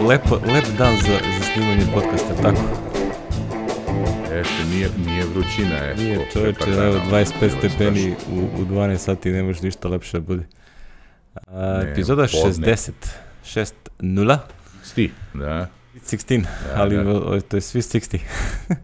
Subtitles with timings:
[0.00, 2.60] lepo, lep dan za, za snimanje podcasta, tako?
[4.32, 5.74] Ešte, nije, nije vrućina.
[5.76, 9.88] Je, Nije čoveče, prepakano, evo 25 bilo stepeni u, u 12 sati, ne može ništa
[9.88, 10.42] lepše da bude.
[11.46, 12.66] A, Ne, epizoda podne.
[12.66, 12.90] 60,
[13.44, 14.38] 6 0,
[14.82, 15.66] Sti, da.
[15.96, 16.44] 16,
[16.74, 17.10] ali da.
[17.10, 18.18] o- to je svi 60.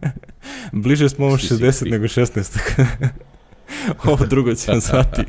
[0.73, 1.91] Bliže smo ovom Svi 60 60.
[1.91, 2.59] nego 16.
[4.05, 5.21] Ovo drugo ćemo zvati.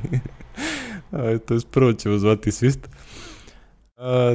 [1.47, 2.81] To je prvo ćemo zvati svist.
[2.85, 2.89] A,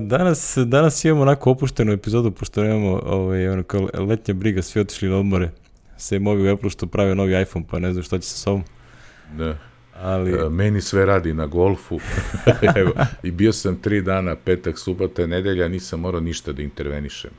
[0.02, 5.10] danas, danas imamo onako opuštenu epizodu, pošto nemamo ovaj, ono kao letnja briga, svi otišli
[5.10, 5.50] na odmore.
[5.98, 8.64] Sem ovi u Apple što prave novi iPhone, pa ne znam šta će sa sobom.
[9.38, 9.58] da.
[10.02, 12.00] Ali, E, Meni sve radi na golfu.
[12.76, 12.92] Evo,
[13.24, 17.32] I bio sam tri dana, petak, subota, nedelja, nisam morao ništa da intervenišem.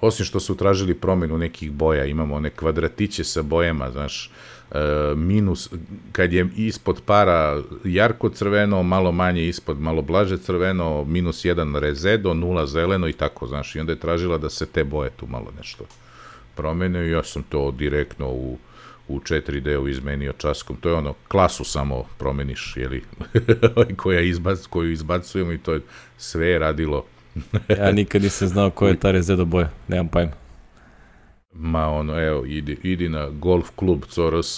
[0.00, 4.30] Osim što su tražili promenu nekih boja, imamo one kvadratiće sa bojama, znaš,
[5.16, 5.70] minus,
[6.12, 12.34] kad je ispod para jarko crveno, malo manje ispod, malo blaže crveno, minus jedan rezedo,
[12.34, 15.52] nula zeleno i tako, znaš, i onda je tražila da se te boje tu malo
[15.56, 15.84] nešto
[16.54, 18.58] promene i ja sam to direktno u
[19.08, 20.76] u 4D-u izmenio časkom.
[20.76, 23.02] To je ono, klasu samo promeniš, jeli,
[24.02, 25.80] koja izbac, koju izbacujemo i to je
[26.18, 27.04] sve radilo.
[27.78, 30.32] ja nikad nisam znao ko je ta Rezedo boja, nemam pojma.
[31.60, 34.56] Ma ono, evo, idi, idi na golf klub CRS,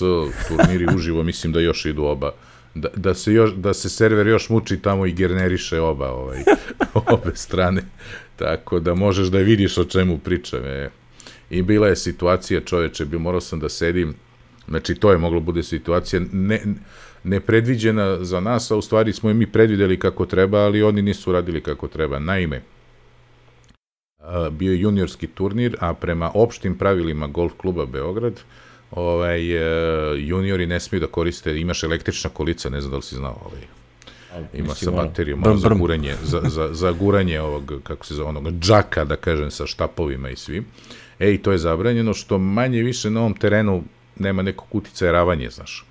[0.49, 2.33] turniri uživo, mislim da još idu oba.
[2.75, 6.39] Da, da, se još, da se server još muči tamo i gerneriše oba, ovaj,
[7.15, 7.83] obe strane.
[8.37, 10.65] Tako da možeš da vidiš o čemu pričam.
[10.65, 10.91] E.
[11.51, 14.15] I bila je situacija, čoveče, bi morao sam da sedim,
[14.69, 16.63] znači to je moglo bude situacija ne,
[17.25, 21.33] nepredviđena za nas, a u stvari smo je mi predvideli kako treba, ali oni nisu
[21.33, 22.19] radili kako treba.
[22.19, 22.63] Naime,
[24.51, 28.41] bio je juniorski turnir, a prema opštim pravilima golf kluba Beograd,
[28.91, 33.17] ovaj, e, juniori ne smiju da koriste, imaš električna kolica, ne znam da li si
[33.17, 33.63] znao, ovaj,
[34.55, 38.53] ima sa baterijom, brm, za guranje, za, za, za guranje ovog, kako se zove, onog
[38.61, 40.65] džaka, da kažem, sa štapovima i svim.
[41.19, 43.85] E, i to je zabranjeno, što manje više na ovom terenu
[44.17, 45.85] nema nekog uticaja ravanje, znaš.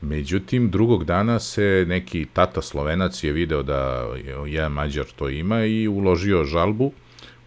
[0.00, 4.08] Međutim, drugog dana se neki tata slovenac je video da
[4.46, 6.92] jedan mađar to ima i uložio žalbu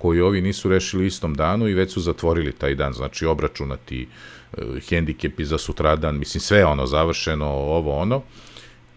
[0.06, 4.08] koju ovi nisu rešili istom danu i već su zatvorili taj dan, znači obračunati
[4.54, 8.22] e, hendikepi za sutradan, mislim sve je ono završeno, ovo ono.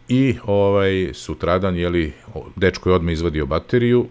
[0.08, 4.06] I ovaj sutradan jeli o- dečko je odmah izvadio bateriju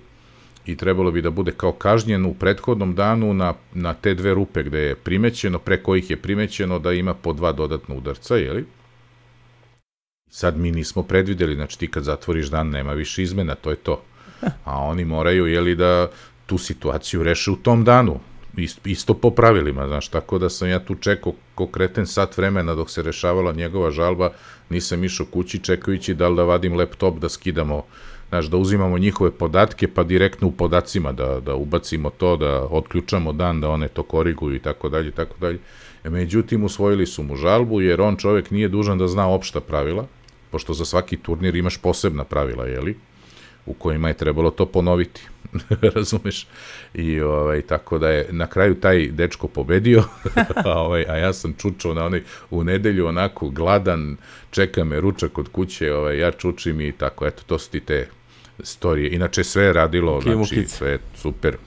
[0.66, 4.64] i trebalo bi da bude kao kažnjen u prethodnom danu na, na te dve rupe
[4.64, 8.66] gde je primećeno, pre kojih je primećeno da ima po dva dodatna udarca, jeli?
[10.30, 14.02] Sad mi nismo predvideli, znači ti kad zatvoriš dan nema više izmena, to je to.
[14.66, 16.10] A oni moraju, jeli, da
[16.48, 18.20] tu situaciju reše u tom danu.
[18.58, 22.76] Ist- Isto po pravilima, znaš, tako da sam ja tu čekao ko kreten sat vremena
[22.76, 24.32] dok se rešavala njegova žalba,
[24.70, 27.84] nisam išao kući čekajući da li da vadim laptop da skidamo,
[28.30, 33.34] znaš, da uzimamo njihove podatke pa direktno u podacima da, da ubacimo to, da otključamo
[33.34, 35.60] dan, da one to koriguju i tako dalje, tako dalje.
[36.04, 40.08] E, Međutim, usvojili su mu žalbu jer on čovek nije dužan da zna opšta pravila,
[40.52, 42.98] pošto za svaki turnir imaš posebna pravila, jeli?
[43.68, 45.22] U kojima je trebalo to ponoviti.
[45.96, 46.48] Razumeš?
[46.94, 50.04] I ovaj, tako da je na kraju taj dečko pobedio,
[50.66, 54.18] a, ovaj, a ja sam čučao na onaj, u nedelju onako gladan,
[54.52, 58.08] čeka me ručak kod kuće, ovaj, ja čučim i tako, eto, to su ti te
[58.60, 59.12] storije.
[59.12, 60.72] Inače sve je radilo, Kimo znači kic.
[60.72, 61.58] sve je super.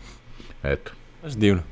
[0.62, 0.90] Eto.
[1.22, 1.62] Baš divno.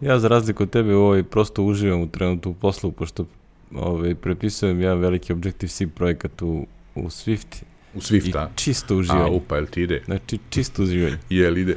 [0.00, 3.26] Ja za razliku od tebe ovaj, prosto uživam u trenutku u poslu, pošto
[3.74, 7.62] ovaj, prepisujem ja veliki Objective-C projekat u, u Swift
[7.94, 8.46] U i Swifta.
[8.54, 9.30] čisto A, uživanje.
[9.30, 10.02] upa, jel ti ide?
[10.04, 11.18] Znači, čisto uživanje.
[11.30, 11.76] Jel ide?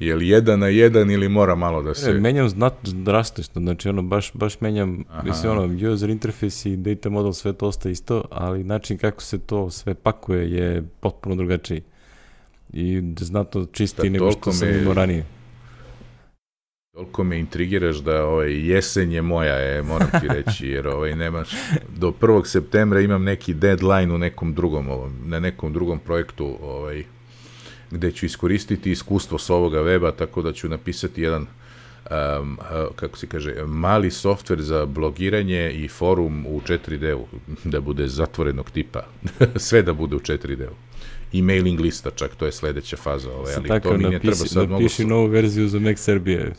[0.00, 2.00] Jel jedan na jedan ili mora malo da Se...
[2.00, 2.12] se...
[2.12, 5.22] Menjam znatno drastično, znači ono, baš, baš menjam, Aha.
[5.22, 9.38] mislim ono, user interface i data model, sve to ostaje isto, ali način kako se
[9.38, 11.82] to sve pakuje je potpuno drugačiji.
[12.72, 15.24] I znatno čistiji nego što sam imao ranije.
[16.98, 21.48] Toliko me intrigiraš da ovaj, jesen je moja, je, moram ti reći, jer ovaj, nemaš,
[21.96, 22.44] do 1.
[22.44, 27.04] septembra imam neki deadline u nekom drugom, ovom, na nekom drugom projektu, ovaj,
[27.90, 31.46] gde ću iskoristiti iskustvo s ovoga weba, tako da ću napisati jedan,
[32.10, 32.58] um,
[32.96, 37.26] kako se kaže, mali softver za blogiranje i forum u 4D-u,
[37.64, 39.06] da bude zatvorenog tipa,
[39.66, 40.87] sve da bude u 4D-u.
[41.32, 44.26] I mailing lista, čak to je sledeća faza, ovaj, ali tako to mi ne treba
[44.26, 46.52] napisi, sad mnogo napiši novu verziju za Mac Serbije.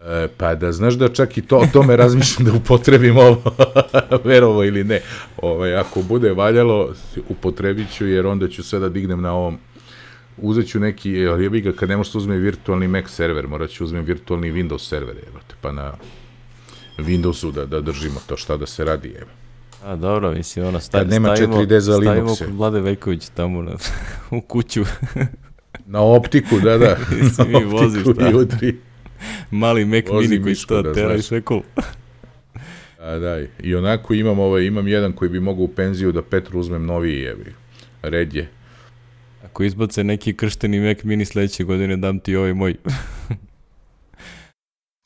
[0.00, 3.42] E, pa da znaš da čak i to, o tome razmišljam da upotrebim ovo,
[4.24, 5.00] verovo ili ne.
[5.36, 6.94] Ovaj, ako bude valjalo,
[7.28, 9.58] upotrebit ću jer onda ću sve da dignem na ovom
[10.42, 13.70] uzet ću neki, ali jebi ga, kad ne možeš da uzme virtualni Mac server, morat
[13.70, 15.92] ću uzmem virtualni Windows server, jebate, pa na
[16.98, 19.30] Windowsu da, da držimo to šta da se radi, jebe.
[19.84, 22.44] A dobro, mislim, ono, sta, Kad nema stavimo, 4D za stavimo Linuxe.
[22.44, 23.72] kod Vlade Veljković tamo na,
[24.38, 24.84] u kuću.
[25.86, 26.96] Na optiku, da, da.
[27.34, 28.28] Si mi voziš, da.
[28.28, 28.78] jutri.
[29.50, 31.62] Mali Mac Vozi mini koji što da tera i sve cool.
[33.00, 36.60] A, da, i onako imam, ovaj, imam jedan koji bi mogao u penziju da Petru
[36.60, 37.52] uzmem noviji, jebi.
[38.02, 38.48] Red je.
[39.44, 42.76] Ako izbace neki kršteni Mac mini sledeće godine, dam ti ovaj moj.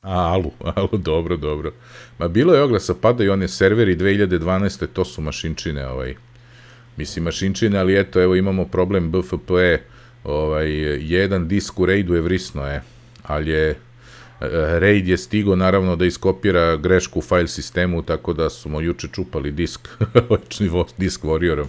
[0.02, 1.72] A, alu, alu, dobro, dobro.
[2.18, 4.86] Ma bilo je oglasa, padaju one serveri 2012.
[4.92, 6.14] To su mašinčine, ovaj.
[6.96, 9.50] Mislim, mašinčine, ali eto, evo imamo problem BFP,
[10.24, 10.70] ovaj,
[11.12, 12.82] jedan disk u RAID-u je vrisno, je.
[13.22, 13.76] Ali je, e,
[14.78, 19.52] RAID je stigo naravno da iskopira grešku u file sistemu, tako da smo juče čupali
[19.52, 19.88] disk,
[20.28, 21.66] očni disk Warriorom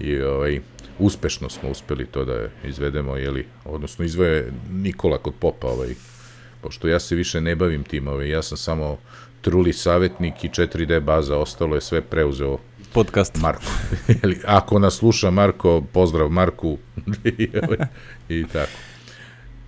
[0.00, 0.60] i ovaj,
[0.98, 5.94] uspešno smo uspeli to da izvedemo, jeli, odnosno izvoje Nikola kod popa, ovaj,
[6.66, 8.98] pošto ja se više ne bavim tim, ovaj, ja sam samo
[9.40, 12.58] truli savjetnik i 4D baza, ostalo je sve preuzeo
[12.92, 13.36] Podcast.
[13.36, 13.62] Marko.
[14.58, 16.78] Ako nas sluša Marko, pozdrav Marku
[18.28, 18.70] i, tako.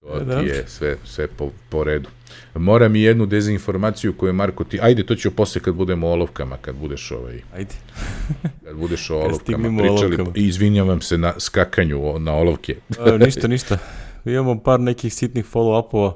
[0.02, 2.08] To ti je sve, sve po, po redu.
[2.54, 4.78] Moram i jednu dezinformaciju koju je Marko ti...
[4.82, 7.74] Ajde, to ću posle kad budemo o olovkama, kad budeš ovaj, Ajde.
[8.64, 9.88] kad budeš o olovkama pričali.
[9.88, 10.30] olovkama.
[10.34, 12.76] Izvinjavam se na skakanju na olovke.
[12.98, 13.78] A, ništa, ništa.
[14.24, 16.12] Imamo par nekih sitnih follow-upova,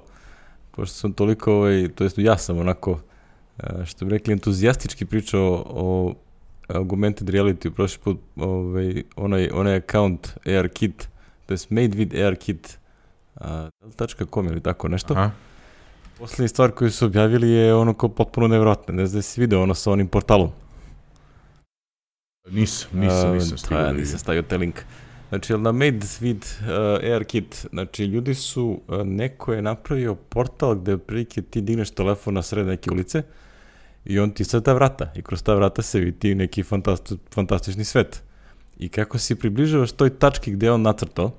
[0.73, 3.01] pošto sam toliko, ovaj, to jest ja sam onako,
[3.59, 6.15] a, što bi rekli, entuzijastički pričao o
[6.69, 11.09] Augmented Reality prošli put, ovaj, onaj, onaj account ARKit,
[11.47, 12.79] to jest made with ARKit,
[13.35, 13.69] a,
[14.35, 15.15] .com ili tako nešto.
[15.15, 15.31] Aha.
[16.19, 18.95] Poslednji stvar koju su objavili je ono kao potpuno nevjerojatno.
[18.95, 20.51] Ne znam da si video ono sa onim portalom.
[22.51, 24.81] Nisam, nisam, nisam stigao pa, da nisam stavio taj link.
[25.33, 30.95] Znači, na Made with uh, AirKit, znači ljudi su, uh, neko je napravio portal gde
[30.95, 33.23] otprilike ti digneš telefon na sred neke ulice
[34.05, 37.85] i on ti sad ta vrata i kroz ta vrata se vidi neki fantasti, fantastični
[37.85, 38.23] svet.
[38.79, 41.31] I kako si približavaš toj tački gde je on nacrtao,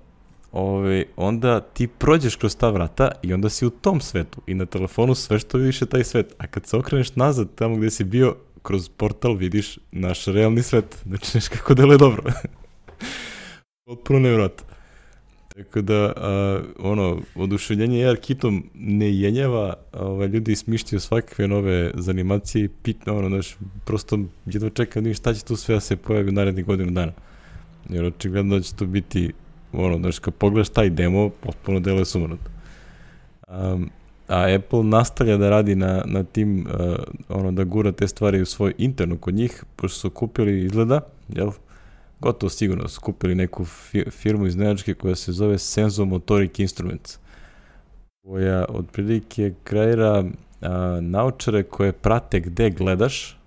[0.51, 4.65] ove, onda ti prođeš kroz ta vrata i onda si u tom svetu i na
[4.65, 6.33] telefonu sve što vidiš je taj svet.
[6.37, 10.97] A kad se okreneš nazad tamo gde si bio, kroz portal vidiš naš realni svet.
[11.05, 12.23] Znači, kako deluje dobro.
[13.85, 14.65] Potpuno nevjerojatno.
[15.55, 21.91] Tako da, a, ono, oduševljenje AR kitom ne jenjava, a, ovaj, ljudi smišljaju svakakve nove
[21.95, 25.95] zanimacije pitno, ono, znaš, prosto jedva čekam da vidim šta će tu sve da se
[25.95, 27.11] pojavi u narednih godinu dana.
[27.89, 29.33] Jer očigledno da će to biti,
[29.73, 32.51] ono, znaš, kad pogledaš taj demo, potpuno deluje sumanuto.
[33.47, 33.89] Um,
[34.27, 36.95] a Apple nastavlja da radi na, na tim, uh,
[37.29, 41.51] ono, da gura te stvari u svoj internu kod njih, pošto su kupili, izgleda, jel,
[42.23, 47.17] gotovo sigurno su kupili neku fi firmu iz Nemačke koja se zove Sensomotoric Instruments,
[48.25, 50.23] koja otprilike kreira
[50.61, 53.37] a, naučare koje prate gde gledaš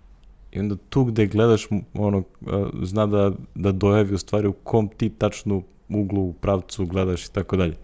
[0.53, 4.89] i onda tu gde gledaš ono, a, zna da, da dojavi u stvari u kom
[4.89, 7.77] ti tačnu uglu, u pravcu gledaš i tako dalje.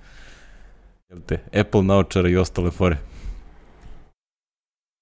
[1.11, 2.97] Jel te, Apple naučara i ostale fore.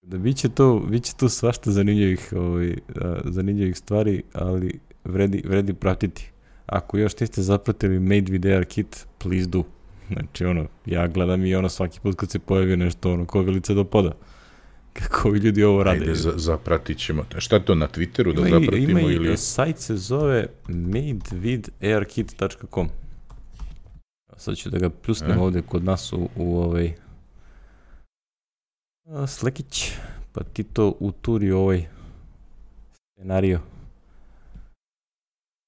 [0.03, 6.31] Da biće to, biće tu svašta zanimljivih, ovaj, a, zanimljivih stvari, ali vredi, vredi pratiti.
[6.67, 9.63] Ako još niste zapratili Made with AR Kit, please do.
[10.13, 13.75] Znači, ono, ja gledam i ono svaki put kad se pojavi nešto, ono, ko velice
[13.75, 14.13] do poda.
[14.93, 16.01] Kako ovi ljudi ovo rade.
[16.01, 17.25] Ajde, za, zapratit ćemo.
[17.39, 19.37] Šta je to na Twitteru da Ima i- zapratimo ima i ili...
[19.37, 22.89] sajt se zove madewitharkit.com
[24.37, 25.39] Sad ću da ga pljusnem E.
[25.41, 26.93] ovde kod nas u, u ovaj
[29.27, 29.93] Slekić,
[30.33, 31.87] pa ti to uturi ovaj
[33.15, 33.61] scenario.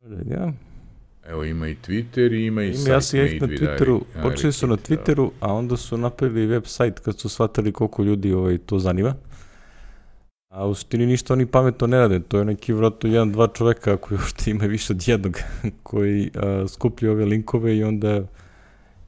[0.02, 0.52] Da, ja.
[1.26, 4.00] Evo ima i Twitter i ima i Ima, sajt ja sam ja ih na Twitteru,
[4.14, 4.82] Ari- počeli su na da.
[4.82, 9.14] Twitteru, a onda su napravili web sajt kad su shvatili koliko ljudi ovaj, to zanima.
[10.48, 13.96] A u suštini ništa oni pametno ne rade, to je neki vratno jedan, dva čoveka
[13.96, 15.38] koji uopšte ima više od jednog,
[15.82, 18.22] koji a, skupljaju ove linkove i onda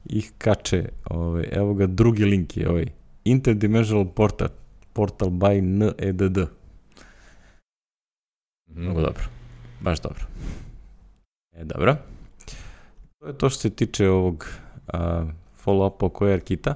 [0.05, 0.89] ih kače.
[1.09, 2.85] Ovaj, evo ga, drugi link je ovaj,
[3.23, 4.47] Interdimensional Portal,
[4.93, 6.37] portal by NEDD.
[8.69, 8.81] Mhm.
[8.81, 9.23] Mnogo dobro.
[9.81, 10.25] Baš dobro.
[11.55, 11.95] E, dobro.
[13.19, 14.47] To je to što se tiče ovog
[15.65, 16.75] follow-upa oko AirKita.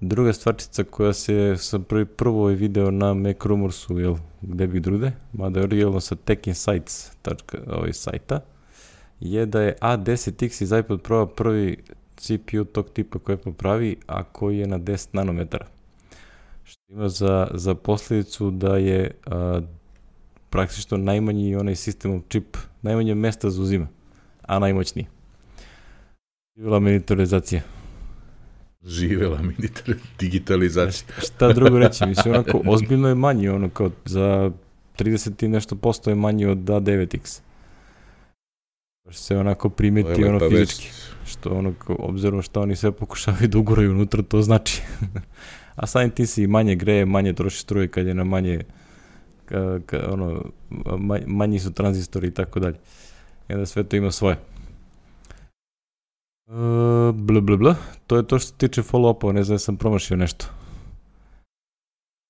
[0.00, 4.80] Druga stvarčica koja se sam prvi prvo je video na Mac Rumorsu, jel, gde bi
[4.80, 7.10] drugde, mada je originalno sa techinsights
[7.66, 8.40] ovaj sajta,
[9.20, 11.76] je da je A10X iz iPod Pro prvi
[12.16, 15.66] CPU tog tipa koji Apple pravi, a koji je na 10 nanometara.
[16.64, 19.10] Što ima za, za posljedicu da je
[20.52, 23.88] praktično najmanji onaj sistem čip, najmanje mesta zauzima,
[24.42, 25.06] a najmoćniji.
[26.56, 27.62] Živjela miniaturizacija.
[28.84, 31.08] Živela minitar digitalizacija.
[31.12, 34.50] Šta, šta drugo reći, mislim, onako, ozbiljno je manji, ono, kao za
[34.98, 37.40] 30 i nešto posto je manji od A9X.
[39.04, 40.88] Baš se onako primeti ono fizički.
[40.88, 41.12] vest.
[41.26, 44.82] Što ono, kao, obzirom što oni sve pokušavaju da uguraju unutra, to znači.
[45.76, 48.60] A samim tim se i manje greje, manje troši struje kad je na manje,
[49.52, 50.44] ka, ka, ono,
[50.98, 52.76] ma- manji su tranzistori i tako dalje.
[53.48, 54.36] I onda sve to ima svoje.
[56.48, 56.52] E,
[57.14, 57.76] bla, bla, bla.
[58.06, 60.46] To je to što se tiče follow-upa, ne znam da sam promašio nešto.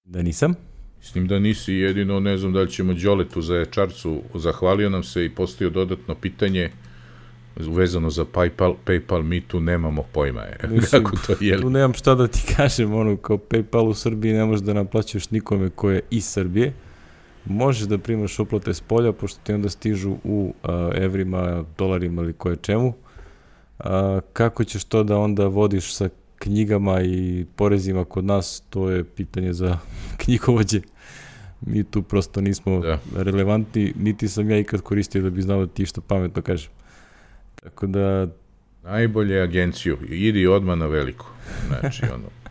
[0.04, 0.54] Da nisam.
[0.98, 5.24] Mislim da nisi jedino, ne znam da li ćemo Đoletu za Ječarcu, zahvalio nam se
[5.24, 6.70] i postavio dodatno pitanje
[7.56, 10.58] vezano za PayPal, PayPal mi tu nemamo pojma je.
[10.68, 11.60] Mislim, Kako to je?
[11.60, 15.30] Tu nemam šta da ti kažem, ono, kao PayPal u Srbiji ne možeš da naplaćuješ
[15.30, 16.72] nikome ko je iz Srbije.
[17.44, 22.32] Možeš da primaš uplate s polja, pošto ti onda stižu u a, evrima, dolarima ili
[22.32, 22.94] koje čemu.
[23.78, 26.08] A, kako ćeš to da onda vodiš sa
[26.38, 29.78] knjigama i porezima kod nas, to je pitanje za
[30.24, 30.80] knjigovođe.
[31.60, 32.98] Mi tu prosto nismo Da.
[33.16, 36.70] relevantni, niti sam ja ikad koristio da bi znao da ti što pametno kažem.
[37.62, 38.26] Tako da,
[38.82, 39.98] Najbolje agenciju.
[40.08, 41.26] Idi odmah na veliku.
[41.68, 42.41] Znači, ono...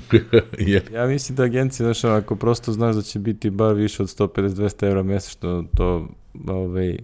[0.94, 4.86] Ja mislim da agencija, znaš, ako prosto znaš da će biti bar više od 150-200
[4.86, 6.08] evra mesečno, to,
[6.48, 6.98] ovaj,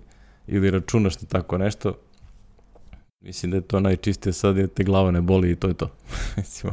[0.46, 1.94] ili računaš na tako nešto,
[3.20, 5.90] mislim da je to najčistije sad jer te glava ne boli i to je to.
[6.36, 6.72] mislim,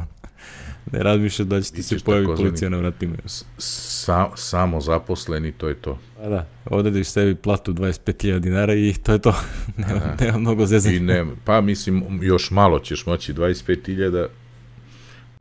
[0.92, 3.16] ne razmišljaš da će ti se ćeš pojavi takozvani- policija na vratima.
[3.58, 5.98] sa, samo zaposleni, to je to.
[6.16, 9.34] Pa da, odrediš sebi platu 25.000 dinara i to je to.
[9.88, 10.96] nema, nema mnogo zezanja.
[10.96, 14.26] I ne, pa mislim, još malo ćeš moći, 25.000,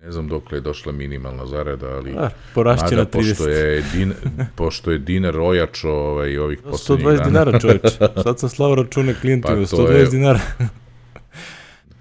[0.06, 2.14] ne znam dokle je došla minimalna zarada, ali...
[2.14, 3.30] Da, porašće na Mada, 30.
[3.30, 4.14] pošto je, din,
[4.56, 7.90] pošto je dinar rojač ovaj, ovih poslednjih 120 dana, dinara čoveče.
[8.24, 10.40] Sad sam slao račune klijentima, Pa to 120 je- dinara.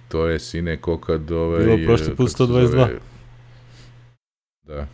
[0.09, 1.31] to je sine ko kad...
[1.31, 2.67] Ovaj, Bilo prošli put kako se 122.
[2.67, 2.99] zove,
[4.63, 4.87] Da.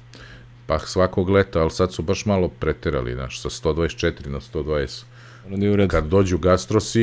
[0.67, 5.05] Pa svakog leta, ali sad su baš malo preterali, znaš, sa 124 na 120.
[5.47, 5.91] Ono nije u redu.
[5.91, 7.03] Kad dođu gastrosi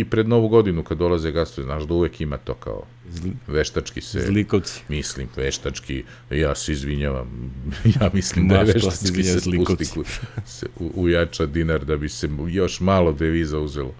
[0.00, 2.82] i pred novu godinu, kad dolaze gastrosi, znaš da uvek ima to kao
[3.14, 4.20] Zli, veštački se...
[4.20, 4.82] zlikovci.
[4.88, 7.52] Mislim, veštački, ja se izvinjavam,
[8.00, 9.84] ja mislim da je veštački se zlikovci.
[9.84, 13.94] spusti, se u- ujača dinar da bi se još malo deviza uzelo.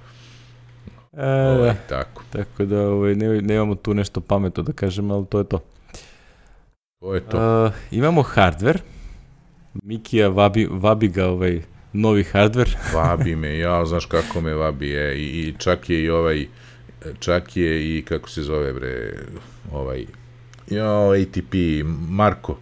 [1.12, 5.38] E, Ovaj, tako, Tako da ovaj, ne, nemamo tu nešto pametno da kažem, ali to
[5.38, 5.60] je to.
[7.00, 7.64] to je to.
[7.66, 8.78] Uh, imamo hardware.
[9.82, 12.76] Mikija vabi, vabi ga ovaj novi hardware.
[12.94, 16.46] Vabi me, ja, znaš kako me vabi je, i, i čak je i ovaj,
[17.20, 19.12] čak je i, kako se zove, bre,
[19.72, 20.06] ovaj,
[20.70, 21.54] jo, ATP,
[22.08, 22.58] Marko.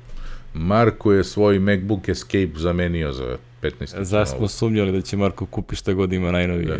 [0.54, 4.02] Marko je svoj MacBook Escape zamenio za 15.
[4.02, 6.76] Zar smo sumnjali da će Marko kupi šta god ima najnovije.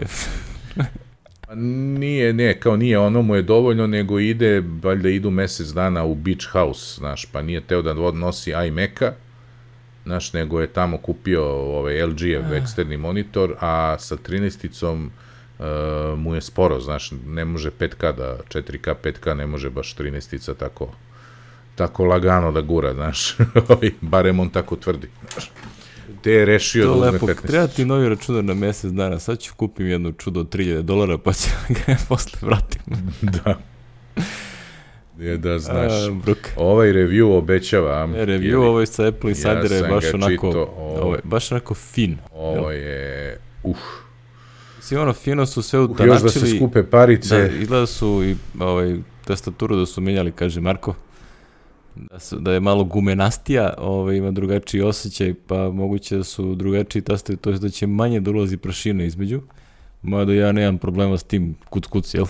[0.76, 0.85] Da.
[1.47, 6.04] Pa Nije, ne, kao nije, ono mu je dovoljno, nego ide, valjda idu mesec dana
[6.04, 9.12] u Beach House, znaš, pa nije teo da nosi iMac-a,
[10.04, 15.09] znaš, nego je tamo kupio ovaj LG-ev eksterni monitor, a sa 13-icom
[15.62, 20.54] uh, mu je sporo, znaš, ne može 5K da, 4K, 5K ne može baš 13-ica
[20.54, 20.88] tako,
[21.75, 23.37] tako lagano da gura, znaš,
[23.69, 25.50] Ovaj, barem on tako tvrdi, znaš.
[26.23, 27.26] Te je rešio to da uzme lepo.
[27.26, 29.19] 15 Treba ti novi računar na mesec dana.
[29.19, 32.83] Sad ću kupim jednu čudo od 3000 dolara pa ću ga posle vratim.
[33.35, 33.59] da.
[35.19, 35.92] Je da znaš.
[35.92, 36.38] A, Bruk.
[36.57, 38.09] Ovaj review obećava.
[38.12, 41.21] E, review ili- ovaj sa Apple Insidera je sam baš onako, čitao, ovo- ovo je
[41.25, 42.19] baš onako fin.
[42.33, 43.38] Ovo je...
[43.62, 43.76] Uh,
[44.83, 46.59] Svi ono fino su sve uh, još da se utanačili.
[46.59, 47.39] skupe parice.
[47.39, 50.95] Da, izgleda su i ovaj, tastaturu da su menjali, kaže Marko.
[51.95, 57.03] Da, su, da je malo gumenastija, ovaj, ima drugačiji osjećaj, pa moguće da su drugačiji
[57.03, 59.41] tastovi, to je da će manje da ulazi prašina između.
[60.03, 62.27] Mada ja nemam problema s tim kuc kuc, jel?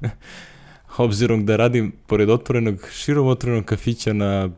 [0.96, 4.50] Obzirom da radim pored otvorenog, širom otvorenog kafića na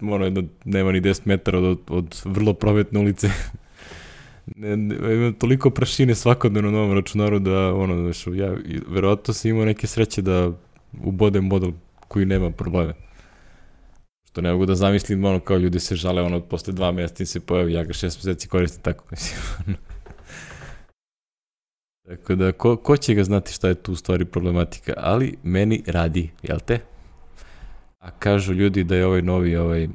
[0.00, 3.30] ono, jedno, nema ni 10 metara od, od vrlo prometne ulice.
[4.56, 8.54] ne, ne, imam toliko prašine svakodnevno na ovom računaru da, ono, znaš, ja
[8.88, 10.52] verovatno sam imao neke sreće da
[11.02, 11.72] ubodem model
[12.08, 12.94] koji nema probleme.
[14.28, 17.26] Što ne mogu da zamislim, ono, kao ljudi se žale, ono, posle dva mjeseca im
[17.26, 19.76] se pojavi, ja ga šest meseci koristim tako, mislim, ono.
[22.08, 25.82] Tako da, ko, ko će ga znati šta je tu u stvari problematika, ali meni
[25.86, 26.80] radi, jel te?
[27.98, 29.88] A kažu ljudi da je ovaj novi, ovaj,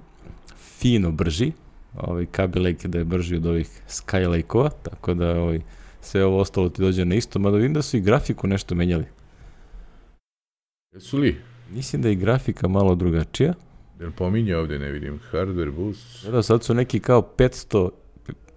[0.79, 1.51] fino brži,
[1.97, 5.59] ovaj Kaby Lake da je brži od ovih Skylake-ova, tako da ovaj,
[6.01, 9.05] sve ovo ostalo ti dođe na isto, mada vidim da su i grafiku nešto menjali.
[10.93, 11.41] Jesu li?
[11.71, 13.53] Mislim da je grafika malo drugačija.
[13.99, 15.19] Jel pominje ovde, ne vidim.
[15.31, 16.25] Hardware boost.
[16.25, 17.89] Da, da, sad su neki kao 500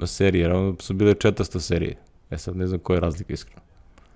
[0.06, 1.96] serije, jer ono su bile 400 serije.
[2.30, 3.60] E sad ne znam koja je razlika iskreno.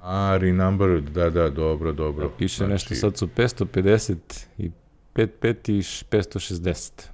[0.01, 2.29] A, renumbered, da, da, dobro, dobro.
[2.29, 4.17] Da, piše Znači, nešto, sad su 550
[4.59, 4.71] i
[5.15, 7.12] 55 i š- 560.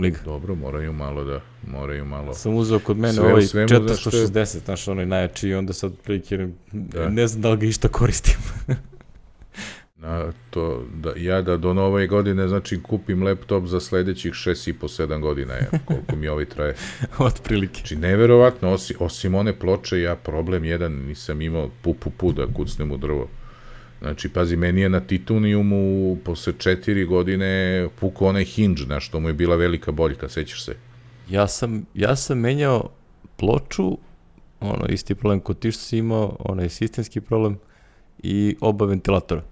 [0.00, 0.18] Liga.
[0.24, 2.34] Dobro, moraju malo da, moraju malo.
[2.34, 6.48] Sam uzeo kod mene Sve ovaj svemu, 460, znaš, onaj najjači i onda sad prilike
[6.72, 7.08] Da.
[7.08, 8.36] ne znam da li ga išta koristim.
[9.96, 15.54] Na to, da, ja da do nove godine, znači, kupim laptop za sledećih 6,5-7 godina,
[15.54, 16.74] ja, koliko mi ovaj traje.
[17.18, 17.78] Otprilike.
[17.78, 22.46] Znači, neverovatno, osim, osim one ploče, ja problem jedan nisam imao pu, pu, pu da
[22.46, 23.28] kucnem u drvo.
[24.00, 29.28] Znači, pazi, meni je na titaniumu posle četiri godine puko onaj hinge, na što mu
[29.28, 30.76] je bila velika boljka, sećaš se?
[31.30, 32.90] Ja sam, ja sam menjao
[33.36, 33.98] ploču,
[34.60, 37.58] ono, isti problem kod ti što si imao, onaj sistemski problem
[38.18, 39.42] i oba ventilatora.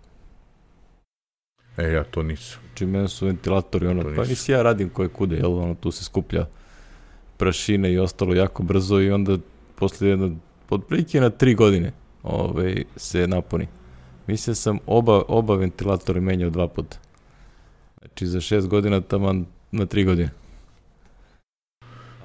[1.76, 2.61] E, ja to nisam.
[2.67, 6.05] Znači, meni su ventilatori, ono, pa nisi ja radim koje kude, jel, ono, tu se
[6.05, 6.47] skuplja
[7.37, 9.38] prašine i ostalo jako brzo i onda
[9.75, 10.37] posle jedno,
[10.71, 13.67] otprilike na tri godine ovaj, se napuni.
[14.26, 16.99] Mislim da sam oba, oba ventilatora menjao dva puta.
[18.00, 20.30] Znači, za šest godina taman na tri godine.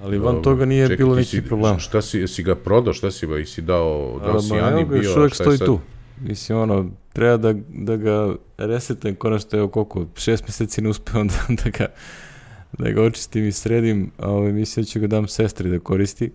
[0.02, 1.80] Ali van toga nije Čekaj, bilo si- problema.
[1.80, 4.84] Šta si, jesi ga prodao, šta si ba, i si dao, dao si ma, Ani
[4.84, 5.66] ga, bio, još uvek stoji sad?
[5.66, 5.80] tu.
[6.22, 11.34] Mislim, ono, treba da, da ga resetujem konačno, evo koliko, šest meseci ne uspeo da,
[11.64, 11.88] da ga
[12.78, 16.32] da ga očistim i sredim, a ovaj, mislim da ću ga dam sestri da koristi,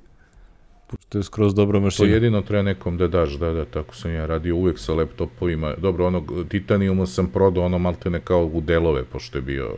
[0.87, 2.09] pošto je skroz dobra To mašina.
[2.09, 5.75] jedino treba nekom da daš, da, da, tako sam ja radio uvek sa laptopovima.
[5.79, 9.75] Dobro, onog Titaniuma sam prodao ono maltene kao u delove, pošto je bio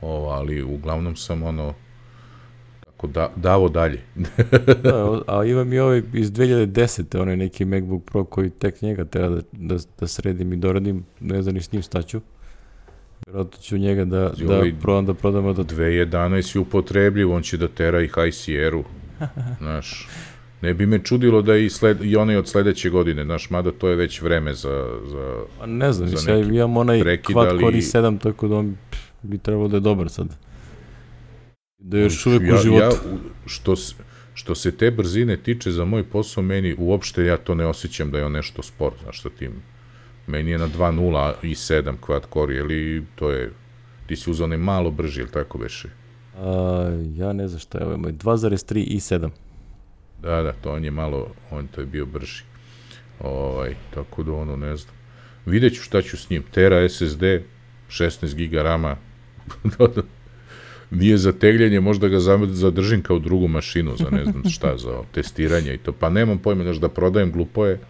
[0.00, 1.74] ovo, ali uglavnom sam ono
[2.84, 4.00] tako da, davo dalje.
[4.82, 7.20] da, a imam i ovaj iz 2010.
[7.20, 11.42] onaj neki MacBook Pro koji tek njega treba da, da, da sredim i doradim, ne
[11.42, 12.20] znam ni s njim staću.
[13.26, 17.42] Vjerojatno ću njega da, Pazi, da ovaj- prodam, da prodamo do 2011 je upotrebljiv, on
[17.42, 18.82] će da tera i High Sierra,
[19.60, 20.08] znaš.
[20.62, 23.88] Ne bi me čudilo da i, sled, i onaj od sledeće godine, znaš, mada to
[23.88, 27.36] je već vreme za, za Pa ne znam, za mislim, ja neki imam onaj prekid,
[27.36, 30.26] Quad ali- Core i7, tako da on pff, bi trebalo da je dobar sad.
[31.78, 32.82] Da je još uvek ja, u životu.
[32.82, 32.90] Ja,
[33.46, 33.74] što,
[34.34, 38.18] što se te brzine tiče za moj posao, meni uopšte ja to ne osjećam da
[38.18, 39.52] je on nešto spor, znaš šta tim.
[40.26, 43.52] Meni je na 2.0 i 7 quad core, ili to je,
[44.06, 45.88] ti si uzao onaj malo brži, ili tako beše?
[46.38, 49.30] A, ja ne znam šta je ovo, moj 2.3 i 7.
[50.22, 52.42] Da, da, to on je malo, on to je bio brži.
[53.20, 54.94] Ovaj, tako da ono, ne znam.
[55.46, 56.42] Vidjet ću šta ću s njim.
[56.52, 57.22] Tera SSD,
[57.88, 58.96] 16 giga rama.
[60.90, 65.74] Nije za tegljenje, možda ga zadržim kao drugu mašinu, za ne znam šta, za testiranje
[65.74, 65.92] i to.
[65.92, 67.80] Pa nemam pojma, znaš, da prodajem glupoje,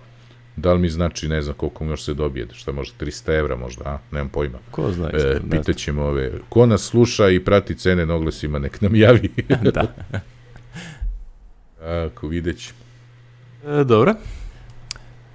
[0.58, 3.56] da li mi znači, ne znam koliko mi još se dobije, šta možda 300 evra
[3.56, 3.98] možda, a?
[4.10, 4.58] Nemam pojma.
[4.70, 5.10] Ko zna?
[5.12, 9.30] E, pitaćemo ove, ko nas sluša i prati cene na oglesima, nek nam javi.
[9.74, 9.94] da.
[12.06, 12.78] Ako vidjet ćemo.
[13.80, 14.14] E, dobro.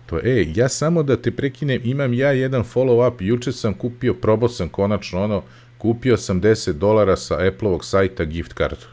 [0.06, 4.50] To, e, ja samo da te prekinem, imam ja jedan follow-up, juče sam kupio, probao
[4.50, 5.44] sam konačno ono,
[5.78, 8.88] kupio sam 10 dolara sa Apple-ovog sajta gift kartu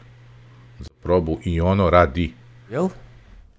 [0.79, 2.33] za probu i ono radi.
[2.71, 2.87] Jel?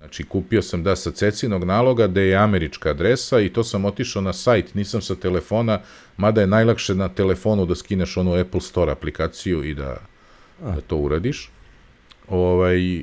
[0.02, 4.22] Znači, kupio sam da sa cecinog naloga da je američka adresa i to sam otišao
[4.22, 5.80] na sajt, nisam sa telefona,
[6.16, 9.96] mada je najlakše na telefonu da skineš onu Apple Store aplikaciju i da,
[10.60, 11.50] da to uradiš.
[12.28, 13.02] Ovaj,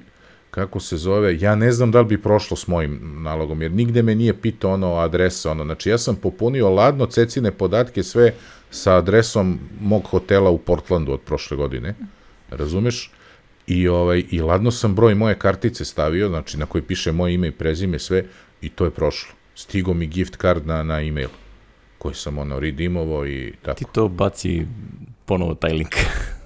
[0.52, 4.02] kako se zove, ja ne znam da li bi prošlo s mojim nalogom, jer nigde
[4.02, 8.34] me nije pitao ono adresa, ono, znači ja sam popunio ladno cecine podatke sve
[8.72, 11.96] sa adresom mog hotela u Portlandu od prošle godine,
[12.50, 13.12] razumeš?
[13.70, 17.48] I, ovaj, I ladno sam broj moje kartice stavio, znači na koji piše moje ime
[17.48, 18.24] i prezime, sve,
[18.62, 19.34] i to je prošlo.
[19.56, 21.30] Stigo mi gift card na, na e-mail,
[21.98, 23.78] koji sam ono redeemovao i tako.
[23.78, 24.66] Ti to baci
[25.26, 25.96] ponovo taj link.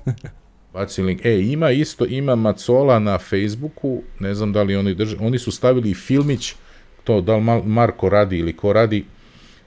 [0.73, 1.25] Bacim link.
[1.25, 5.51] E, ima isto, ima Macola na Facebooku, ne znam da li oni drže, oni su
[5.51, 6.55] stavili filmić,
[7.03, 9.05] to da li Marko radi ili ko radi,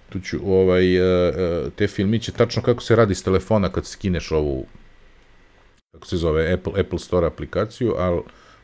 [0.08, 4.32] tu ću, ovaj, e, e, te filmiće, tačno kako se radi s telefona kad skineš
[4.32, 4.66] ovu,
[5.96, 8.20] kako se zove, Apple, Apple Store aplikaciju, ali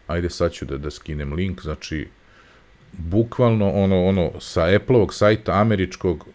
[0.07, 2.09] ajde sad ću da, da skinem link, znači,
[2.93, 6.27] bukvalno ono, ono, sa Apple-ovog sajta američkog,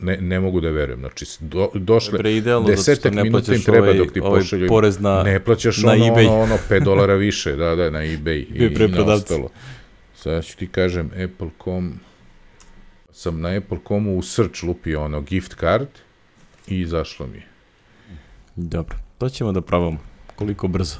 [0.00, 3.78] ne, ne mogu da verujem, znači, do, došle, Bre, idealno, desetak ne minuta im treba
[3.78, 5.22] ovaj, dok ti ovaj pošalju porez na...
[5.22, 6.28] ne plaćaš na ono, eBay.
[6.28, 9.48] ono, ono 5 dolara više, da, da, na eBay i, i na ostalo.
[10.16, 12.00] Sad ću ti kažem, Apple.com,
[13.12, 15.88] sam na Apple.comu u search lupio ono gift card
[16.68, 17.46] i izašlo mi je.
[18.56, 20.11] Dobro, to ćemo da probamo.
[20.36, 20.96] Koliko brzo.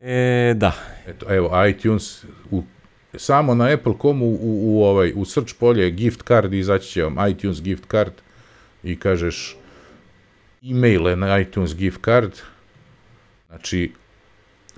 [0.00, 0.72] E, da.
[1.06, 2.62] Eto, evo, iTunes, u,
[3.14, 7.30] samo na Apple.comu u, u, u, ovaj, u search polje gift card izaći će vam
[7.30, 8.12] iTunes gift card
[8.82, 9.56] i kažeš
[10.62, 12.32] e-mail na iTunes gift card,
[13.48, 13.92] znači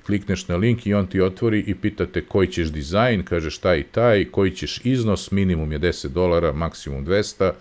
[0.06, 3.82] klikneš na link i on ti otvori i pitate koji ćeš dizajn, kažeš taj i
[3.82, 7.52] taj, koji ćeš iznos, minimum je 10 dolara, maksimum 200,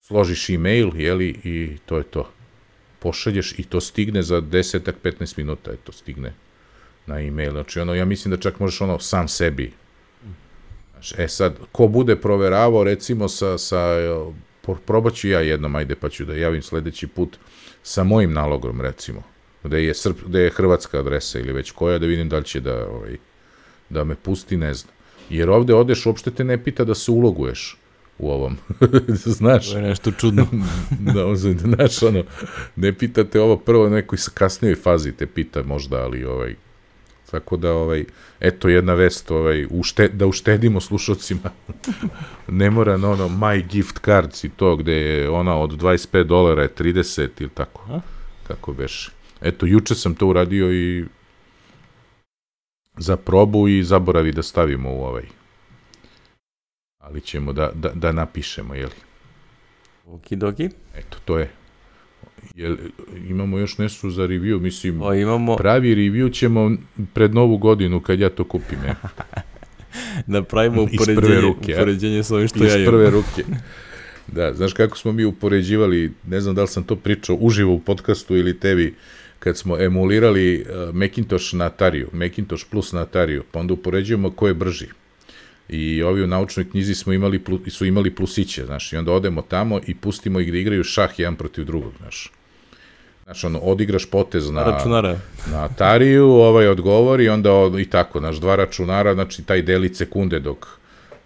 [0.00, 2.30] složiš e-mail, jeli, i to je to.
[3.00, 6.32] Pošalješ i to stigne za 10-15 minuta, eto, stigne
[7.06, 7.52] na e-mail.
[7.52, 9.72] Znači, ono, ja mislim da čak možeš ono sam sebi.
[10.92, 13.96] Znaš, e sad, ko bude proveravao, recimo, sa, sa
[14.86, 17.38] probat ću ja jednom, ajde, pa ću da javim sledeći put
[17.82, 19.22] sa mojim nalogom, recimo,
[19.64, 22.60] gde je, Srp, gde je hrvatska adresa ili već koja, da vidim da li će
[22.60, 23.16] da, ovaj,
[23.88, 24.94] da me pusti, ne znam.
[25.30, 27.79] Jer ovde odeš, uopšte te ne pita da se uloguješ
[28.20, 28.56] u ovom.
[29.38, 29.70] znaš?
[29.70, 30.46] To je nešto čudno.
[31.14, 32.22] da, znaš, ono,
[32.76, 36.54] ne pitate ovo prvo, nekoj kasnijoj fazi te pita možda, ali ovaj,
[37.30, 38.04] Tako da, ovaj,
[38.40, 41.50] eto jedna vest, ovaj, ušte, da uštedimo slušocima.
[42.60, 46.62] ne mora na ono my gift cards i to, gde je ona od 25 dolara
[46.62, 47.84] je 30 ili tako.
[47.90, 48.00] A?
[48.48, 49.10] Kako beš.
[49.42, 51.04] Eto, juče sam to uradio i
[52.96, 55.39] za probu i zaboravi da stavimo u ovaj.
[57.10, 58.92] Ali ćemo da, da, da napišemo, jeli?
[60.06, 60.68] Okidoki.
[60.96, 61.50] Eto, to je.
[62.54, 62.76] Jel,
[63.28, 65.56] imamo još nešto za review, mislim, o, imamo...
[65.56, 66.76] pravi review ćemo
[67.14, 68.94] pred novu godinu kad ja to kupim, ja.
[70.26, 72.80] da pravimo upoređenje, ruke, upoređenje s ovim što ja imam.
[72.80, 73.44] Iz prve ruke.
[74.26, 77.80] Da, znaš kako smo mi upoređivali, ne znam da li sam to pričao uživo u
[77.80, 78.94] podcastu ili tebi,
[79.38, 84.48] kad smo emulirali uh, Macintosh na Atariju, Macintosh plus na Atariju, pa onda upoređujemo ko
[84.48, 84.86] je brži
[85.72, 89.80] i ovi u naučnoj knjizi smo imali, su imali plusiće, znaš, i onda odemo tamo
[89.86, 92.32] i pustimo ih da igraju šah jedan protiv drugog, znaš.
[93.24, 95.18] Znaš, ono, odigraš potez na, računara.
[95.50, 100.40] na Atariju, ovaj odgovori, onda od, i tako, znaš, dva računara, znači taj deli sekunde
[100.40, 100.66] dok,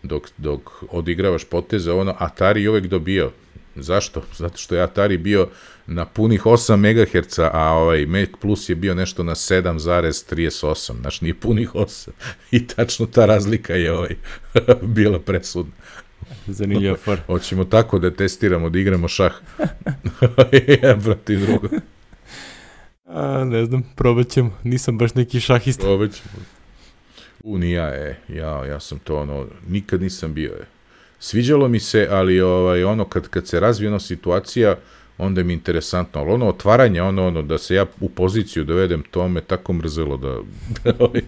[0.03, 3.31] dok, dok odigravaš poteze, ono, Atari uvek dobio.
[3.77, 4.23] Zašto?
[4.37, 5.49] Zato što je Atari bio
[5.87, 11.35] na punih 8 MHz, a ovaj Mac Plus je bio nešto na 7,38, znači nije
[11.35, 12.09] punih 8.
[12.51, 14.17] I tačno ta razlika je ovaj
[14.97, 15.73] bila presudna.
[16.47, 17.19] Zanimljiva for.
[17.27, 19.33] Hoćemo tako da testiramo, da igramo šah.
[20.69, 21.71] Jedan protiv drugog.
[23.07, 24.59] A, ne znam, probat ćemo.
[24.63, 25.83] Nisam baš neki šahista.
[25.83, 26.45] Probat ćemo.
[27.43, 30.74] U, nija je, ja, ja sam to ono, nikad nisam bio je.
[31.19, 34.79] Sviđalo mi se, ali ovaj, ono, kad, kad se razvijena situacija, uh,
[35.19, 39.03] onda mi je interesantno, ali ono otvaranje, ono, ono, da se ja u poziciju dovedem,
[39.11, 40.39] to me tako mrzelo da...
[40.85, 41.23] da ovaj,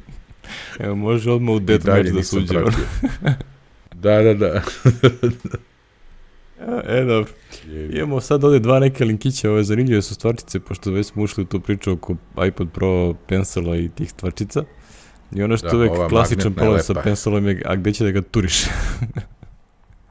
[0.79, 2.55] Evo, može odmah u deathmatch da suđe.
[4.05, 4.63] da, da, da.
[6.87, 7.33] e, dobro.
[7.93, 11.47] Imamo sad ovde dva neke linkića, ove zanimljive su stvarčice, pošto već smo ušli u
[11.47, 14.65] tu priču oko iPod Pro pensela i tih stvarčica.
[15.33, 18.23] I ono što da, uvek klasičan problem sa penselom je, a gde će da ga
[18.23, 18.65] turiš?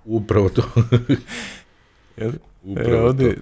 [0.05, 0.63] Upravo to.
[2.17, 2.31] Jel?
[2.63, 3.35] Upravo e, ovde...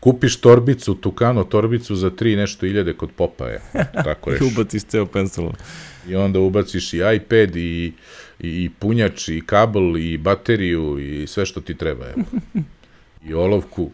[0.00, 3.60] Kupiš torbicu, Tukano torbicu za tri nešto iljade kod Popaje.
[4.04, 4.44] Tako reši.
[4.44, 5.52] I ubaciš ceo pensilom.
[6.08, 7.92] I onda ubaciš i iPad i,
[8.40, 12.06] i, i punjač i kabel i bateriju i sve što ti treba.
[12.06, 12.24] Evo.
[13.28, 13.90] I olovku.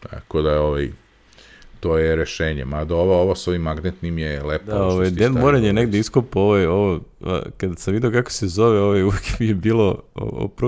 [0.00, 0.90] Tako da ovaj
[1.80, 2.64] to je rešenje.
[2.64, 4.70] Mada ovo, ovo s ovim magnetnim je lepo.
[4.70, 7.00] Da, ovaj, Den Moren je negde iskopao ovaj, ovo,
[7.56, 10.02] kada sam vidio kako se zove, ovaj, uvijek mi je bilo,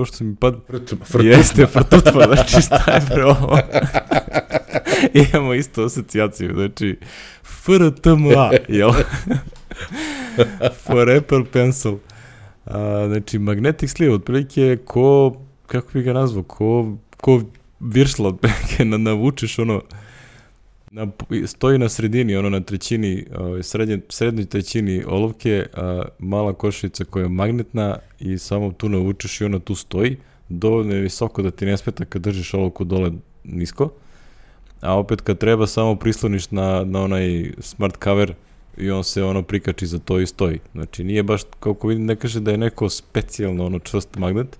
[0.05, 0.55] što mi pad...
[0.69, 3.57] Frt, frt, Jeste, frtutva, znači šta je pre ovo?
[5.33, 6.97] Imamo istu asocijaciju, znači
[7.43, 8.91] FRTMA, jel?
[10.85, 11.95] For Apple Pencil.
[12.65, 15.35] A, znači, magnetic sleeve, otprilike ko,
[15.67, 17.41] kako bi ga nazvao, ko, ko
[17.79, 18.33] viršla,
[18.79, 19.81] na, navučeš ono,
[20.91, 21.07] Na,
[21.45, 27.23] stoji na sredini, ono na trećini, ovaj, srednje, srednjoj trećini olovke, a, mala košarica koja
[27.23, 30.17] je magnetna i samo tu navučeš i ona tu stoji.
[30.49, 33.11] Dovoljno je visoko da ti ne smeta kad držiš olovku dole
[33.43, 33.89] nisko.
[34.81, 38.33] A opet kad treba samo prisloniš na, na onaj smart cover
[38.77, 40.59] i on se ono prikači za to i stoji.
[40.71, 44.57] Znači nije baš, kako vidim, ne kaže da je neko specijalno ono čvrst magnet,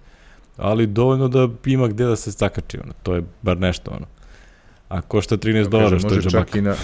[0.58, 2.94] ali dovoljno da ima gde da se zakači, ono.
[3.04, 4.06] to je bar nešto ono.
[4.90, 6.56] A košta 13 da, dolara, što je džabak.
[6.56, 6.76] na,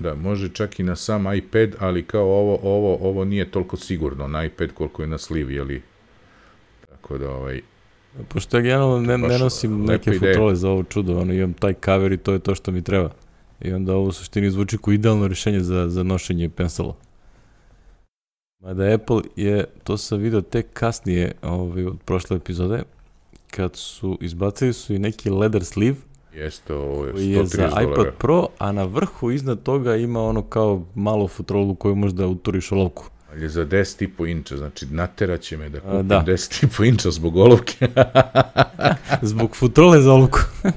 [0.00, 4.28] da, može čak i na sam iPad, ali kao ovo, ovo, ovo nije toliko sigurno
[4.28, 5.82] na iPad koliko je na sliv, jeli?
[6.90, 7.60] Tako da, ovaj,
[8.28, 12.12] Pošto ja generalno ne, ne nosim neke futrole za ovo čudo, ono, imam taj cover
[12.12, 13.10] i to je to što mi treba.
[13.60, 16.96] I onda ovo u suštini zvuči kao idealno rješenje za, za nošenje pensela.
[18.60, 22.82] Mada Apple je, to sam vidio tek kasnije ovaj, od prošle epizode,
[23.50, 25.96] kad su, izbacili su i neki leather sleeve,
[26.34, 27.82] Jeste, ovo je 130 je za dolara.
[27.82, 32.72] iPad Pro, a na vrhu iznad toga ima ono kao malo futrolu koju možda uturiš
[32.72, 33.10] olovku.
[33.32, 36.24] Ali je za 10,5 inča, znači nateraće me da kupim a, da.
[36.26, 37.88] 10,5 inča zbog olovke.
[39.22, 40.38] zbog futrole za olovku.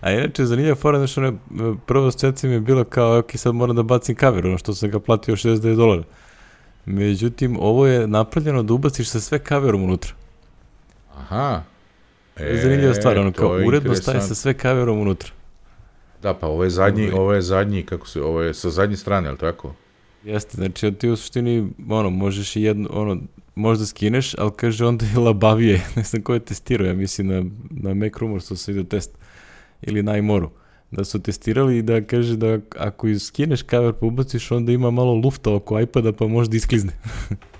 [0.00, 3.76] A inače, zanimljiva fora, znači, ono, prvo asocijacija mi je bila kao, ok, sad moram
[3.76, 6.02] da bacim kaver, ono što sam ga platio 69 dolara.
[6.84, 10.12] Međutim, ovo je napravljeno da ubaciš sa sve kaverom unutra.
[11.16, 11.62] Aha,
[12.36, 15.30] E, Zanimljiva stvar, ono kao uredno staje sa sve kamerom unutra.
[16.22, 19.28] Da, pa ovo je zadnji, ovo je zadnji, kako se, ovo je sa zadnje strane,
[19.28, 19.74] ali tako?
[20.24, 23.20] Jeste, znači ti u suštini, ono, možeš i jedno, ono,
[23.54, 25.82] možda skineš, ali kaže onda je labavije.
[25.96, 29.10] ne znam ko je testirao, ja mislim na, na Mac Rumorsu se vidio test.
[29.82, 30.50] Ili na iMoru.
[30.96, 35.14] Da su testirali i da kaže da ako skineš kaver pa ubaciš, onda ima malo
[35.14, 36.92] lufta oko iPada pa možda isklizne.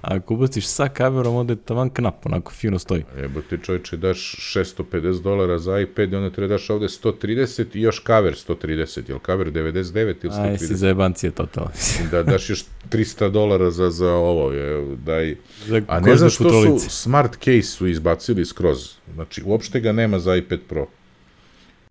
[0.02, 3.04] A ako ubaciš sa kaverom, onda je tavan knap, onako fino stoji.
[3.18, 7.80] Evo ti čovječe daš 650 dolara za iPad i onda treba daš ovde 130 i
[7.80, 10.72] još cover 130, jel cover 99 ili Aj, si 130?
[10.74, 11.70] za jebancije totalno.
[12.10, 15.36] Da daš još 300 dolara za, za ovo, je, daj.
[15.66, 18.94] za A ne znam što su smart case su izbacili skroz.
[19.14, 20.86] Znači, uopšte ga nema za iPad Pro.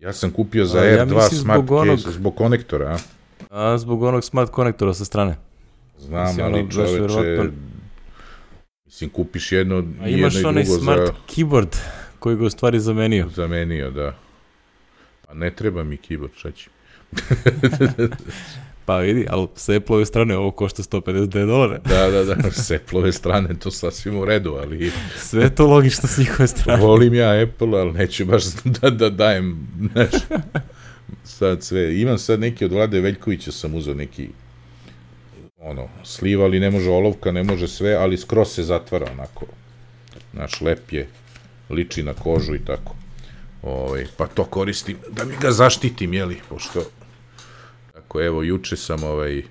[0.03, 2.97] Ja sam kupio za A, ja R2 mislim smart zbog case onog- zbog konektora,
[3.49, 3.71] a?
[3.71, 5.35] A zbog onog smart konektora sa strane.
[5.97, 7.51] Znam, Mislim, ali čoveče, verovatno-
[8.85, 11.75] mislim, kupiš jedno, A jedno imaš i onaj drugo smart za, keyboard
[12.19, 13.29] koji ga u stvari zamenio.
[13.29, 14.15] zamenio, da.
[15.27, 16.69] A ne treba mi keyboard, šta će?
[18.85, 21.77] Pa vidi, ali sa Apple-ove strane ovo košta 159 dolara.
[21.77, 26.17] Da, da, da, s Apple-ove strane to sasvim u redu, ali Sve to logično s
[26.17, 26.81] njihove strane.
[26.81, 30.11] volim ja Apple, ali neću baš da, da dajem, znaš,
[31.23, 32.01] sad sve.
[32.01, 34.29] Imam sad neki od Vlade Veljkovića sam uzeo neki
[35.59, 39.45] ono, sliv, ali ne može olovka, ne može sve, ali skroz se zatvara onako.
[40.33, 41.07] Naš lep je,
[41.69, 42.95] liči na kožu i tako.
[43.61, 46.83] Ovaj, pa to koristim da mi ga zaštitim, jeli, pošto
[48.13, 49.43] tako evo, juče sam ovaj,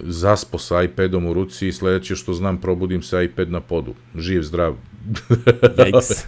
[0.00, 3.94] zaspo sa iPadom u ruci i sledeće što znam, probudim se iPad na podu.
[4.16, 4.74] Živ, zdrav,
[5.76, 6.24] Yikes.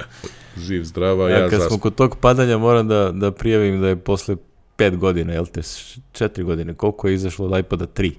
[0.66, 1.68] živ, zdrava, Ja, ja, kad zaspo.
[1.68, 4.36] smo kod tog padanja moram da, da prijavim da je posle
[4.76, 8.12] pet godina, jel te, š- četiri godine, koliko je izašlo od iPada 3.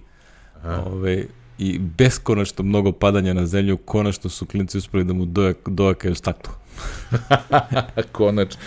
[0.86, 1.26] Ove,
[1.58, 6.54] I beskonačno mnogo padanja na zemlju, konačno su klinci uspeli da mu dojak, dojakaju staklo.
[8.12, 8.62] Konačno.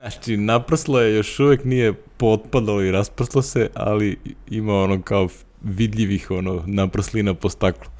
[0.00, 4.18] Znači, naprslo je, još uvek nije potpadalo i rasprslo se, ali
[4.50, 5.28] ima ono kao
[5.62, 7.90] vidljivih ono naprslina po staklu.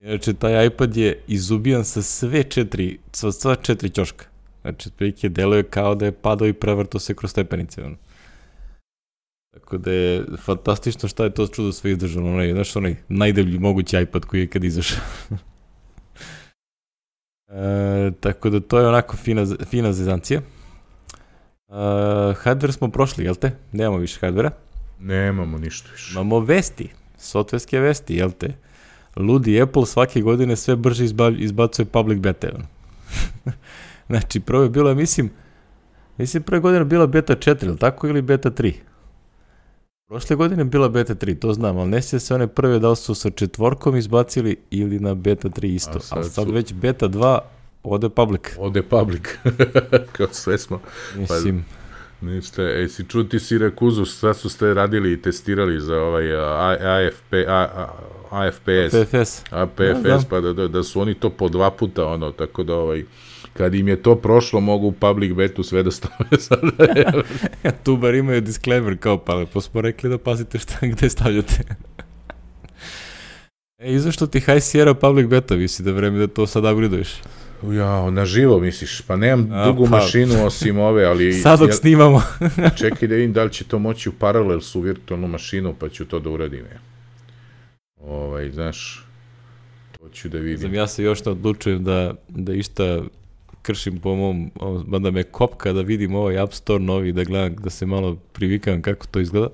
[0.00, 4.24] Inače, taj iPad je izubijan sa sve četiri, sa sva četiri ćoška.
[4.62, 7.84] Znači, otprilike deluje kao da je padao i prevrto se kroz stepenice.
[7.84, 7.96] Ono.
[9.54, 12.32] Tako da je fantastično šta je to čudo sve izdržano.
[12.32, 15.04] Onaj, znaš, onaj najdeblji mogući iPad koji je kad izašao.
[17.48, 20.40] e, tako da to je onako fina, fina zezancija.
[21.68, 21.74] Uh,
[22.36, 23.50] hardware smo prošli, jel te?
[23.72, 24.50] Nemamo više hardvera.
[25.00, 26.12] Nemamo ništa više.
[26.12, 28.54] Imamo vesti, softverske vesti, jel te?
[29.16, 32.48] Ludi Apple svake godine sve brže izbav, izbacuje public beta.
[34.08, 35.30] znači, prvo je bilo, mislim,
[36.18, 38.72] mislim prve godine bila beta 4, ili tako, ili beta 3?
[40.08, 42.96] Prošle godine bila beta 3, to znam, ali ne sjeća se one prve da li
[42.96, 45.98] su sa četvorkom izbacili ili na beta 3 isto.
[45.98, 47.38] A sad ali sad su- već beta 2
[47.90, 48.56] ode public.
[48.58, 49.22] Ode public.
[50.16, 50.80] Kao sve smo.
[51.16, 51.64] Mislim,
[52.20, 56.76] Ništa, e, si čuo ti Sirakuzu, sad su ste radili i testirali za ovaj a,
[56.80, 57.88] AFP, a, a,
[58.30, 59.42] AFPS, PFS.
[59.50, 60.20] APFS, Da, da.
[60.30, 63.04] pa da, da, da su oni to po dva puta, ono, tako da ovaj,
[63.52, 67.22] kad im je to prošlo, mogu u public betu sve da stave sada.
[67.84, 71.62] tu bar imaju disclaimer kao pa lepo smo rekli da pazite šta gde stavljate.
[73.78, 77.14] e, i zašto ti High Sierra Public Beta, misli da vreme da to sad upgradeuješ?
[77.62, 79.90] Ja, na živo misliš, pa nemam A, dugu pa.
[79.90, 82.22] mašinu osim ove, ali Sad dok ja- snimamo.
[82.78, 86.04] čekaj da vidim da li će to moći u paralel su virtualnu mašinu, pa ću
[86.04, 86.64] to da uradim.
[86.72, 86.78] Ja.
[88.00, 89.04] Ovaj, znaš,
[89.98, 90.58] to ću da vidim.
[90.58, 93.02] Znam, ja se još ne odlučujem da, da išta
[93.62, 94.50] kršim po mom,
[94.86, 98.82] mada me kopka da vidim ovaj App Store novi, da gledam, da se malo privikam
[98.82, 99.48] kako to izgleda.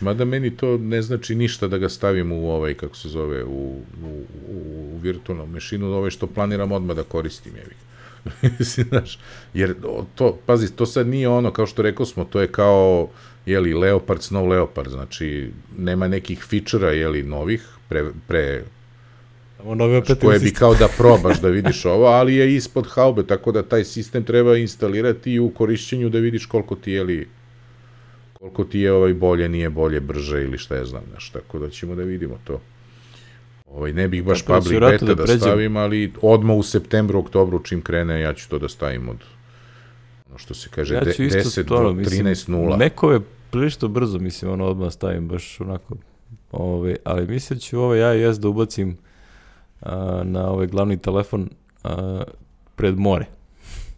[0.00, 3.82] Mada meni to ne znači ništa da ga stavim u ovaj, kako se zove, u,
[4.04, 4.56] u, u,
[4.94, 7.74] u virtualnu mašinu, ovaj što planiram odmah da koristim, jevi.
[8.88, 9.18] Znaš,
[9.54, 9.74] jer
[10.14, 13.08] to, pazi, to sad nije ono, kao što rekao smo, to je kao,
[13.46, 18.62] jeli, Leopard, Snow Leopard, znači, nema nekih fičera, jeli, novih, pre, pre
[19.60, 23.22] Samo novi opet koje bi kao da probaš da vidiš ovo, ali je ispod haube,
[23.26, 27.28] tako da taj sistem treba instalirati i u korišćenju da vidiš koliko ti je li
[28.40, 31.70] koliko ti je ovaj bolje, nije bolje, brže ili šta ja znam, znaš, tako da
[31.70, 32.60] ćemo da vidimo to.
[33.66, 35.40] Ovaj, ne bih baš Tako da public beta da da, pređem.
[35.40, 39.16] stavim, ali odmah u septembru, oktobru, čim krene, ja ću to da stavim od
[40.28, 42.76] ono što se kaže, Ja de, ću isto 10 to, do mislim, 13.0.
[42.76, 45.94] Nekove prilično brzo, mislim, ono odmah stavim baš onako,
[46.52, 48.96] ove, ali mislim da ću ovaj iOS da ubacim
[49.80, 51.48] a, na ovaj glavni telefon
[51.84, 52.22] a,
[52.76, 53.26] pred more.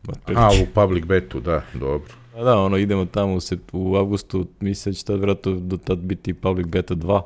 [0.35, 2.22] A, u public betu, da, dobro.
[2.33, 5.77] Pa da, ono, idemo tamo u, sep, u avgustu, mislim da će tad vjerojatno do
[5.77, 7.23] tad biti Public Beta 2.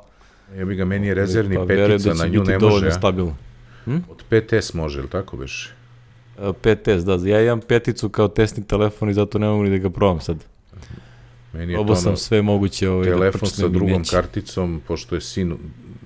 [0.58, 3.36] Ja bi ga, meni je rezervni pa petica, da na nju ne može, stabilno.
[3.86, 5.70] Od 5S može, ili tako beš?
[6.38, 9.76] A, 5S, da, ja imam peticu kao testni telefon i zato ne mogu ni da
[9.76, 10.44] ga probam sad.
[11.52, 14.10] Meni je to sam ono, sve moguće ovaj, da telefon prčnem sa drugom neće.
[14.10, 15.56] karticom, pošto je sin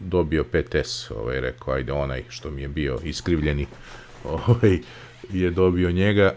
[0.01, 3.67] dobio 5S, ovaj, rekao, ajde onaj što mi je bio iskrivljeni,
[4.49, 4.79] ovaj,
[5.33, 6.35] je dobio njega,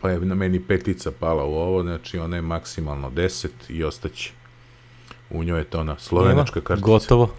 [0.00, 4.32] pa je na meni petica pala u ovo, znači ona je maksimalno 10 i ostaće.
[5.30, 6.86] U njoj je to ona slovenačka kartica.
[6.86, 7.34] Gotovo.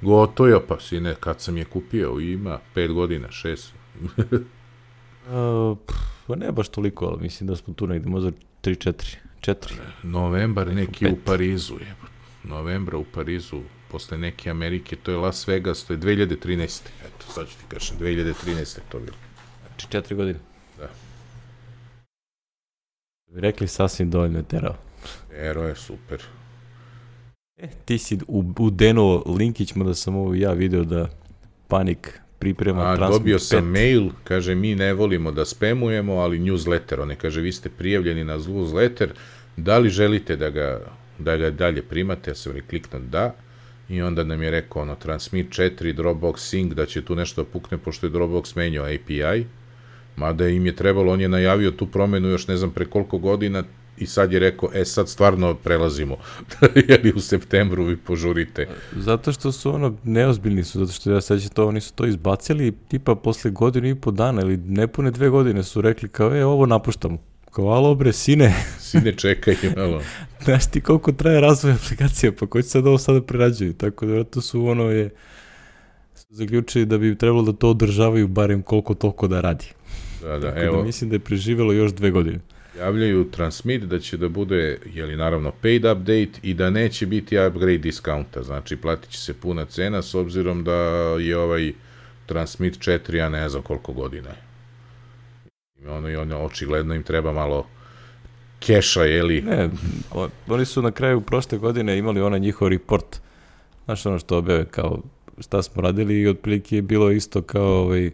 [0.00, 3.70] Gotovo, pa sine, kad sam je kupio, ima 5 godina, 6.
[4.00, 8.30] Uh, pff, pa ne baš toliko, ali mislim da smo tu negde možda
[8.62, 9.16] 3-4.
[9.40, 9.72] 4.
[10.02, 11.12] Novembar neki pet.
[11.12, 11.94] u Parizu je.
[12.44, 16.80] Novembra u Parizu, posle neke Amerike, to je Las Vegas, to je 2013.
[17.06, 18.78] Eto, sad ću ti kažem, 2013.
[18.88, 19.16] to bilo.
[19.66, 20.38] Znači 4 godine.
[20.78, 20.88] Da.
[23.34, 24.74] Rekli sasvim dovoljno je terao.
[25.32, 26.22] Ero je super.
[27.56, 31.08] E, ti si u, udenuo linkić, mada sam ovo ja video da
[31.68, 33.70] Panik priprema A, Transmit dobio sam 5.
[33.72, 38.38] mail, kaže, mi ne volimo da spamujemo, ali newsletter, one kaže, vi ste prijavljeni na
[38.38, 39.08] newsletter,
[39.56, 40.80] da li želite da ga,
[41.18, 43.34] da ga dalje primate, ja sam li kliknuo da,
[43.88, 47.50] i onda nam je rekao, ono, Transmit 4, Dropbox Sync, da će tu nešto da
[47.50, 49.46] pukne, pošto je Dropbox menjao API,
[50.18, 53.64] mada im je trebalo, on je najavio tu promenu još ne znam pre koliko godina,
[54.00, 56.16] i sad je rekao, e sad stvarno prelazimo,
[56.88, 58.68] jer u septembru vi požurite.
[58.96, 62.74] Zato što su ono, neozbiljni su, zato što ja sećam to, oni su to izbacili
[62.88, 66.66] tipa posle godinu i po dana ili nepune dve godine su rekli kao, e, ovo
[66.66, 67.18] napuštamo.
[67.50, 68.54] Kao, alo bre, sine,
[68.90, 70.02] Sine čekaj malo.
[70.44, 73.72] znaš ti koliko traje razvoj aplikacija, pa ko će sad ovo sada prerađuju?
[73.72, 75.10] Tako da vjerojatno su ono je,
[76.14, 79.66] su zaključili da bi trebalo da to održavaju barem koliko toliko da radi.
[80.22, 82.38] Da, da, Tako evo, da mislim da je preživelo još dve godine.
[82.78, 87.78] javljaju Transmit da će da bude, jeli naravno, paid update i da neće biti upgrade
[87.78, 90.74] diskounta, znači platit će se puna cena s obzirom da
[91.20, 91.72] je ovaj
[92.26, 94.42] Transmit 4, ja ne znam koliko godina je.
[95.76, 97.66] I ono, i ono, očigledno im treba malo
[98.60, 99.70] keša, jeli, Ne,
[100.10, 103.20] o- oni su na kraju prošle godine imali onaj njihov report.
[103.84, 105.02] Znaš ono što objave kao
[105.40, 108.10] šta smo radili i otprilike je bilo isto kao ovaj,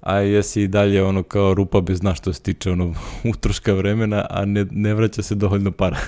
[0.00, 2.94] a jesi i dalje ono kao rupa bez dna što se tiče ono
[3.32, 5.98] utroška vremena, a ne, ne vraća se dovoljno para.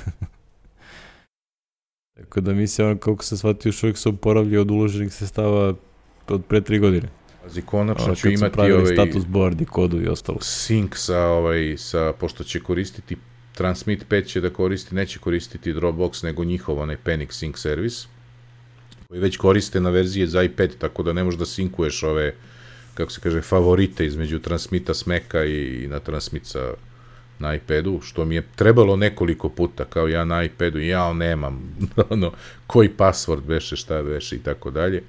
[2.16, 5.74] Tako da mi se ono, koliko se shvatio, još uvijek se oporavlja od uloženih sredstava
[6.29, 7.09] od pre tri godine.
[7.42, 10.38] pazi, konačno Ono, ću imati ovaj status board i kodu i ostalo.
[10.38, 13.16] sync sa, ovaj, sa, pošto će koristiti
[13.59, 18.07] Transmit 5 će da koristi, neće koristiti Dropbox, nego njihov onaj Panic Sync servis,
[19.09, 22.35] koji već koriste na verzije za iPad, tako da ne možeš da sinkuješ ove,
[22.99, 26.73] kako se kaže, favorite između Transmita s Maca i, na Transmit sa,
[27.39, 31.77] na iPadu, što mi je trebalo nekoliko puta, kao ja na iPadu, ja nemam,
[32.11, 32.33] ono,
[32.67, 35.03] koji password beše, šta beše i tako dalje.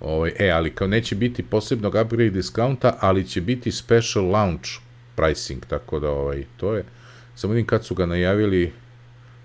[0.00, 4.70] Ovaj, e, ali kao neće biti posebnog upgrade discounta, ali će biti special launch
[5.16, 6.84] pricing, tako da ovaj, to je.
[7.34, 8.72] Samo vidim kad su ga najavili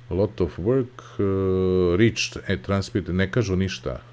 [0.10, 4.13] lot of work, uh, reached, e, transmit, ne kažu ništa.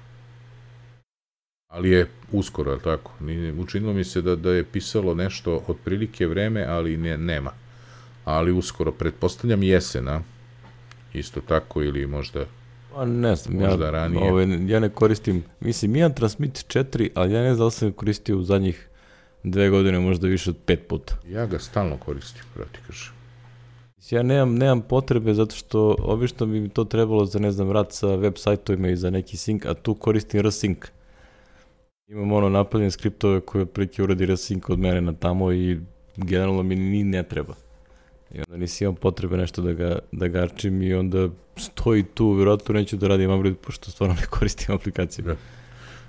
[1.71, 3.11] Ali je uskoro, je tako?
[3.19, 7.51] Ni- Učinilo mi se da, da je pisalo nešto otprilike vreme, ali ne, nema.
[8.25, 10.21] Ali uskoro, pretpostavljam jesen, a?
[11.13, 12.45] Isto tako ili možda
[12.93, 14.31] Pa ne znam, Možda ja, ranije.
[14.31, 18.37] Ovaj, ja ne koristim, mislim, imam Transmit 4, ali ja ne znam da sam koristio
[18.37, 18.87] u zadnjih
[19.43, 21.17] dve godine, možda više od pet puta.
[21.29, 23.13] Ja ga stalno koristim, pravo ti kažem.
[24.09, 27.87] Ja nemam, nemam potrebe zato što obično bi mi to trebalo za, ne znam, rad
[27.91, 30.85] sa web sajtovima i za neki sync, a tu koristim rsync.
[32.11, 35.79] Imam ono napravljene skriptove koje otprilike uradi rsync od mene na tamo i
[36.17, 37.53] generalno mi ni ne treba.
[38.33, 42.31] I onda nisi imam potrebe nešto da ga, da ga arčim i onda stoji tu,
[42.33, 45.25] vjerojatno neću da radim upgrade pošto stvarno ne koristim aplikaciju.
[45.25, 45.35] Da.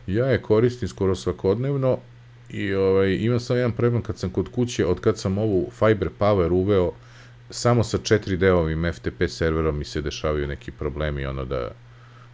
[0.06, 1.98] Ja je koristim skoro svakodnevno
[2.50, 6.08] i ovaj, imam sam jedan problem kad sam kod kuće, od kad sam ovu Fiber
[6.18, 6.92] Power uveo,
[7.50, 11.70] samo sa 4D-ovim FTP serverom mi se dešavaju neki problemi, ono da,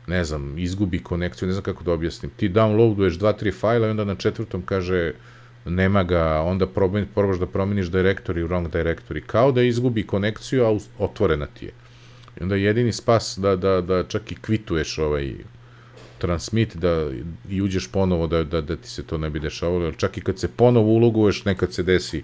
[0.08, 2.30] ne znam, izgubi konekciju, ne znam kako da objasnim.
[2.36, 5.12] Ti downloaduješ dva, tri fajla i onda na četvrtom kaže
[5.64, 10.78] nema ga, onda proba, probaš da promeniš directory, wrong directory, kao da izgubi konekciju, a
[10.98, 11.72] otvorena ti je.
[12.40, 15.34] I onda je jedini spas da, da, da čak i kvituješ ovaj
[16.18, 17.10] transmit da
[17.48, 20.38] i uđeš ponovo da, da, da ti se to ne bi dešavalo, čak i kad
[20.38, 22.22] se ponovo uloguješ, nekad se desi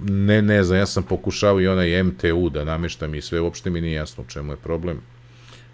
[0.00, 3.80] ne, ne znam, ja sam pokušao i onaj MTU da nameštam i sve, uopšte mi
[3.80, 5.00] nije jasno u čemu je problem.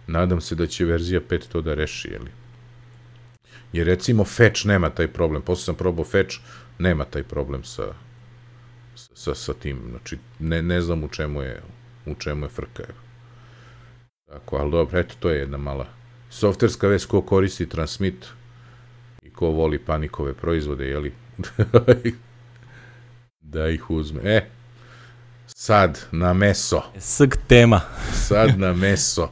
[0.07, 2.31] Nadam se da će verzija 5 to da reši, jeli?
[3.73, 6.37] Jer recimo Fetch nema taj problem, posle sam probao Fetch,
[6.79, 7.83] nema taj problem sa,
[8.95, 11.63] sa, sa tim, znači ne, ne znam u čemu je,
[12.07, 12.83] u čemu je frka.
[12.89, 12.99] evo.
[14.27, 15.87] Tako, ali dobro, eto, to je jedna mala
[16.31, 18.27] softverska vest ko koristi Transmit
[19.23, 21.13] i ko voli panikove proizvode, jeli?
[23.55, 24.21] da ih uzme.
[24.25, 24.47] E,
[25.47, 26.83] Sad na meso.
[26.99, 27.81] Sg tema.
[28.13, 29.31] Sad na meso.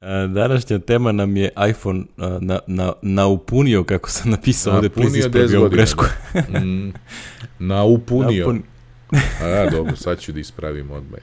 [0.00, 5.10] A, Današnja tema nam je iPhone a, na, na, naupunio, kako sam napisao ovde, please
[5.10, 6.04] 10 ispravi ovu grešku.
[6.50, 6.92] Mm,
[7.58, 8.46] naupunio.
[8.46, 8.62] Napun-
[9.42, 11.20] A dobro, sad ću da ispravim odmah.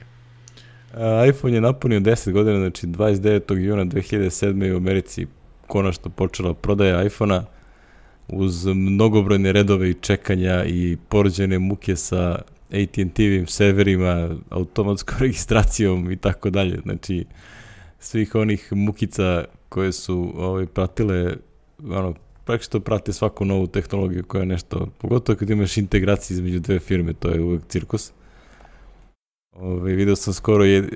[0.94, 3.54] A, iPhone je napunio 10 godina, znači 29.
[3.56, 4.62] juna 2007.
[4.62, 5.26] je u Americi
[5.66, 7.44] konačno počela prodaja iPhona
[8.28, 12.38] uz mnogobrojne redove i čekanja i porođene muke sa
[12.70, 16.80] AT&T-vim serverima, automatskom registracijom i tako dalje.
[16.82, 17.24] Znači,
[17.98, 21.36] svih onih mukica koje su ovaj, pratile,
[21.88, 26.78] ono, praktično prate svaku novu tehnologiju koja je nešto, pogotovo kad imaš integraciju između dve
[26.78, 28.12] firme, to je uvek cirkus.
[29.52, 30.88] Ove, video sam skoro je,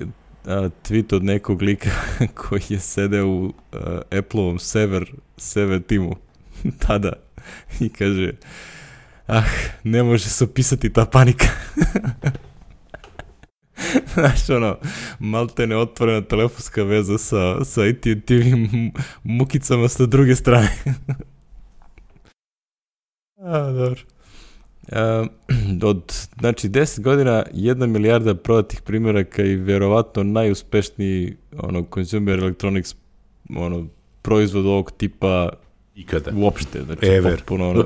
[0.45, 1.89] a, tweet od nekog lika
[2.47, 6.15] koji je sedeo u a, Apple-ovom sever, sever timu
[6.87, 7.13] tada
[7.79, 8.31] i kaže
[9.27, 9.43] ah,
[9.83, 11.47] ne može se opisati ta panika.
[14.13, 14.77] Znaš, ono,
[15.19, 18.91] malte ne otvorena telefonska veza sa, sa AT&T-vim
[19.23, 20.69] mukicama sa druge strane.
[23.37, 24.01] A, dobro.
[24.91, 25.27] Uh,
[25.89, 32.95] od, znači, 10 godina, 1 milijarda prodatih primjeraka i verovatno najuspešniji ono, consumer electronics
[33.55, 33.87] ono,
[34.21, 35.49] proizvod ovog tipa
[35.95, 36.31] Ikada.
[36.35, 36.83] uopšte.
[36.83, 37.35] Znači, Ever.
[37.35, 37.85] potpuno ono,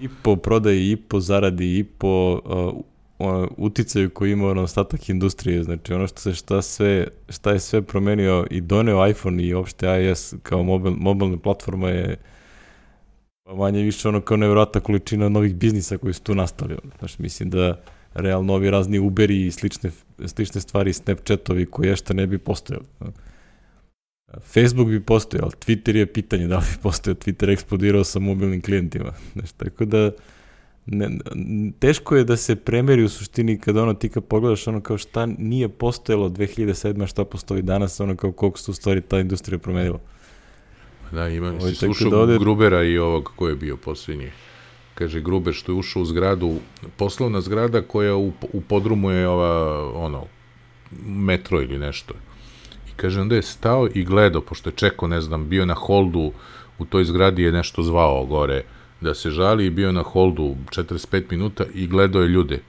[0.00, 2.84] i po prodaji, i po zaradi, i po uh,
[3.56, 5.62] uticaju koji ima ono, ostatak industrije.
[5.62, 9.86] Znači, ono što se šta, sve, šta je sve promenio i doneo iPhone i uopšte
[9.86, 12.16] iOS kao mobil, mobilna platforma je
[13.44, 16.76] pa manje više ono kao nevjerojatna količina novih biznisa koji su tu nastali.
[16.98, 17.80] Znaš, mislim da
[18.14, 19.90] realno ovi razni Uberi i slične,
[20.26, 22.84] slične stvari, Snapchatovi koji je šta ne bi postojali.
[24.40, 29.12] Facebook bi postojao, Twitter je pitanje da li bi postojao, Twitter eksplodirao sa mobilnim klijentima.
[29.32, 30.10] Znaš, tako da
[30.86, 31.10] ne,
[31.78, 35.26] teško je da se premeri u suštini kada ono ti kad pogledaš ono kao šta
[35.26, 37.02] nije postojalo 2007.
[37.02, 39.98] a šta postoji danas, ono kao koliko se u stvari ta industrija promenila.
[41.12, 44.30] Da, ima, Ovo je si slušao da ovde- Grubera i ovog ko je bio posljednji.
[44.94, 46.54] Kaže Gruber što je ušao u zgradu,
[46.96, 50.24] poslovna zgrada koja u, u podrumu je ova, ono,
[51.06, 52.14] metro ili nešto.
[52.88, 56.32] I kaže, onda je stao i gledao, pošto je čekao, ne znam, bio na holdu,
[56.78, 58.62] u toj zgradi je nešto zvao gore,
[59.04, 62.60] da se žali i bio na holdu 45 minuta i gledao je ljude.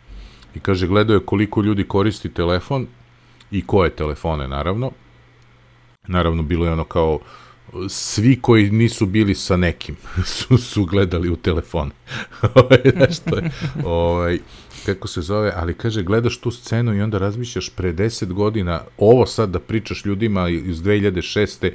[0.55, 2.87] I kaže, gledao je koliko ljudi koristi telefon
[3.51, 4.91] i koje telefone, naravno.
[6.07, 7.19] Naravno, bilo je ono kao,
[7.89, 9.95] svi koji nisu bili sa nekim
[10.35, 11.91] su, su gledali u telefon.
[12.55, 13.51] Ovaj, Znaš što je,
[13.83, 14.39] ovaj,
[14.85, 19.25] kako se zove, ali kaže, gledaš tu scenu i onda razmišljaš pre 10 godina, ovo
[19.25, 21.71] sad da pričaš ljudima iz 2006.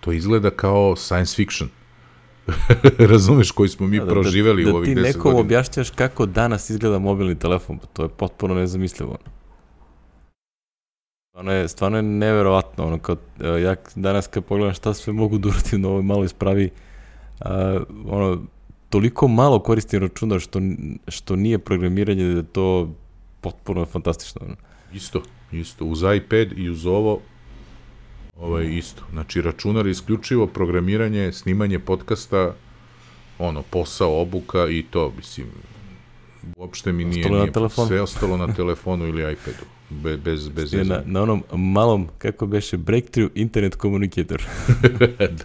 [0.00, 1.68] to izgleda kao science fiction.
[3.12, 5.40] Razumeš koji smo mi Da, da, proživeli da, u ovih Da 10 ti nekom godina.
[5.40, 9.16] objašnjaš kako danas izgleda mobilni telefon, pa to je potpuno nezamislivo.
[11.28, 15.48] Stvarno je, stvarno je neverovatno, ono, kao, ja danas kad pogledam šta sve mogu da
[15.48, 16.70] uradim na ovoj maloj spravi,
[17.40, 18.42] a, ono,
[18.88, 20.60] toliko malo koristim računa što,
[21.08, 22.94] što nije programiranje da je to
[23.40, 24.40] potpuno fantastično.
[24.44, 24.54] Ono.
[24.92, 25.22] Isto,
[25.52, 25.84] isto.
[25.84, 27.20] Uz iPad i uz ovo,
[28.36, 29.02] ovaj, isto.
[29.12, 32.54] Znači, računar isključivo programiranje, snimanje podcasta,
[33.38, 35.46] ono, posao, obuka i to, mislim,
[36.56, 40.84] uopšte mi nije, Ostalo nije sve ostalo na telefonu ili iPadu, Be, bez, bez Je
[40.84, 44.42] na, na onom malom, kako beše, breakthrough internet communicator.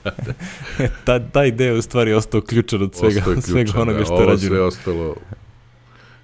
[0.04, 0.34] da, da,
[1.06, 4.06] ta, taj deo je u stvari ostao ključan od svega, je svega ključan, onoga da,
[4.06, 4.50] što je ovo rađeno.
[4.50, 5.16] sve ostalo,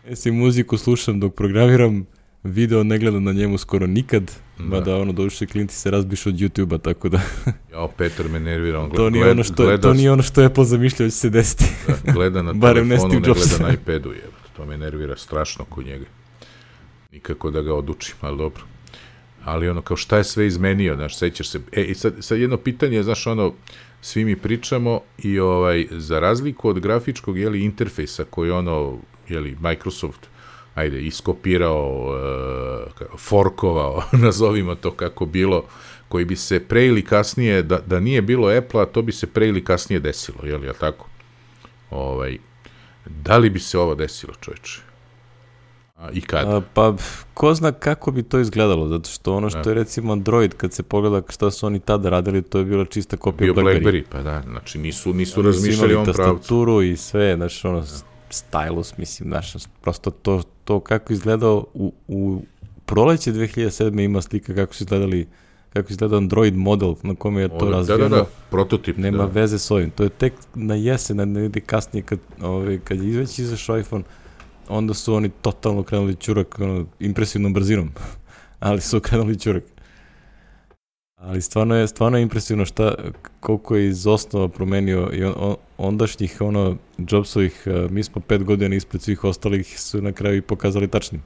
[0.09, 2.05] Mislim, muziku slušam dok programiram,
[2.45, 4.63] video ne gledam na njemu skoro nikad, Da.
[4.63, 7.21] mada ono doduše klinci se razbišu od YouTube-a, tako da
[7.71, 10.41] jao, Petar me nervira, on to gleda, nije ono što gleda, to nije ono što
[10.41, 11.65] je Apple zamišljao da će se desiti.
[12.03, 13.49] da, gleda na Barem ne telefonu, ne, Jobs.
[13.49, 14.23] gleda na iPadu, je.
[14.57, 16.05] To me nervira strašno kod njega.
[17.11, 18.63] Nikako da ga odučim, ali dobro.
[19.43, 21.59] Ali ono, kao šta je sve izmenio, znaš, sećaš se.
[21.71, 23.53] E, i sad, sad jedno pitanje, znaš, ono,
[24.01, 28.97] svi mi pričamo i ovaj, za razliku od grafičkog, jeli, interfejsa koji ono,
[29.29, 30.27] jeli, Microsoft,
[30.75, 32.15] ajde, iskopirao,
[33.01, 35.63] uh, forkovao, nazovimo to kako bilo,
[36.07, 39.47] koji bi se pre ili kasnije, da, da nije bilo Apple-a, to bi se pre
[39.47, 41.07] ili kasnije desilo, je li, tako?
[41.91, 42.37] Ovaj,
[43.05, 44.81] da li bi se ovo desilo, čoveče?
[45.95, 46.57] A, I kada?
[46.57, 46.95] A, pa,
[47.33, 50.83] ko zna kako bi to izgledalo, zato što ono što je recimo Android, kad se
[50.83, 53.83] pogleda šta su oni tada radili, to je bila čista kopija Bio Blackberry.
[53.83, 56.21] Blackberry, pa da, znači nisu, nisu razmišljali ovom pravcu.
[56.21, 57.83] tastaturu i sve, znaš, ono,
[58.29, 62.41] stylus, mislim, znaš, prosto to, to kako izgledao u, u
[62.85, 64.03] proleće 2007.
[64.03, 65.27] ima slika kako su izgledali
[65.75, 68.09] kako izgleda Android model na kome je to Ovo, da, razvijeno.
[68.09, 68.97] da, da, prototip.
[68.97, 69.25] Nema da.
[69.25, 69.89] veze s ovim.
[69.89, 74.03] To je tek na jesen, na negde kasnije kad, ovaj, kad je već izašao iPhone,
[74.69, 77.91] onda su oni totalno krenuli čurak, ono, impresivnom brzinom,
[78.59, 79.63] ali su krenuli čurak.
[81.15, 82.95] Ali stvarno je, stvarno je impresivno šta,
[83.39, 88.43] koliko je iz osnova promenio i on, on, ondašnjih ono, Jobsovih, uh, mi smo pet
[88.43, 91.21] godina ispred svih ostalih su na kraju i pokazali tačnim.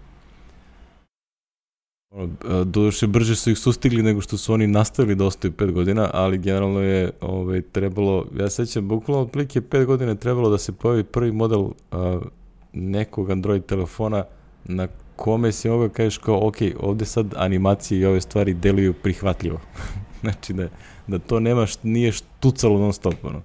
[2.12, 2.30] Ono,
[2.64, 6.38] doduše brže su ih sustigli nego što su oni nastavili da ostaju pet godina, ali
[6.38, 11.32] generalno je ovaj, trebalo, ja sećam, bukvalno otprilike pet godina trebalo da se pojavi prvi
[11.32, 11.72] model uh,
[12.74, 14.24] nekog Android telefona
[14.66, 14.88] na
[15.20, 19.60] kome si mogu kažeš kao, ok, ovde sad animacije i ove stvari deluju prihvatljivo.
[20.22, 20.68] znači da,
[21.08, 23.42] da to nema, nije štucalo non stop, ono.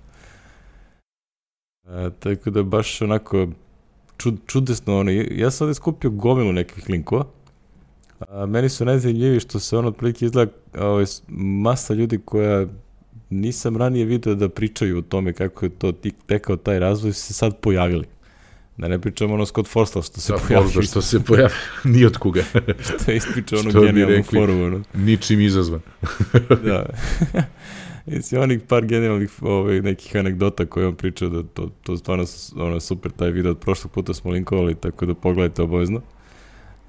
[1.87, 3.49] A, tako da baš onako
[4.17, 7.25] čud, čudesno, ono, ja sam ovde skupio gomilu nekih linkova,
[8.29, 11.05] a, meni su najzanimljiviji što se ono otprilike izgleda ovaj,
[11.67, 12.67] masa ljudi koja
[13.31, 15.93] nisam ranije video da pričaju o tome kako je to
[16.27, 18.07] tekao taj razvoj, se sad pojavili.
[18.77, 20.69] Da ne pričamo ono Scott Forstall što se da, pojavio.
[20.69, 21.57] Forstall što se pojavio,
[21.95, 22.43] ni od koga.
[22.99, 24.53] što je ispričao ono genijalnu foru.
[24.53, 24.83] Ono.
[24.95, 25.81] Ničim izazvan.
[26.65, 26.87] da.
[28.07, 32.25] Jesi onih par genijalnih ovaj, nekih anegdota koje on pričao da to, to stvarno
[32.57, 36.01] ono, super taj video od prošlog puta smo linkovali, tako da pogledajte obavezno.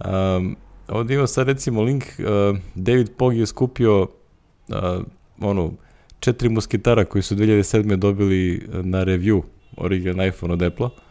[0.06, 0.56] Um,
[0.88, 4.08] ovdje ima sad recimo link, uh, David Pog je skupio uh,
[5.40, 5.72] ono,
[6.20, 7.96] četiri musketara koji su 2007.
[7.96, 9.42] dobili na review
[9.78, 11.05] original iPhone od Apple-a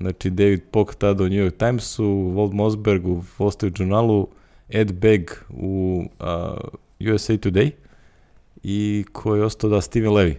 [0.00, 4.28] Znači, David Pock tada u New York Timesu, Walt Mosberg u Wall Street Journalu,
[4.68, 7.70] Ed Begg u uh, USA Today
[8.62, 10.34] i ko je ostao da Steven Levy.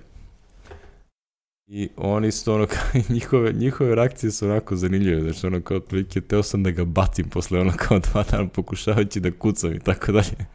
[1.67, 6.21] I oni su ono, kao, njihove, njihove reakcije su onako zanimljive, znači ono kao otprilike,
[6.21, 10.11] teo sam da ga bacim posle ono kao dva dana pokušavajući da kucam i tako
[10.11, 10.35] dalje.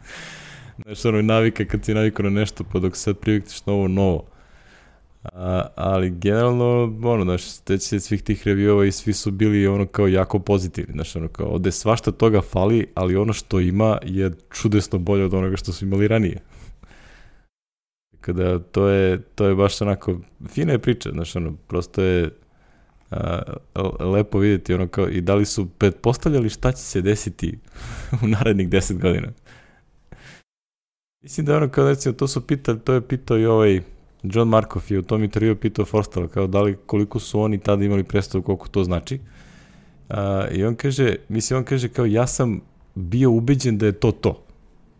[0.85, 4.25] Znači ono navika kad si navikao na nešto, pa dok sad privikneš novo, novo.
[5.33, 7.43] A, ali generalno, ono, znaš,
[7.79, 11.47] se svih tih reviewova i svi su bili ono kao jako pozitivni, znaš, ono kao,
[11.47, 15.85] ovde svašta toga fali, ali ono što ima je čudesno bolje od onoga što su
[15.85, 16.41] imali ranije.
[18.21, 20.19] Kada to je, to je baš onako,
[20.49, 22.31] fina je priča, znaš, ono, prosto je
[23.11, 23.43] a,
[24.01, 27.59] lepo videti ono kao, i da li su pretpostavljali šta će se desiti
[28.23, 29.29] u narednih 10 godina.
[31.23, 33.81] Mislim da ono kao, recimo, to su pitali, to je pitao i ovaj,
[34.25, 37.85] John Markov je u tom intervju pitao Forstala kao da li koliko su oni tada
[37.85, 39.19] imali predstavu koliko to znači.
[40.09, 40.17] Uh,
[40.53, 42.61] I on kaže, mislim on kaže kao ja sam
[42.95, 44.45] bio ubeđen da je to to.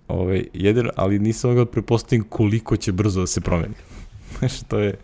[0.09, 3.75] Ovaj, jedan, ali nisam mogao da prepostavim koliko će brzo da se promeni.
[4.57, 4.95] Što je,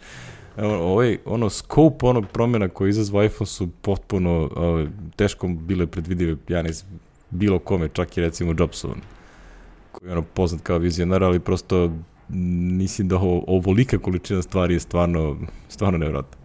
[0.57, 6.63] ovaj, ono, scope onog promjena koje izazva iPhone su potpuno ovaj, teško bile predvidive, ja
[6.63, 7.01] ne znam,
[7.31, 8.95] bilo kome, čak i recimo Jobsu,
[9.93, 11.93] koji je ono poznat kao vizionar, ali prosto
[12.33, 15.37] mislim da ovo, ovolika količina stvari je stvarno,
[15.69, 16.39] stvarno nevjerojatna.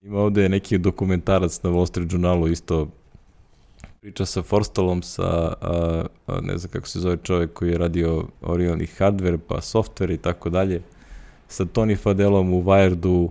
[0.00, 2.88] Ima ovde neki dokumentarac na Wall Street Journalu isto
[4.02, 8.24] priča sa Forstalom, sa, a, a, ne znam kako se zove čovjek koji je radio
[8.40, 10.82] Orion i hardware, pa software i tako dalje,
[11.48, 13.28] sa Tony Fadelom u Wiredu,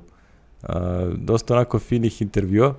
[0.64, 2.76] a, dosta onako finih intervjua,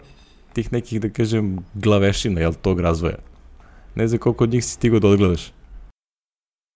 [0.53, 3.19] tih nekih, da kažem, glavešina, jel, tog razvoja.
[3.95, 5.53] Ne znam koliko od njih si stigao da odgledaš.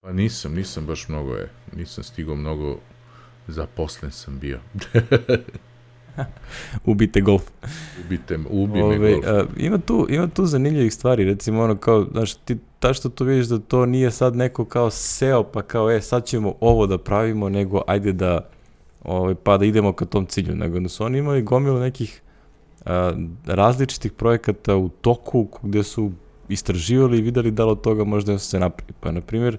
[0.07, 1.51] Pa nisam, nisam baš mnogo je.
[1.77, 2.79] Nisam stigao mnogo,
[3.47, 4.59] zaposlen sam bio.
[6.85, 7.43] Ubite golf.
[8.05, 9.27] Ubite, ubi Ove, me golf.
[9.27, 13.25] A, ima, tu, ima tu zanimljivih stvari, recimo ono kao, znaš, ti ta što tu
[13.25, 16.99] vidiš da to nije sad neko kao seo, pa kao, e, sad ćemo ovo da
[16.99, 18.49] pravimo, nego ajde da,
[19.05, 22.23] ovaj, pa da idemo ka tom cilju, nego da su oni imali gomilu nekih
[22.85, 23.13] a,
[23.47, 26.13] različitih projekata u toku gde su
[26.49, 28.93] istraživali i videli da li od toga možda se napravi.
[29.01, 29.59] Pa, na primjer,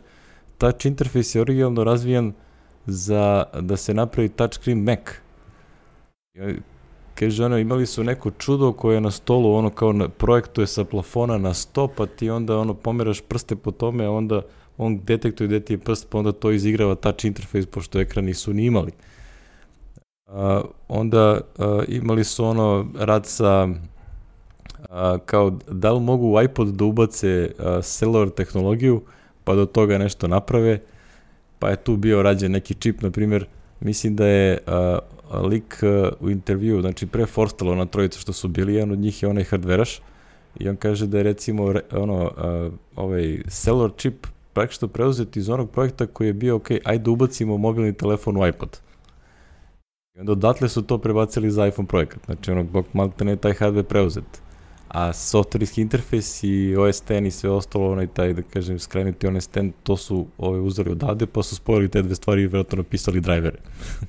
[0.57, 2.33] touch interfejs je originalno razvijan
[2.85, 4.99] za da se napravi touchscreen Mac.
[7.15, 10.83] Kaže ono, imali su neko čudo koje je na stolu, ono kao na, projektuje sa
[10.83, 14.41] plafona na sto, pa ti onda ono pomeraš prste po tome, a onda
[14.77, 18.53] on detektuje gde ti je prst, pa onda to izigrava touch interfejs, pošto ekran nisu
[18.53, 18.91] ni imali.
[20.27, 23.67] A, onda a, imali su ono rad sa
[24.89, 29.01] a, kao da li mogu u iPod da ubace a, cellular tehnologiju,
[29.47, 30.79] pa do toga nešto naprave,
[31.59, 33.45] pa je tu bio rađen neki čip, na primjer,
[33.79, 38.47] mislim da je uh, lik uh, u intervju, znači pre Forstalo na trojicu što su
[38.47, 40.01] bili, jedan od njih je onaj hardveraš,
[40.59, 45.71] i on kaže da je recimo ono, uh, ovaj cellular čip praktično preuzet iz onog
[45.71, 48.79] projekta koji je bio, ok, ajde ubacimo mobilni telefon u iPod.
[50.15, 52.25] I onda odatle su to prebacili za iPhone projekat.
[52.25, 54.46] Znači, ono, bok malte ne taj hardware preuzet
[54.87, 59.49] a softwareski interfejs i OS X i sve ostalo, onaj taj, da kažem, skrenuti OS
[59.53, 63.21] X, to su ove uzori odavde, pa su spojili te dve stvari i vjerojatno napisali
[63.21, 63.57] drivere.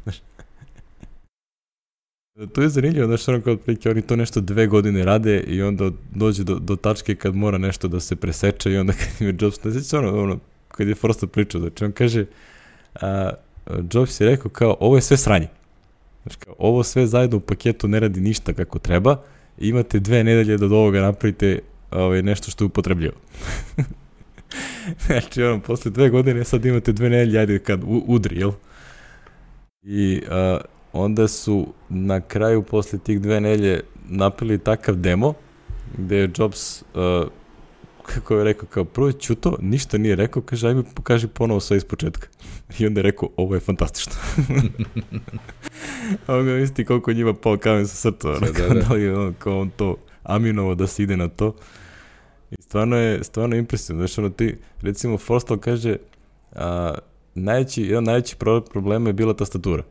[2.54, 5.90] To je zanimljivo, znaš, ono kao otprilike, oni to nešto dve godine rade i onda
[6.14, 9.64] dođe do, do tačke kad mora nešto da se preseče i onda kad je Jobs,
[9.64, 12.26] ne znači ono, ono, kad je Frosta pričao, znači on kaže,
[13.00, 13.30] a,
[13.92, 15.48] Jobs je rekao kao, ovo je sve sranje.
[16.22, 19.22] Znači kao, ovo sve zajedno u paketu ne radi ništa kako treba,
[19.60, 21.58] imate dve nedelje da od ovoga napravite
[21.90, 23.14] ovaj, nešto što je upotrebljivo.
[25.06, 28.52] znači, ono, posle dve godine sad imate dve nedelje, ajde kad u, udri, jel?
[29.82, 30.58] I a,
[30.92, 35.34] onda su na kraju posle tih dve nelje napili takav demo
[35.98, 36.82] gde je Jobs
[38.14, 41.84] kako je rekao, kao prvo čuto, ništa nije rekao, kaže, ajme pokaži ponovo sve iz
[41.84, 42.28] početka.
[42.78, 44.12] I onda je rekao, ovo je fantastično.
[46.26, 48.80] on ga misli koliko njima pao kamen sa srca, da, da, da.
[48.80, 51.54] da li on, kao on to aminovo da se ide na to.
[52.50, 54.00] I stvarno je, stvarno je impresivno.
[54.00, 55.96] Znaš, ono ti, recimo, Forstal kaže,
[56.52, 56.94] a,
[57.34, 58.36] najveći, jedan najveći
[58.72, 59.82] problem je bila tastatura.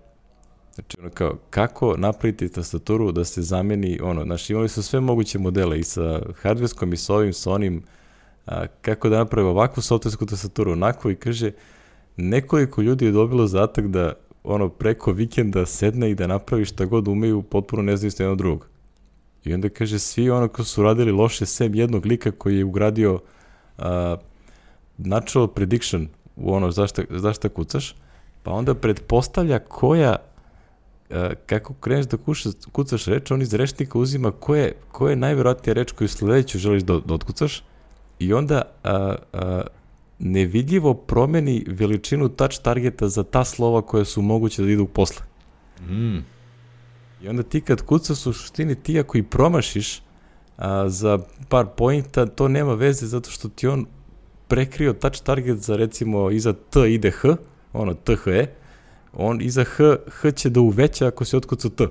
[0.75, 5.39] Znači, ono kao, kako napraviti tastaturu da se zameni, ono, znači, imali su sve moguće
[5.39, 7.83] modele i sa hardverskom i sa ovim, sa onim,
[8.47, 11.51] a, kako da napravi ovakvu softversku tastaturu, onako i kaže,
[12.17, 17.07] nekoliko ljudi je dobilo zatak da ono preko vikenda sedne i da napravi šta god
[17.07, 18.67] umeju, potpuno nezavisno jedno drugog.
[19.43, 23.13] I onda kaže, svi ono ko su radili loše, sem jednog lika koji je ugradio
[23.13, 23.85] uh,
[24.97, 27.95] natural prediction u ono zašta, zašta kucaš,
[28.43, 30.15] pa onda pretpostavlja koja
[31.09, 35.73] uh, kako kreneš da kušaš, kucaš reč, on iz rečnika uzima koje, koje je najverovatnija
[35.73, 37.63] reč koju sledeću želiš da, da otkucaš
[38.19, 39.61] i onda a, a,
[40.19, 45.25] nevidljivo promeni veličinu touch targeta za ta slova koja su moguće da idu posle.
[45.81, 46.17] Mm.
[47.21, 50.01] I onda ti kad kucaš u suštini ti ako i promašiš
[50.57, 53.85] a, za par pointa, to nema veze zato što ti on
[54.47, 57.35] prekrio touch target za recimo iza T ide H,
[57.73, 58.47] ono THE,
[59.13, 61.87] on iza H, H će da uveća ako se otkuca T.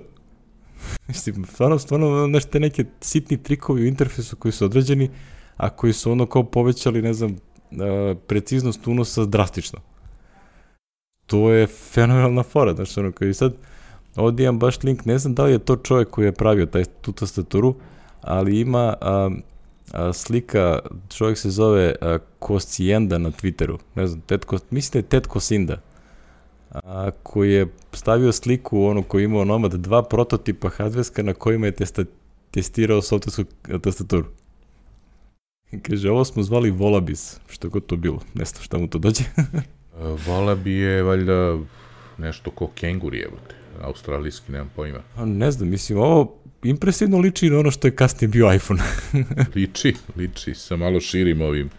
[1.09, 5.11] Mislim, stvarno, stvarno nešto neke sitni trikovi u interfejsu koji su određeni,
[5.57, 7.37] a koji su ono kao povećali, ne znam,
[8.27, 9.79] preciznost unosa drastično.
[11.27, 13.55] To je fenomenalna fora, znači ono koji sad,
[14.17, 16.85] ovdje imam baš link, ne znam da li je to čovjek koji je pravio taj,
[16.85, 17.75] tu tastaturu,
[18.21, 19.31] ali ima a,
[19.93, 20.79] a, slika,
[21.17, 25.81] čovjek se zove a, Koscijenda na Twitteru, ne znam, Ted, mislim da je Ted Kosinda,
[26.71, 31.73] a, koji je stavio sliku, ono koji imao Nomad, dva prototipa hardveska na kojima je
[31.73, 32.05] testa,
[32.51, 33.45] testirao softwaresku
[33.81, 34.25] tastaturu.
[35.83, 39.25] Kaže, ovo smo zvali Volabis, što god to bilo, ne znam šta mu to dođe.
[40.27, 41.59] Volabi je valjda
[42.19, 43.29] nešto ko kengur je,
[43.83, 44.99] australijski, nemam pojma.
[45.17, 48.83] A ne znam, mislim, ovo impresivno liči na ono što je kasnije bio iPhone.
[49.55, 51.71] liči, liči, sa malo širim ovim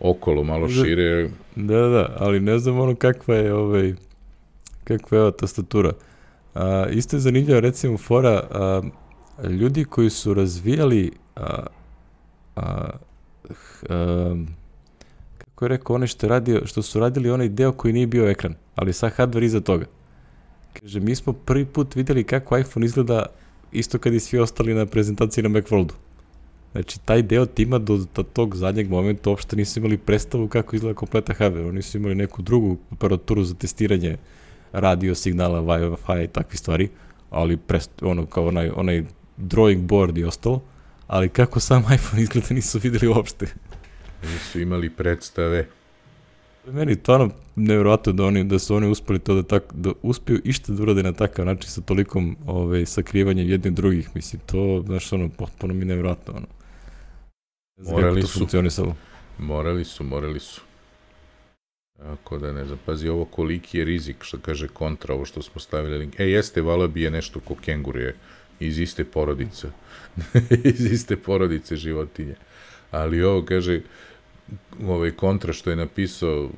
[0.00, 1.28] okolo, malo da, šire.
[1.56, 3.94] Da, da, da, ali ne znam ono kakva je ovaj,
[4.84, 5.92] kakva je ova tastatura.
[6.54, 8.82] A, isto je zanimljivo, recimo, fora, a,
[9.48, 11.66] ljudi koji su razvijali a,
[12.56, 12.90] a,
[13.50, 14.38] uh,
[15.38, 18.92] kako je rekao, što, radio, što su radili onaj deo koji nije bio ekran, ali
[18.92, 19.86] sa hardware iza toga.
[20.80, 23.26] Kaže, mi smo prvi put videli kako iPhone izgleda
[23.72, 25.94] isto kad i svi ostali na prezentaciji na Macworldu.
[26.72, 31.34] Znači, taj deo tima do, tog zadnjeg momenta uopšte nisu imali predstavu kako izgleda kompleta
[31.34, 31.68] hardware.
[31.68, 34.16] Oni su imali neku drugu aparaturu za testiranje
[34.72, 36.88] radio signala, Wi-Fi i takve stvari,
[37.30, 39.04] ali prest, ono kao onaj, onaj
[39.38, 40.60] drawing board i ostalo
[41.08, 43.46] ali kako sam iPhone izgleda nisu videli uopšte.
[44.22, 45.68] Nisu imali predstave.
[46.66, 50.40] Meni je stvarno nevjerojatno da, oni, da su oni uspeli to da, tak, da uspiju
[50.44, 54.10] išta da urade na takav način sa tolikom ovaj, sakrivanjem jednih drugih.
[54.14, 56.34] Mislim, to, znaš, ono, potpuno mi nevjerojatno.
[56.36, 56.46] Ono.
[57.76, 58.38] Znam morali su.
[58.38, 58.96] Funkcionisalo.
[59.38, 60.60] Morali su, morali su.
[61.96, 65.60] Tako da ne znam, pazi ovo koliki je rizik, što kaže kontra, ovo što smo
[65.60, 66.20] stavili link.
[66.20, 68.16] E, jeste, Valabi je nešto ko kengur je
[68.60, 69.68] iz iste porodice.
[70.74, 72.34] iz iste porodice životinje.
[72.90, 73.80] Ali ovo kaže,
[74.86, 76.50] ovaj kontra što je napisao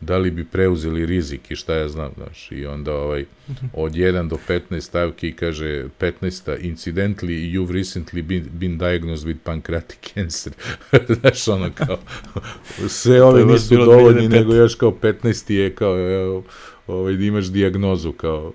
[0.00, 3.24] da li bi preuzeli rizik i šta ja znam, znaš, i onda ovaj,
[3.72, 6.58] od 1 do 15 stavki kaže 15.
[6.60, 10.52] Incidentally, you've recently been, been diagnosed with pancreatic cancer.
[11.20, 11.98] znaš, ono kao,
[12.88, 15.52] sve ove nisu dovoljni, nego još kao 15.
[15.52, 16.42] je kao,
[16.86, 18.52] ovaj, da imaš diagnozu, kao,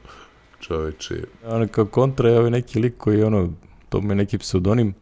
[0.60, 1.16] čoveče.
[1.46, 3.54] Ono kao kontra je ovaj neki lik koji ono,
[3.90, 4.94] to mu je neki pseudonim,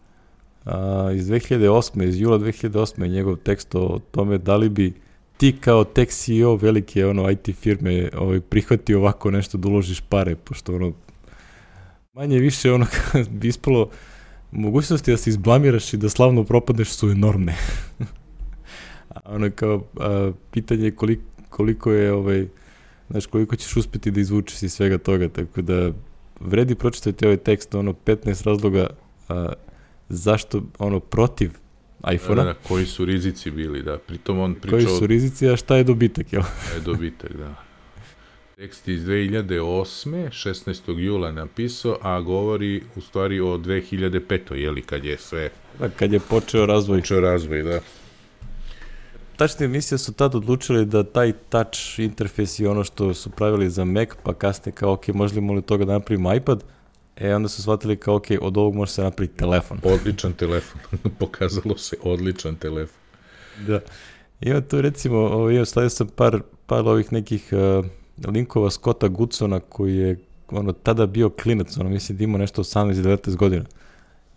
[0.66, 2.04] a, iz 2008.
[2.08, 3.08] iz jula 2008.
[3.10, 4.94] njegov tekst o tome da li bi
[5.38, 10.36] ti kao tech CEO velike ono IT firme ovaj, prihvati ovako nešto da uložiš pare,
[10.36, 10.94] pošto ono
[12.14, 12.86] manje više ono
[13.40, 13.90] bi ispalo
[14.52, 17.56] mogućnosti da se izblamiraš i da slavno propadneš su enormne.
[19.10, 22.48] a ono kao a, pitanje koliko, koliko je ovaj
[23.10, 25.92] znaš, koliko ćeš uspeti da izvučeš iz svega toga, tako da
[26.40, 28.90] vredi pročitati ovaj tekst, ono 15 razloga
[29.30, 29.54] a,
[30.10, 31.52] zašto, ono, protiv
[32.14, 32.44] iPhone-a.
[32.44, 33.98] Da, da, koji su rizici bili, da.
[33.98, 34.80] Pritom on pričao...
[34.80, 36.42] Koji su rizici, a šta je dobitak, jel?
[36.42, 37.56] Šta je dobitak, da.
[38.56, 40.30] Tekst iz 2008.
[40.30, 40.98] 16.
[41.00, 44.54] jula napisao, a govori u stvari o 2005.
[44.54, 45.50] jeli, kad je sve...
[45.80, 47.00] Da, kad je počeo razvoj.
[47.00, 47.80] Počeo razvoj, da.
[49.38, 53.86] Tačnije emisije su tad odlučili da taj touch interfejs i ono što su pravili za
[53.86, 56.64] Mac, pa kasnije kao, ok, možemo li toga da napravimo iPad,
[57.20, 59.80] E, onda su shvatili kao, ok, od ovog može se napraviti telefon.
[59.94, 60.82] Odličan telefon.
[61.20, 62.98] Pokazalo se odličan telefon.
[63.68, 63.80] Da.
[64.42, 67.86] Ima tu recimo, ovo, ja stavio sam par, par ovih nekih uh,
[68.34, 70.20] linkova Scotta Goodsona koji je
[70.50, 73.66] ono, tada bio klinac, ono, mislim da ima nešto 18-19 godina.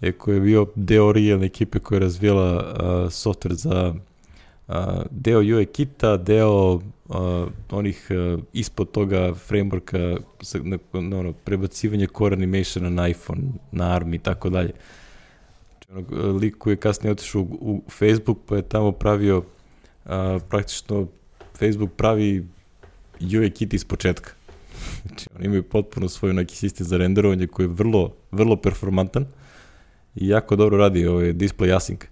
[0.00, 2.80] Je koji je bio deo Real ekipe koja je razvijala uh,
[3.10, 3.94] software za
[5.10, 9.98] deo UE kita, deo uh, onih uh, ispod toga frameworka
[10.62, 13.42] na, na, ono, prebacivanje core animationa na iPhone,
[13.72, 14.72] na ARM i tako dalje.
[15.72, 20.12] Znači, ono, lik koji je kasnije otišao u, u Facebook pa je tamo pravio uh,
[20.48, 21.06] praktično
[21.58, 22.46] Facebook pravi
[23.20, 24.30] UI kit iz početka.
[25.06, 29.26] Znači, oni imaju potpuno svoj neki sistem za renderovanje koji je vrlo, vrlo performantan
[30.14, 32.04] i jako dobro radi ovaj display async.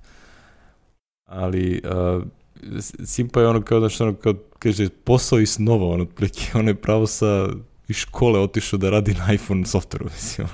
[1.24, 2.22] Ali uh,
[3.04, 6.68] Simpa je ono kao da što ono kao kaže posao i snova, ono otprilike on
[6.68, 7.48] je pravo sa
[7.88, 10.48] iz škole otišao da radi na iPhone softveru, mislim.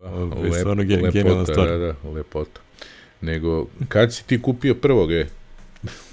[0.00, 1.68] Lep, je stvarno gen, lepota, stvar.
[1.68, 2.60] Da, da, lepota.
[3.20, 5.28] Nego, kad si ti kupio prvog, je?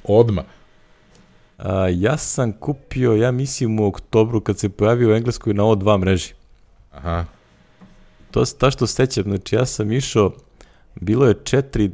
[0.03, 0.43] Odma.
[1.57, 5.99] A, ja sam kupio, ja mislim u oktobru kad se pojavio u Engleskoj na O2
[5.99, 6.33] mreži.
[6.91, 7.25] Aha.
[8.31, 10.33] To ta što sećam, znači ja sam išao,
[10.95, 11.91] bilo je četiri,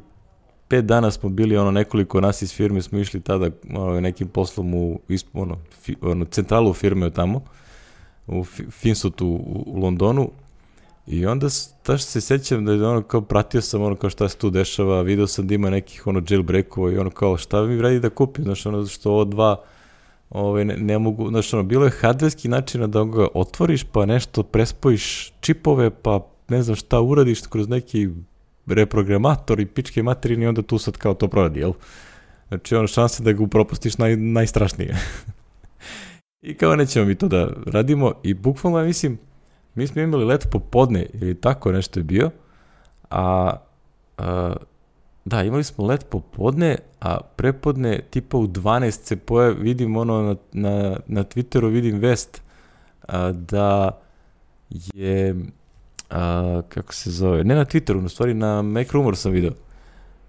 [0.70, 4.74] pet dana smo bili, ono, nekoliko nas iz firme smo išli tada ono, nekim poslom
[4.74, 5.00] u,
[5.34, 7.42] ono, fi, ono, centralu firme tamo,
[8.28, 10.30] u Finsutu u, u Londonu,
[11.10, 11.48] I onda,
[11.84, 14.50] ta što se sećam da je ono kao pratio sam ono kao šta se tu
[14.50, 18.10] dešava, video sam da ima nekih ono jailbreakova i ono kao šta mi vredi da
[18.10, 19.64] kupim, znaš ono što ovo dva
[20.30, 24.44] ovaj, ne, ne mogu, znaš ono, bilo je hardverski način da ga otvoriš pa nešto
[24.44, 28.10] prespojiš čipove pa ne znam šta uradiš kroz neki
[28.70, 31.74] reprogramator i pičke materini i onda tu sad kao to proradi, jel?
[32.48, 34.98] Znači ono šanse da ga upropastiš naj, najstrašnije.
[36.48, 39.20] I kao nećemo mi to da radimo i bukvalno mislim
[39.76, 42.32] Mi smo imali let popodne ili tako nešto je bio,
[43.10, 43.54] a,
[44.18, 44.56] a
[45.26, 50.36] da, imali smo let popodne, a prepodne tipa u 12 se pojav, vidim ono na,
[50.52, 52.42] na, na Twitteru vidim vest
[53.08, 54.00] a, da
[54.70, 55.36] je
[56.10, 59.52] a, kako se zove, ne na Twitteru, u stvari na Mac Rumor sam video.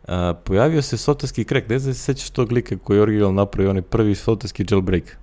[0.09, 3.71] A, pojavio se softwarski crack, ne znam se sećaš tog lika koji je original napravio,
[3.71, 5.17] onaj prvi softwarski jailbreak.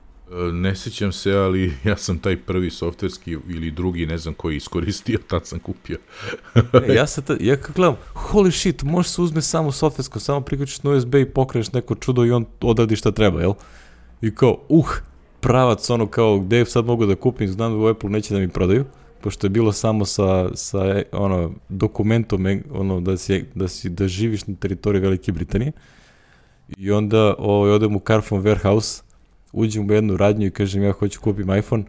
[0.53, 5.19] Ne sećam se, ali ja sam taj prvi softverski ili drugi, ne znam koji iskoristio,
[5.27, 5.97] tad sam kupio.
[6.87, 10.41] e, ja sam ta, ja kad gledam, holy shit, može se uzme samo softversko, samo
[10.41, 13.53] priključiš na USB i pokreneš neko čudo i on odradi šta treba, jel?
[14.21, 14.89] I kao, uh,
[15.39, 18.47] pravac, ono kao, gde sad mogu da kupim, znam da u Apple neće da mi
[18.49, 18.85] prodaju,
[19.21, 24.47] pošto je bilo samo sa, sa ono, dokumentom, ono, da, si, da, si, da živiš
[24.47, 25.71] na teritoriji Velike Britanije.
[26.77, 29.01] I onda ovaj, odem u Carphone Warehouse,
[29.51, 31.83] uđem u jednu radnju i kažem ja hoću kupim iPhone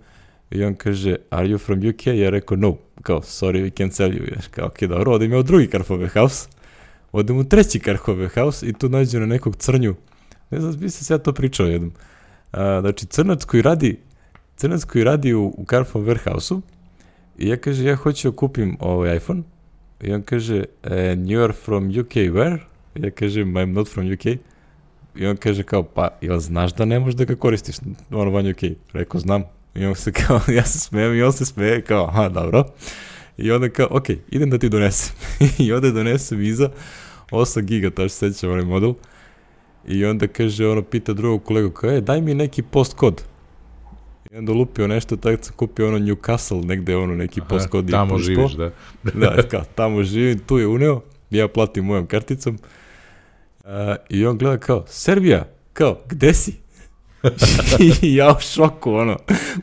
[0.51, 2.07] i on kaže are you from UK?
[2.07, 4.33] Ja rekao no, kao sorry we can't sell you.
[4.33, 6.49] Ja kao ok, dobro, odem ja u drugi Karfove house,
[7.13, 9.95] odem u treći Karfove house i tu nađem na nekog crnju.
[10.51, 11.93] Ne znam, bi se ja to pričao jednom.
[12.53, 13.99] A, znači, crnac koji radi,
[14.57, 16.63] crnac koji radi u, u Carphone Warehouse-u
[17.39, 19.43] i ja kaže, ja hoću da kupim ovaj iPhone
[20.01, 22.59] i on kaže, and you are from UK where?
[22.95, 24.27] Ja kažem, I'm not from UK.
[25.17, 27.77] I on kaže kao, pa, jel znaš da ne možeš da ga koristiš,
[28.11, 28.53] ono okej.
[28.53, 28.75] Okay.
[28.93, 29.43] Rekao, znam.
[29.75, 32.65] I on se kao, ja se smijem i on se smeje, kao, aha, dobro.
[33.37, 35.17] I onda kao, ok, idem da ti donesem.
[35.67, 36.71] I onda donesem iza
[37.31, 38.95] 8 giga, taš se sećam onaj model.
[39.87, 43.23] I onda kaže, ono, pita drugog kolegu, kao, e, daj mi neki post kod.
[44.33, 47.91] I onda lupio nešto, tako sam kupio ono Newcastle, negde ono neki kod.
[47.91, 48.71] Tamo živiš, da.
[49.21, 51.01] da, kao, tamo živim, tu je uneo,
[51.31, 52.59] ja platim mojom karticom.
[53.65, 53.71] Uh,
[54.09, 56.55] I on gleda kao, Srbija, kao, gde si?
[58.03, 59.17] I ja u šoku, ono,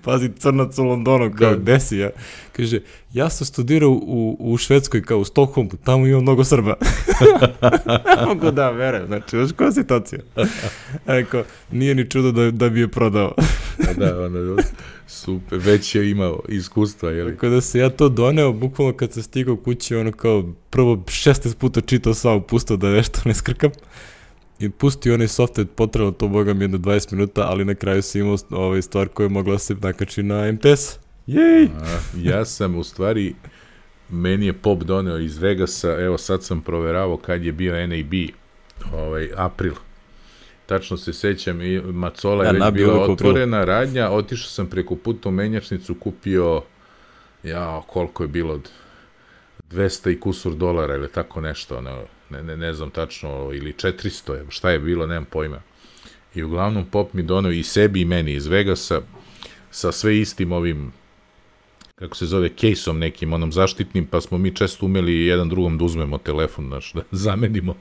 [0.03, 1.55] pazi, crnac u Londonu, kao, da.
[1.55, 2.09] gde si ja?
[2.51, 2.79] Kaže,
[3.13, 6.75] ja sam studirao u, u Švedskoj, kao u Stockholmu, tamo ima mnogo Srba.
[8.27, 10.19] Mogu da vere, znači, znaš koja situacija?
[11.07, 13.33] Eko, nije ni čudo da, da bi je prodao.
[13.97, 14.57] da, ono,
[15.07, 17.31] super, već je imao iskustva, jel?
[17.31, 21.55] Tako da se ja to doneo, bukvalno kad sam stigao kući, ono kao, prvo 16
[21.55, 23.71] puta čitao sam pustao da nešto ne skrkam.
[24.59, 28.21] I pustio onaj software, potrebno to boga mi jedno 20 minuta, ali na kraju sam
[28.21, 30.99] imao ovaj stvar koja je mogla da se nakači na MTS.
[31.27, 31.63] Jej!
[31.65, 33.35] A, ja sam u stvari,
[34.09, 38.13] meni je pop doneo iz Vegasa, evo sad sam proveravao kad je bio NAB,
[38.93, 39.73] ovaj, april.
[40.65, 43.13] Tačno se sećam, i Macola je Ja, već bila u april.
[43.13, 46.61] otvorena radnja, otišao sam preko puta u menjačnicu, kupio,
[47.43, 48.59] ja, koliko je bilo,
[49.71, 54.33] 200 i kusur dolara ili tako nešto, ono, ne, ne, ne znam tačno, ili 400,
[54.33, 55.61] je, šta je bilo, nemam pojma.
[56.35, 59.01] I uglavnom pop mi doneo i sebi i meni iz Vegasa,
[59.71, 60.91] sa sve istim ovim
[61.95, 65.85] kako se zove, kejsom nekim, onom zaštitnim, pa smo mi često umeli jedan drugom da
[65.85, 67.75] uzmemo telefon, znaš, da zamenimo.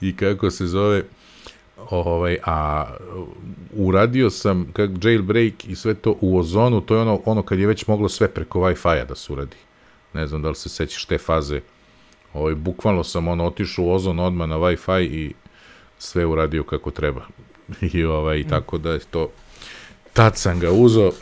[0.00, 1.04] I kako se zove,
[1.90, 2.86] ovaj, a
[3.72, 7.66] uradio sam kak jailbreak i sve to u ozonu, to je ono, ono kad je
[7.66, 9.56] već moglo sve preko Wi-Fi-a da se uradi.
[10.14, 11.60] Ne znam da li se sećaš te faze.
[12.38, 15.32] Ovaj, bukvalno sam ono otišao u ozon odmah na Wi-Fi i
[15.98, 17.26] sve uradio kako treba.
[17.94, 19.30] I ovaj, tako da je to,
[20.12, 21.12] tad sam ga uzeo,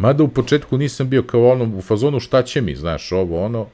[0.00, 3.66] Mada u početku nisam bio kao ono u fazonu šta će mi, znaš, ovo ono,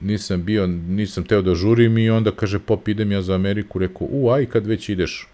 [0.00, 4.06] nisam bio, nisam teo da žurim i onda kaže pop idem ja za Ameriku, rekao,
[4.10, 5.28] u aj kad već ideš.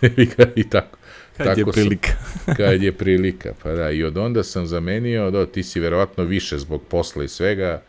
[0.56, 0.98] I tako.
[1.36, 2.12] Kad tako je sam- prilika.
[2.56, 6.58] kad je prilika, pa da, i od onda sam zamenio, da, ti si verovatno više
[6.58, 7.82] zbog posla i svega,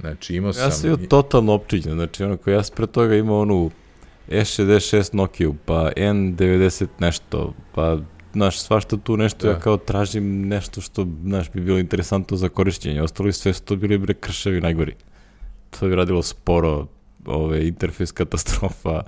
[0.00, 0.62] znači imao sam...
[0.64, 3.70] Ja sam bio totalno opčiđen, znači ono koji ja sam pre toga imao onu
[4.28, 7.98] S66 Nokia, pa N90 nešto, pa
[8.32, 9.52] znaš, svašta tu nešto, Da.
[9.52, 13.62] ja kao tražim nešto što, znaš, bi bilo interesantno za korišćenje, ostalo i sve su
[13.62, 14.94] to bili bre krševi najgori.
[15.70, 16.86] To bi radilo sporo,
[17.26, 19.02] ove, interfejs katastrofa,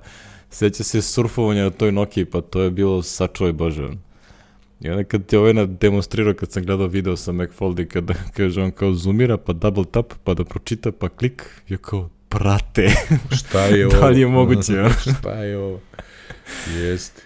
[0.49, 3.85] seća se surfovanja na toj Nokia, pa to je bilo sačuvaj Bože.
[3.85, 4.06] ono.
[4.81, 8.61] I onda kad ti ovaj na demonstrirao, kad sam gledao video sa McFoldy, kada kaže
[8.61, 12.89] on kao zoomira, pa double tap, pa da pročita, pa klik, je kao, prate,
[13.37, 13.97] Šta je ovo?
[13.97, 14.89] da li je moguće?
[15.19, 15.79] šta je ovo?
[16.75, 17.21] Jeste.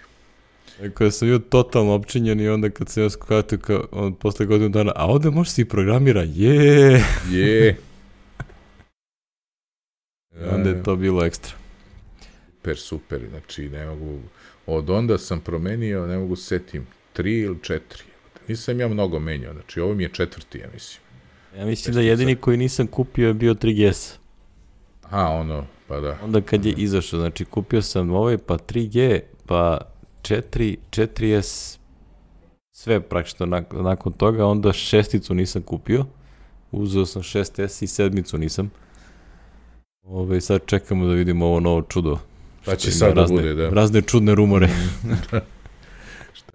[0.81, 4.45] Tako da sam bio totalno opčinjen i onda kad sam ja shvatio kao, on, posle
[4.45, 7.77] godinu dana, a ovde može se i programira, je, Je.
[10.51, 11.55] Onda je to bilo ekstra.
[12.61, 14.19] Super, super, znači ne mogu,
[14.65, 18.03] od onda sam promenio, ne mogu se setim, tri ili četiri.
[18.47, 21.01] Nisam ja mnogo menjao, znači ovo mi je četvrti, ja mislim.
[21.57, 24.15] Ja mislim da jedini koji nisam kupio je bio 3GS.
[25.09, 26.17] A, ono, pa da.
[26.23, 29.77] Onda kad je izašao, znači kupio sam ovaj, pa 3G, pa
[30.21, 31.77] 4, 4S,
[32.71, 36.05] sve praktično nak nakon toga, onda šesticu nisam kupio,
[36.71, 38.71] uzeo sam 6S i sedmicu nisam.
[40.03, 42.19] Ove, sad čekamo da vidimo ovo novo čudo.
[42.65, 43.69] Pa će sad da razne, bude, da.
[43.69, 44.69] Razne čudne rumore.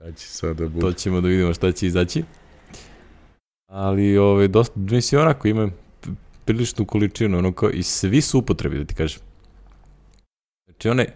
[0.06, 0.80] Šta će sad da bude?
[0.80, 2.22] to ćemo da vidimo šta će izaći.
[3.66, 5.70] Ali, ove, dosta, mislim, onako ima
[6.44, 9.20] priličnu količinu, ono kao, i svi su upotrebi, da ti kažem.
[10.64, 11.14] Znači, one,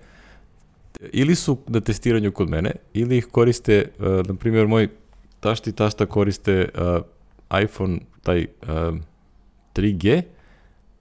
[1.12, 4.88] ili su na testiranju kod mene, ili ih koriste, uh, na primjer, moj
[5.41, 8.68] tašta i tašta koriste uh, iPhone, taj uh,
[9.74, 10.22] 3G,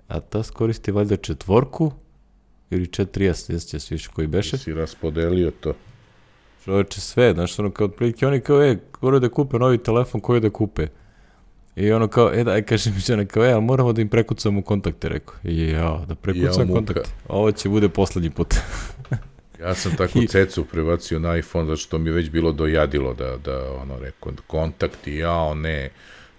[0.08, 1.92] a tas koristi valjda četvorku,
[2.70, 4.58] ili 4S, ne sjećam se više koji beše.
[4.58, 5.74] Si raspodelio to.
[6.66, 10.42] Čoveče, sve, znaš, ono kao otprilike oni kao, e, moraju da kupe novi telefon, koji
[10.42, 10.88] da kupe?
[11.76, 14.62] I ono kao, e, daj, kaže mi žena, kao, e, ali moramo da im prekucamo
[14.62, 15.36] kontakte, rekao.
[15.44, 16.74] I jao, da prekucam muka.
[16.80, 17.10] kontakte.
[17.28, 18.56] Ovo će bude poslednji put.
[19.62, 23.14] Ja sam tako I- cecu prebacio na iPhone, zato što mi je već bilo dojadilo
[23.14, 25.90] da, da ono, rekao, kontakt i jao, ne.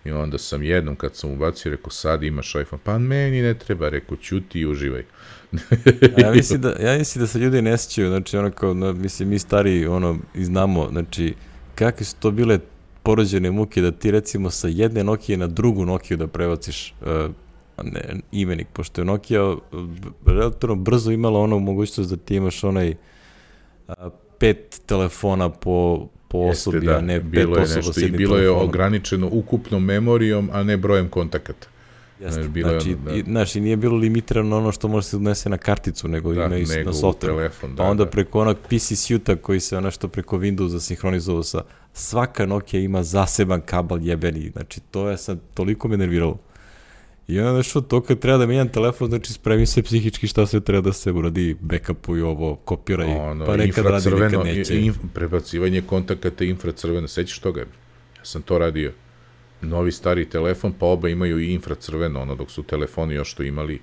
[0.05, 2.83] I onda sam jednom, kad sam ubacio, rekao, sad imaš iPhone.
[2.85, 5.05] Pa meni ne treba, rekao, ćuti i uživaj.
[6.19, 9.29] Ja mislim da, ja mislim da se ljudi ne sjećaju, znači, ono kao, no, mislim,
[9.29, 11.35] mi stari, ono, i znamo, znači,
[11.75, 12.59] kakve su to bile
[13.03, 17.31] porođene muke da ti, recimo, sa jedne Nokia na drugu Nokia da prebaciš uh,
[17.83, 19.59] ne, imenik, pošto je Nokia uh,
[20.27, 22.95] relativno brzo imala ono mogućnost da ti imaš onaj
[23.89, 23.95] uh,
[24.39, 28.03] pet telefona po, po Jeste, osobi, da, a ne pet bilo je osoba nešto i
[28.03, 28.69] jednim bilo je telefonom.
[28.69, 31.69] ograničeno ukupnom memorijom, a ne brojem kontakata.
[32.21, 33.13] Jeste, Znaš, bilo je znači, ono, da.
[33.13, 36.57] i, znaš, i nije bilo limitirano ono što može se unese na karticu, nego Da,
[36.57, 37.37] i s- nego na u softveru.
[37.37, 38.11] telefon, Pa da, onda da.
[38.11, 41.63] preko onog PC suita koji se nešto preko Windowsa sinhronizovao sa
[41.93, 46.39] svaka Nokia ima zaseban kabel jebeni, znači to je sad toliko me nerviralo.
[47.31, 50.61] I onda nešto to kad treba da menjam telefon, znači spremim se psihički šta sve
[50.61, 54.81] treba da se uradi, backupuj ovo, kopiraj, Ono, pa nekad radi, nekad neće.
[54.81, 57.61] inf, prebacivanje kontakata infracrveno, sećaš toga?
[58.19, 58.93] Ja sam to radio.
[59.61, 63.81] Novi stari telefon, pa oba imaju i infracrveno, ono, dok su telefoni još to imali.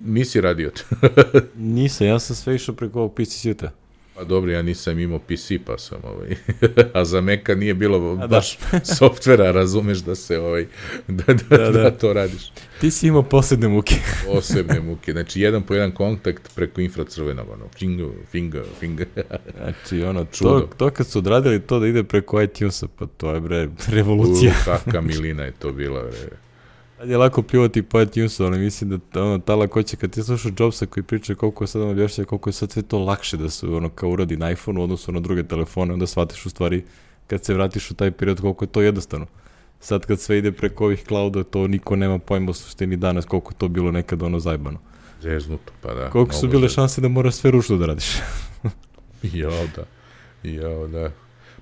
[0.00, 1.08] Nisi radio to.
[1.54, 3.70] Nisam, ja sam sve išao preko ovog PC suita.
[4.14, 6.36] Pa dobro, ja nisam imao PC, pa sam ovaj,
[6.94, 8.26] a za Meka nije bilo A da.
[8.26, 8.58] baš
[8.98, 10.66] softvera, razumeš da se ovaj,
[11.08, 11.90] da, da, da, Da, da.
[11.90, 12.42] to radiš.
[12.80, 13.94] Ti si imao posebne muke.
[14.26, 19.06] Posebne muke, znači jedan po jedan kontakt preko infracrvenog, ono, finger, finger, finger.
[19.62, 20.68] Znači, ono, to, Čudo.
[20.76, 24.52] to kad su odradili to da ide preko iTunesa, pa to je, bre, revolucija.
[24.60, 26.43] U, kakva milina je to bila, bre.
[27.04, 30.52] Sad je lako pljuvati po iTunesu, ali mislim da ono, ta lakoća, kad ti slušaš
[30.58, 33.66] Jobsa koji priča koliko je sad objašnja, koliko je sad sve to lakše da se
[33.66, 36.84] ono kao uradi na iPhone u odnosu na druge telefone, onda shvatiš u stvari
[37.26, 39.26] kad se vratiš u taj period koliko je to jednostavno.
[39.80, 43.52] Sad kad sve ide preko ovih clouda, to niko nema pojma u suštini danas koliko
[43.52, 44.78] to bilo nekad ono zajbano.
[45.20, 46.10] Zeznuto, pa da.
[46.10, 46.74] Koliko su bile zeznuto.
[46.74, 48.16] šanse da moraš sve ručno da radiš.
[49.32, 49.84] Jao da,
[50.42, 51.10] jao da.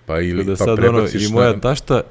[0.06, 2.02] Pa ili, da pa sad ono, prebaciš i moja na- tašta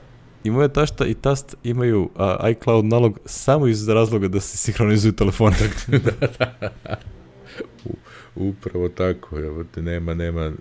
[0.43, 5.11] i moja tašta i tast imaju a, iCloud nalog samo iz razloga da se sinhronizuju
[5.11, 5.55] telefone.
[8.35, 10.51] Upravo tako, evo te, nema, nema,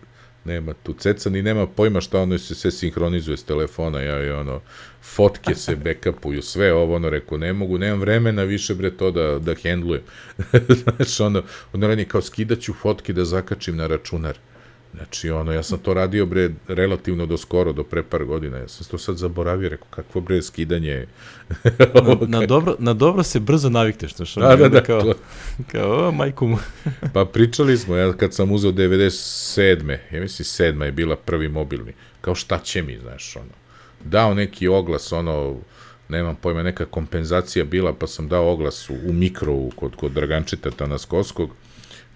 [0.45, 0.93] nema tu.
[0.93, 4.61] Ceca ni nema pojma šta ono se sve sinhronizuje s telefona, ja i ono,
[5.03, 9.39] fotke se backupuju, sve ovo, ono, reku, ne mogu, nemam vremena više, bre, to da,
[9.39, 10.03] da hendlujem.
[10.83, 14.39] Znaš, ono, ono ranije kao skidaću fotke da zakačim na računar.
[14.95, 18.59] Znači, ono, ja sam to radio, bre, relativno do skoro, do pre par godina.
[18.59, 21.07] Ja sam to sad zaboravio, rekao, kakvo, bre, skidanje.
[22.29, 25.15] na, na, dobro, na dobro se brzo navikneš, znaš, ono, Da, da, da, kao, to-
[25.73, 26.59] kao, o, majku mu.
[27.15, 29.97] Pa pričali smo, ja kad sam uzeo 97.
[30.13, 31.93] Ja mislim, sedma je bila prvi mobilni.
[32.21, 33.51] Kao šta će mi, znaš, ono.
[34.05, 35.57] Dao neki oglas, ono,
[36.09, 40.71] nemam pojma, neka kompenzacija bila, pa sam dao oglas u, u mikro kod, kod Dragančita
[40.71, 41.51] Tanaskoskog,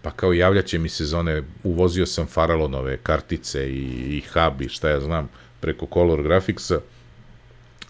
[0.05, 3.82] pa kao javljaće mi se za one, uvozio sam Faralonove kartice i,
[4.16, 5.28] i hub i šta ja znam,
[5.61, 6.80] preko Color Graphicsa,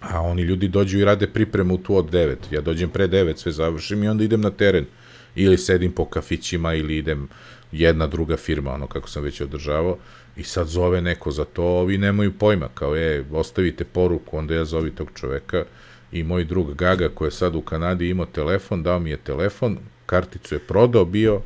[0.00, 2.36] a oni ljudi dođu i rade pripremu tu od 9.
[2.50, 4.86] Ja dođem pre 9, sve završim i onda idem na teren.
[5.34, 7.28] Ili sedim po kafićima ili idem
[7.72, 9.96] jedna druga firma, ono kako sam već održavao,
[10.36, 14.64] i sad zove neko za to, ovi nemaju pojma, kao je, ostavite poruku, onda ja
[14.64, 15.64] zovi tog čoveka
[16.12, 19.78] i moj drug Gaga koji je sad u Kanadi imao telefon, dao mi je telefon,
[20.06, 21.40] karticu je prodao bio,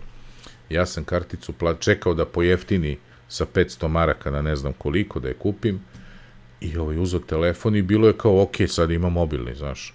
[0.70, 2.98] ja sam karticu pla- čekao da pojeftini
[3.28, 5.80] sa 500 maraka na ne znam koliko da je kupim,
[6.60, 9.94] I ovaj uzeo telefon i bilo je kao, ok, sad ima mobilni, znaš.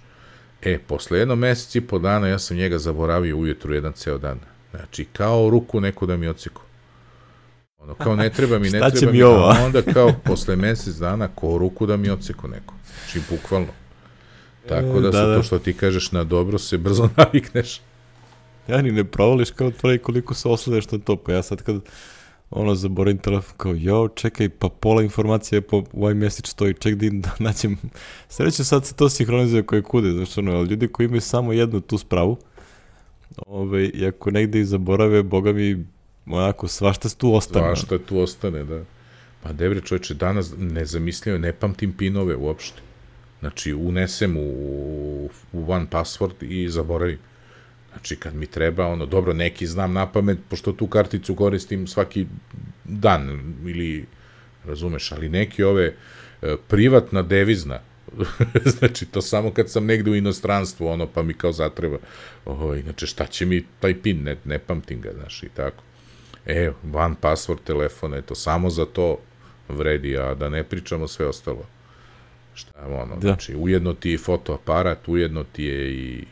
[0.62, 4.38] E, posle jedno mesec i po dana ja sam njega zaboravio ujutru jedan ceo dan.
[4.70, 6.62] Znači, kao ruku neko da mi ociko.
[7.78, 10.94] Ono, kao ne treba mi, ne treba mi mi, ovo, a onda kao posle mesec
[10.96, 12.74] dana, ko ruku da mi ociko neko.
[12.94, 13.72] Znači, bukvalno.
[14.68, 15.36] Tako da, E, da, su da.
[15.36, 17.80] to što ti kažeš na dobro se brzo navikneš.
[18.68, 21.80] Ja ni ne provališ kao tvoje koliko se osledeš na to, pa ja sad kad
[22.50, 27.30] ono zaboravim telefon kao, jo, čekaj, pa pola informacije po iMessage stoji, ček da, da
[27.38, 27.76] nađem.
[28.28, 31.80] Sreće sad se to sinhronizuje koje kude, znaš ono, ali ljudi koji imaju samo jednu
[31.80, 32.36] tu spravu,
[33.46, 35.86] ove, i ako negde i zaborave, boga mi,
[36.26, 37.66] onako, svašta tu ostane.
[37.66, 38.82] Svašta tu ostane, da.
[39.42, 42.80] Pa debre čoveče, danas nezamisljivo, ne pamtim pinove uopšte.
[43.40, 47.18] Znači, unesem u, u one password i zaboravim.
[47.94, 52.26] Znači, kad mi treba, ono, dobro, neki znam na pamet, pošto tu karticu koristim svaki
[52.84, 54.04] dan, ili,
[54.64, 55.94] razumeš, ali neki ove
[56.42, 57.80] e, privatna devizna,
[58.78, 61.98] znači, to samo kad sam negde u inostranstvu, ono, pa mi kao zatreba,
[62.44, 65.82] ovo, inače, šta će mi taj pin, ne, ne pamtim ga, znaš, i tako.
[66.46, 69.18] E, van password telefona, eto, samo za to
[69.68, 71.66] vredi, a da ne pričamo sve ostalo.
[72.54, 73.20] Šta je ono, Da.
[73.20, 76.24] znači, ujedno ti je fotoaparat, ujedno ti je i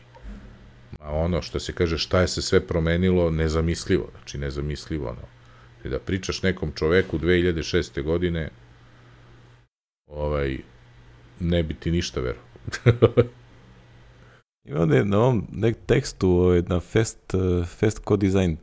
[1.03, 5.27] a ono što se kaže šta je se sve promenilo, nezamislivo, znači nezamislivo, ono.
[5.85, 8.03] I da pričaš nekom čoveku 2006.
[8.03, 8.49] godine,
[10.07, 10.57] ovaj,
[11.39, 12.39] ne bi ti ništa vero.
[14.67, 18.55] I onda je na ovom nek tekstu ovaj, na Fest, uh, Fest Code Design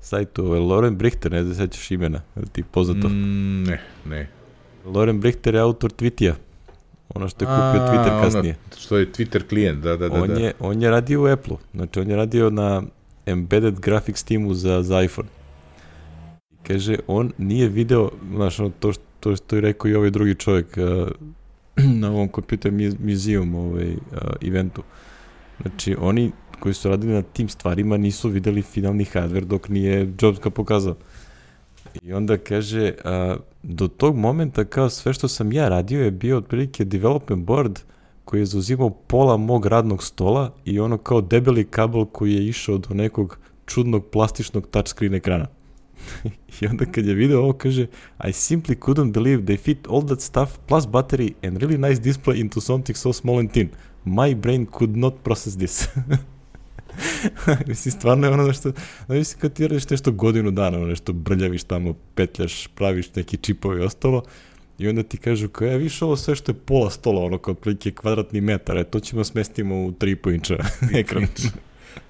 [0.00, 2.22] sajtu, ovaj, Loren Brichter, ne znam da se sećaš imena,
[2.52, 3.08] ti poznato.
[3.08, 4.28] Mm, ne, ne.
[4.84, 6.34] Loren Brichter je autor Twitija,
[7.14, 8.56] ono što je kupio Twitter ono kasnije.
[8.78, 10.22] što je Twitter klijent, da, da, da.
[10.22, 10.40] on, da.
[10.40, 12.82] je, on je radio u Apple-u, znači on je radio na
[13.26, 15.28] embedded graphics timu za, za iPhone.
[16.50, 20.10] I kaže, on nije video, znaš, ono, to, što, to što je rekao i ovaj
[20.10, 21.08] drugi čovjek uh,
[22.00, 23.98] na ovom Computer Mu- Museum ovaj, uh,
[24.48, 24.82] eventu.
[25.62, 30.40] Znači, oni koji su radili na tim stvarima nisu videli finalni hardware dok nije Jobs
[30.40, 30.96] ga pokazao.
[32.02, 36.38] I onda kaže, a, do tog momenta kao sve što sam ja radio je bio
[36.38, 37.78] otprilike development board
[38.24, 42.78] koji je zauzimao pola mog radnog stola i ono kao debeli kabel koji je išao
[42.78, 45.46] do nekog čudnog plastičnog touchscreen ekrana.
[46.60, 47.86] I onda kad je video ovo kaže
[48.24, 52.40] I simply couldn't believe they fit all that stuff plus battery and really nice display
[52.40, 53.68] into something so small and thin.
[54.04, 55.88] My brain could not process this.
[57.68, 58.72] mislim, stvarno je ono nešto,
[59.06, 63.80] znači kad ti radiš nešto godinu dana, ono nešto brljaviš tamo, petljaš, praviš neki čipovi
[63.80, 64.22] i ostalo,
[64.78, 67.52] I onda ti kažu kao, ja viš ovo sve što je pola stola, ono kao
[67.52, 70.56] otprilike kvadratni metar, e, to ćemo smestimo u 3,5 inča
[70.94, 71.26] ekran.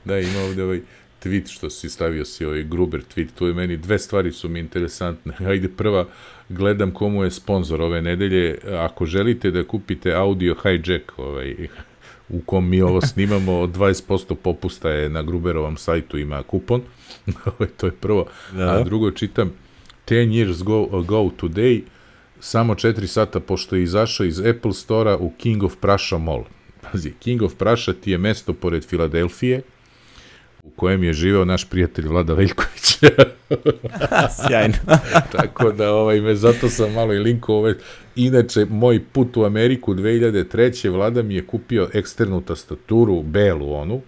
[0.04, 0.80] da, ima ovde ovaj
[1.24, 4.60] tweet što si stavio si ovaj Gruber tweet, tu je meni dve stvari su mi
[4.60, 5.34] interesantne.
[5.50, 6.06] Ajde prva,
[6.48, 11.68] gledam komu je sponsor ove nedelje, ako želite da kupite audio hijack, ovaj,
[12.28, 16.82] u kom mi ovo snimamo, 20% popusta je na Gruberovom sajtu, ima kupon,
[17.46, 18.26] ovaj, to je prvo.
[18.52, 18.70] Da.
[18.70, 19.52] A drugo čitam,
[20.06, 21.82] 10 years go, ago today,
[22.40, 26.44] samo 4 sata pošto je izašao iz Apple Store-a u King of Prussia Mall.
[26.92, 29.62] Pazi, King of Prussia ti je mesto pored Filadelfije,
[30.62, 32.98] u kojem je živeo naš prijatelj Vlada Veljković.
[34.36, 34.74] Sjajno.
[35.32, 37.78] Tako da, ovaj, me, zato sam malo i linko ove.
[38.18, 40.90] Inače, moj put u Ameriku 2003.
[40.90, 44.00] Vlada mi je kupio eksternu tastaturu, belu onu,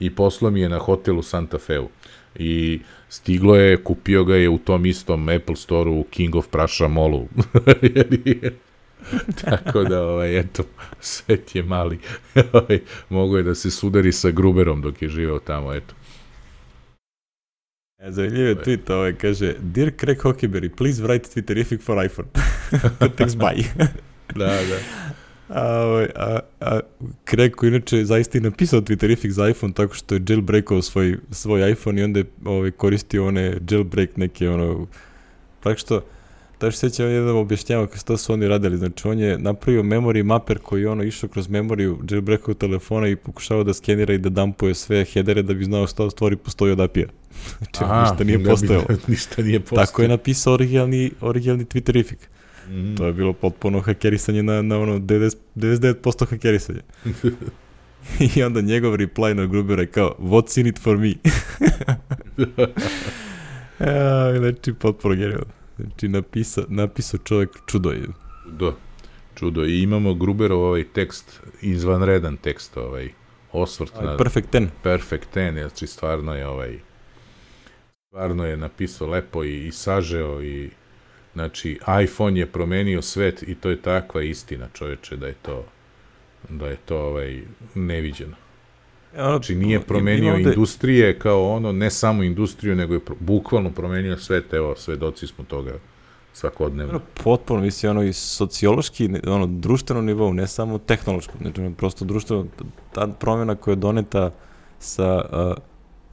[0.00, 1.88] i poslao mi je na hotelu Santa Feu.
[2.34, 6.88] I stiglo je, kupio ga je u tom istom Apple Store-u u King of Prussia
[6.88, 7.28] Mallu.
[9.44, 10.62] Tako da, ovaj, eto,
[11.00, 11.98] svet je mali.
[12.52, 15.94] Ovaj, mogu je da se sudari sa Gruberom dok je živeo tamo, eto.
[17.98, 22.28] E, zanimljiv je tweet, ovaj, kaže Dear Craig Hockeyberry, please write Twitterific for iPhone.
[23.16, 23.64] Thanks, bye.
[24.38, 24.78] da, da.
[25.48, 26.80] A, ovaj, a, a
[27.30, 31.70] Craig koji inače zaista i napisao Twitterific za iPhone tako što je jailbreakao svoj, svoj
[31.70, 34.86] iPhone i onda je ovaj, koristio one jailbreak neke ono,
[35.60, 36.04] tako što
[36.60, 38.76] Da se seća jedan objašnjava kako su oni radili.
[38.76, 43.16] Znači, on je napravio memory mapper koji je ono išao kroz memoriju jailbreakov telefona i
[43.16, 46.80] pokušao da skenira i da dumpuje sve headere da bi znao šta stvari postoji od
[46.80, 47.06] API-a.
[47.58, 48.84] Znači, Aha, ništa nije postojalo.
[49.08, 49.86] ništa nije postojalo.
[49.86, 52.18] Tako je napisao originalni, originalni Twitterific.
[52.68, 52.94] Mm.
[52.94, 56.80] To je bilo potpuno hakerisanje na, na ono 90, 99% hakerisanje.
[58.36, 61.14] I onda njegov reply na Grubera je kao, what's in it for me?
[63.80, 65.65] ja, znači, potpuno genijalno.
[65.78, 68.02] Znači, napisa, napisao čovjek čudo je.
[68.46, 68.72] Da,
[69.34, 69.64] čudo.
[69.64, 73.10] I imamo Gruberov ovaj tekst, izvanredan tekst, ovaj,
[73.52, 74.16] osvrt ovaj, na...
[74.16, 74.70] Perfect ten.
[74.82, 76.78] Perfect ten, znači stvarno je ovaj,
[78.08, 80.70] stvarno je napisao lepo i, i sažeo i
[81.32, 85.64] znači iPhone je promenio svet i to je takva istina čoveče da je to
[86.48, 87.42] da je to ovaj
[87.74, 88.36] neviđeno.
[89.16, 90.48] Znači nije promenio ovde...
[90.48, 95.72] industrije kao ono, ne samo industriju, nego je bukvalno promenio svet, evo, svedoci smo toga
[96.32, 97.00] svakodnevno.
[97.24, 102.46] Potpuno, mislim, ono i sociološki, ono, društveno nivou, ne samo tehnološko, znači, prosto društveno,
[102.92, 104.30] ta promjena koja je doneta
[104.78, 105.62] sa uh,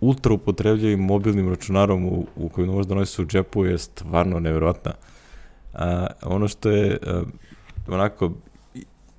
[0.02, 4.92] ultra upotrebljivim mobilnim računarom u, u koju možda nosi u džepu je stvarno nevjerojatna.
[5.74, 7.28] A, ono što je uh,
[7.88, 8.32] onako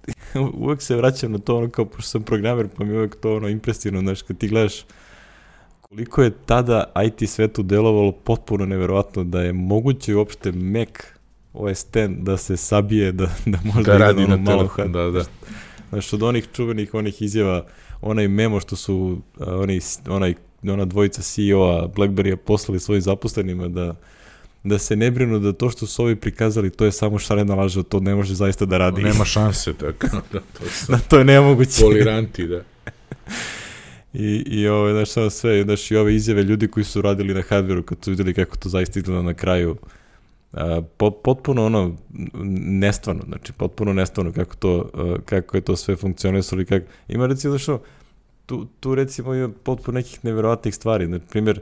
[0.64, 3.48] uvek se vraćam na to, ono kao, pošto sam programer, pa mi uvek to ono
[3.48, 4.84] impresivno, znaš, kad ti gledaš
[5.80, 10.88] koliko je tada IT svetu delovalo potpuno neverovatno da je moguće uopšte Mac
[11.52, 15.24] OS X da se sabije, da, da može da, radi na malo telefon, da, da.
[15.88, 17.66] Znaš, od onih čuvenih onih izjava,
[18.02, 19.78] onaj memo što su uh, onaj,
[20.08, 23.94] onaj, ona dvojica CEO-a BlackBerry-a poslali svojim zaposlenima da
[24.64, 27.82] da se ne brinu da to što su ovi prikazali, to je samo šarena laža,
[27.82, 29.02] to ne može zaista da radi.
[29.02, 30.06] Nema šanse, tako.
[30.32, 31.82] da, to, su da, to je nemoguće.
[31.82, 32.62] Poliranti, da.
[34.14, 37.42] I, i ove, znaš, samo sve, znaš, i ove izjave ljudi koji su radili na
[37.42, 39.76] hardveru, kad su videli kako to zaista izgleda na kraju,
[40.52, 41.96] a, pot, potpuno ono,
[42.54, 47.26] nestvarno, znači, potpuno nestvarno kako to, a, kako je to sve funkcionisalo i kako, ima
[47.26, 47.78] recimo, znaš,
[48.46, 51.60] tu, tu recimo ima potpuno nekih neverovatnih stvari, na primjer,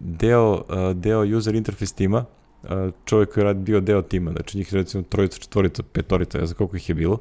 [0.00, 0.62] deo,
[0.94, 2.24] deo user interface tima,
[3.04, 6.76] čovjek koji je bio deo tima, znači njih recimo trojica, četvorica, petorica, ja znam koliko
[6.76, 7.18] ih je bilo,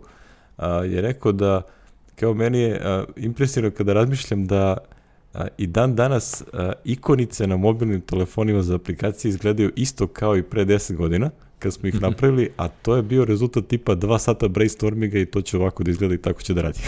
[0.86, 1.62] je rekao da
[2.16, 2.82] kao meni je
[3.16, 4.78] impresivno kada razmišljam da
[5.58, 6.44] i dan danas
[6.84, 11.30] ikonice na mobilnim telefonima za aplikacije izgledaju isto kao i pre 10 godina,
[11.64, 12.04] kad smo ih mhm.
[12.04, 15.92] napravili, a to je bio rezultat tipa dva sata brainstorminga i to će ovako da
[15.92, 16.80] izgleda i tako će da radi.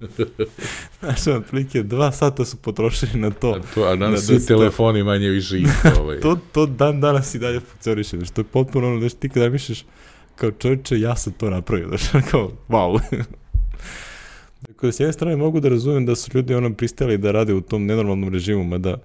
[1.00, 3.50] Znaš, otprilike dva sata su potrošili na to.
[3.50, 5.88] A, to, a nam svi telefoni to, manje više isto.
[6.00, 6.20] Ovaj.
[6.20, 8.16] to, to dan danas i dalje funkcioniše.
[8.16, 9.84] Znači, to je potpuno ono, znači ti kada misliš
[10.36, 11.88] kao čovječe, ja sam to napravio.
[11.88, 13.00] Znači, kao, wow.
[14.60, 17.60] Dakle, s jedne strane mogu da razumem da su ljudi ono pristali da rade u
[17.60, 18.96] tom nenormalnom režimu, mada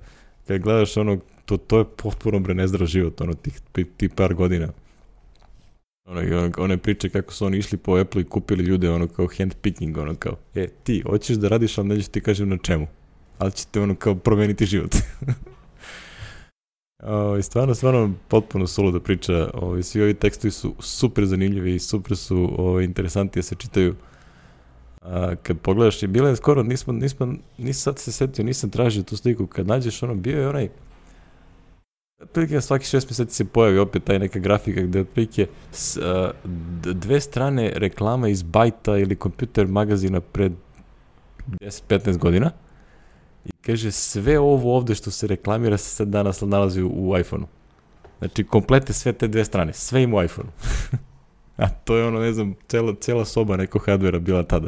[0.47, 3.59] kad gledaš ono, to, to je potpuno bre nezdrav život, ono, tih,
[3.97, 4.67] tih par godina.
[6.09, 9.27] Ono, ono, one priče kako su oni išli po Apple i kupili ljude, ono, kao
[9.37, 12.87] handpicking, ono, kao, e, ti, hoćeš da radiš, ali nećeš ti kažem na čemu.
[13.37, 14.95] Ali će te, ono, kao, promeniti život.
[17.03, 19.49] O, I stvarno, stvarno, potpuno da priča.
[19.53, 23.95] O, svi ovi tekstovi su super zanimljivi i super su o, interesanti da se čitaju.
[25.01, 29.03] A, kad pogledaš, je bila je skoro, nismo, nismo, nisam sad se setio, nisam tražio
[29.03, 30.69] tu sliku, kad nađeš ono, bio je onaj,
[32.21, 36.31] otprilike svaki šest meseci se pojavi opet taj neka grafika gde otprilike s, a,
[36.93, 40.51] dve strane reklama iz Bajta ili kompjuter magazina pred
[41.47, 42.51] 10-15 godina
[43.45, 47.47] i kaže sve ovo ovde što se reklamira se sad danas nalazi u, iPhone-u.
[48.19, 50.51] Znači, komplete sve te dve strane, sve im u iPhone-u.
[51.63, 54.67] A to je ono, ne znam, cela, cela soba nekog hardvera bila tada.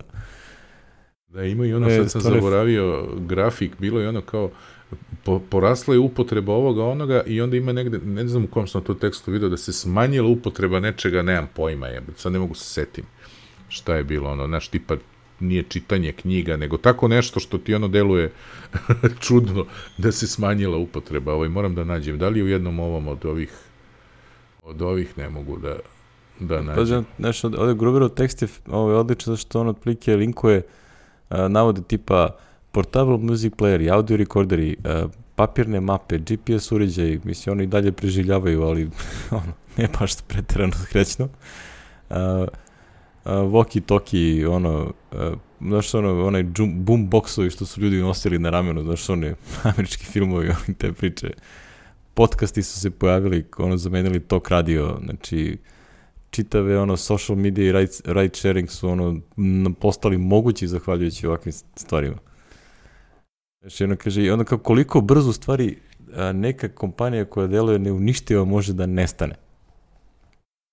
[1.27, 4.51] Da, ima i ono, sad sam zaboravio grafik, bilo je ono kao,
[5.23, 8.83] po, porasla je upotreba ovoga onoga i onda ima negde, ne znam u kom sam
[8.83, 12.65] to tekstu video, da se smanjila upotreba nečega, nemam pojma, je, sad ne mogu se
[12.65, 13.05] setim
[13.71, 14.95] šta je bilo, ono, naš tipa
[15.39, 18.31] nije čitanje knjiga, nego tako nešto što ti ono deluje
[19.27, 19.65] čudno
[19.97, 21.33] da se smanjila upotreba.
[21.33, 22.17] Ovaj, moram da nađem.
[22.17, 23.51] Da li u jednom ovom od ovih
[24.63, 25.75] od ovih ne mogu da
[26.39, 26.75] da nađem.
[26.75, 30.61] Pađe, nešto, ovde Gruberov tekst je ovaj, odličan zašto on otprilike linkuje
[31.29, 32.37] uh, navode tipa
[32.71, 38.89] portable music player, audio rekorderi, uh, papirne mape, GPS uređaj, mislim, oni dalje preživljavaju, ali
[39.31, 41.25] ono, ne baš preterano srećno.
[42.09, 42.47] Uh, uh,
[43.25, 46.43] walkie-talkie, ono, uh, znaš ono, onaj
[46.75, 51.31] boom boxovi što su ljudi nosili na ramenu, znaš one američki filmovi, oni te priče.
[52.13, 55.57] Podcasti su se pojavili, ono, zamenili tok radio, znači,
[56.29, 59.19] čitave ono social media i right, right sharing su ono
[59.79, 62.17] postali mogući zahvaljujući ovakvim stvarima.
[63.61, 65.77] Znači, ono kaže, onda kao koliko brzo stvari
[66.33, 69.35] neka kompanija koja deluje neuništiva može da nestane.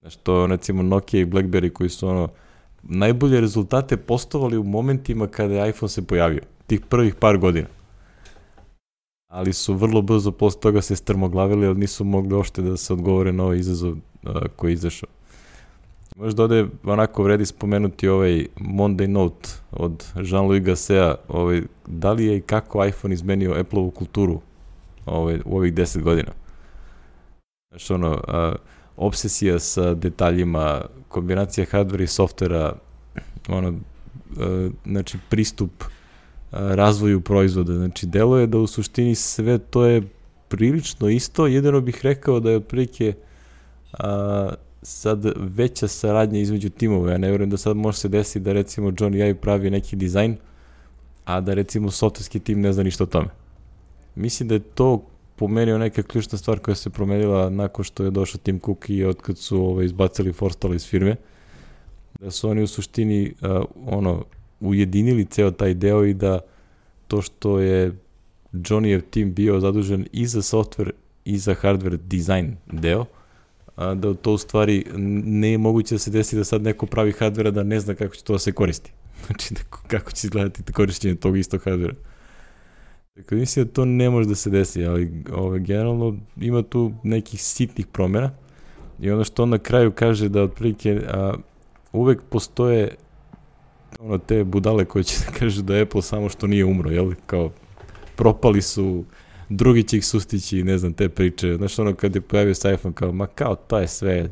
[0.01, 2.29] Znači, to recimo Nokia i Blackberry koji su ono
[2.83, 7.67] najbolje rezultate postovali u momentima kada je iPhone se pojavio, tih prvih par godina.
[9.31, 13.33] Ali su vrlo brzo posle toga se strmoglavili, ali nisu mogli ošte da se odgovore
[13.33, 13.97] na ovaj izazov
[14.57, 15.18] koji je izašao.
[16.19, 22.37] Možda ovde onako vredi spomenuti ovaj Monday Note od Jean-Louis Gassea, ovaj, da li je
[22.37, 24.41] i kako iPhone izmenio Apple-ovu kulturu
[25.07, 26.33] ovaj, u ovih 10 godina.
[27.71, 28.55] Znaš, ono, a,
[28.97, 32.73] obsesija sa detaljima, kombinacija hardvera i softvera,
[33.49, 33.75] ono,
[34.41, 40.03] a, znači pristup a, razvoju proizvoda, znači delo je da u suštini sve to je
[40.49, 43.15] prilično isto, jedino bih rekao da je otprilike
[43.93, 44.51] a,
[44.89, 47.11] sad veća saradnja između timova.
[47.13, 50.37] Ja ne verujem da sad može se desiti da recimo John i pravi neki dizajn,
[51.25, 53.29] a da recimo softverski tim ne zna ništa o tome.
[54.15, 55.05] Mislim da je to
[55.37, 59.05] po meni neka ključna stvar koja se promenila nakon što je došao Tim Cook i
[59.05, 61.17] otkad su ovaj, izbacili Forstall iz firme.
[62.21, 64.25] Da su oni u suštini uh, ono,
[64.61, 66.41] ujedinili ceo taj deo i da
[67.07, 67.93] to što je
[68.53, 70.91] Johnnyjev tim bio zadužen i za software
[71.25, 73.05] i za hardware design deo,
[73.79, 74.85] da to u stvari
[75.25, 78.15] ne je moguće da se desi da sad neko pravi hardvera da ne zna kako
[78.15, 78.93] će to da se koristi.
[79.27, 81.95] Znači, da, kako će izgledati korišćenje tog istog hardvera.
[83.17, 87.43] Dakle, mislim da to ne može da se desi, ali ove, generalno ima tu nekih
[87.43, 88.31] sitnih promjena
[89.01, 91.35] i ono što on na kraju kaže da otprilike a,
[91.93, 92.95] uvek postoje
[94.01, 97.13] ono te budale koje će da kaže da Apple samo što nije umro, jel?
[97.27, 97.51] Kao
[98.17, 99.05] propali su
[99.49, 101.55] drugi će ih sustići, ne znam, te priče.
[101.55, 104.29] Znaš, ono kad je pojavio sa iPhone, kao, ma kao, to je sve,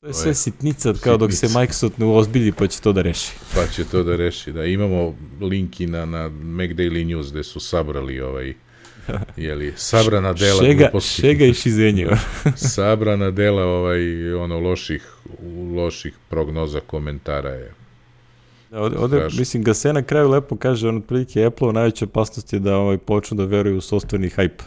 [0.00, 3.32] to je sve sitnica, kao dok se Microsoft ne ozbilji, pa će to da reši.
[3.54, 4.64] Pa će to da reši, da.
[4.64, 8.54] Imamo linki na, na Mac Daily News gde su sabrali ovaj,
[9.36, 11.20] jeli, sabrana dela šega, gluposti.
[11.20, 12.06] Šega i šizenje.
[12.56, 15.12] sabrana dela ovaj, ono, loših,
[15.74, 17.83] loših prognoza komentara je
[18.74, 22.58] ovde, ovde mislim, ga se na kraju lepo kaže, on otprilike Apple najveća opasnost je
[22.58, 24.62] da ovaj, počnu da veruju u sostveni hype.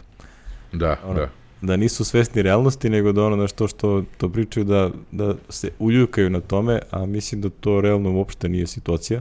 [0.72, 1.28] Da, ono, da.
[1.60, 5.70] Da nisu svesni realnosti, nego da ono na što što to pričaju da, da se
[5.78, 9.20] uljukaju na tome, a mislim da to realno uopšte nije situacija.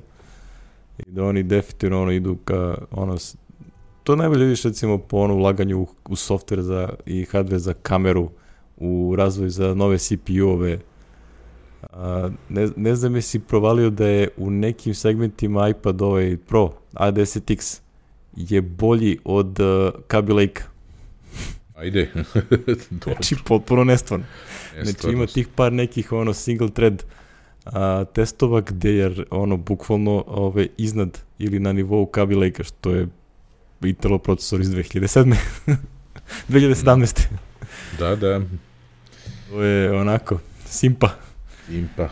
[0.99, 3.18] I da oni definitivno ono idu ka, ono,
[4.03, 8.30] to najbolje vidiš recimo po ono ulaganju u, u software za, i hardware za kameru,
[8.77, 10.80] u razvoj za nove CPU-ove,
[11.81, 16.73] A, ne, ne znam je si provalio da je u nekim segmentima iPad ovaj Pro
[16.93, 17.79] A10X
[18.35, 20.63] je bolji od uh, Kaby Lake.
[21.75, 22.11] Ajde.
[23.03, 24.25] znači, potpuno nestvarno.
[24.83, 27.03] Znači, ima tih par nekih ono single thread
[27.65, 33.07] a, testova gde je ono bukvalno ove, iznad ili na nivou Kaby Lake, što je
[33.83, 35.35] Intel procesor iz 2007.
[36.49, 37.19] 2017.
[37.99, 38.41] Da, da.
[39.49, 41.09] To je onako, simpa.
[41.69, 42.10] Impa.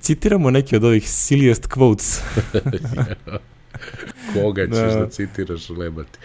[0.00, 2.20] Citiramo neke od ovih silliest quotes.
[4.34, 6.18] Koga ćeš da, da citiraš lebati?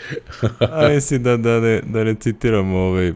[0.60, 3.14] A mislim da, da, ne, da ne citiramo ovaj,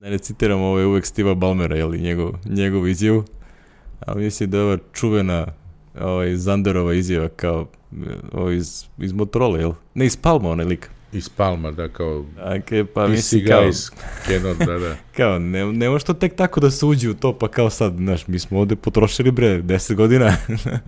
[0.00, 3.24] da ne citiramo ovaj uvek Steve'a Balmera, jel, njegov, njegov izjavu.
[4.00, 5.46] Ali mislim da je ova čuvena
[6.00, 7.66] ovaj, Zanderova izjava kao
[8.32, 9.72] ovaj, iz, iz Motorola, jel?
[9.94, 10.90] Ne, iz Palma onaj lik.
[11.12, 13.92] Iz Palma, da, kao Okay, pa PC misli kao, guys,
[14.26, 14.96] Canon, da, da.
[15.16, 17.96] kao ne, ne može to tek tako da se uđe u to, pa kao sad,
[17.96, 20.36] znaš, mi smo ovde potrošili bre 10 godina.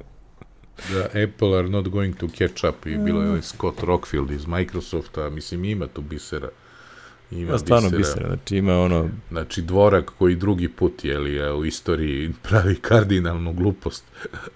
[0.91, 4.47] Da, Apple are not going to catch up i bilo je ovaj Scott Rockfield iz
[4.47, 6.49] Microsofta, mislim ima tu bisera.
[7.31, 9.09] Ima stvarno bisera, znači ima ono...
[9.31, 14.05] Znači dvorak koji drugi put, jeli, je u istoriji pravi kardinalnu glupost,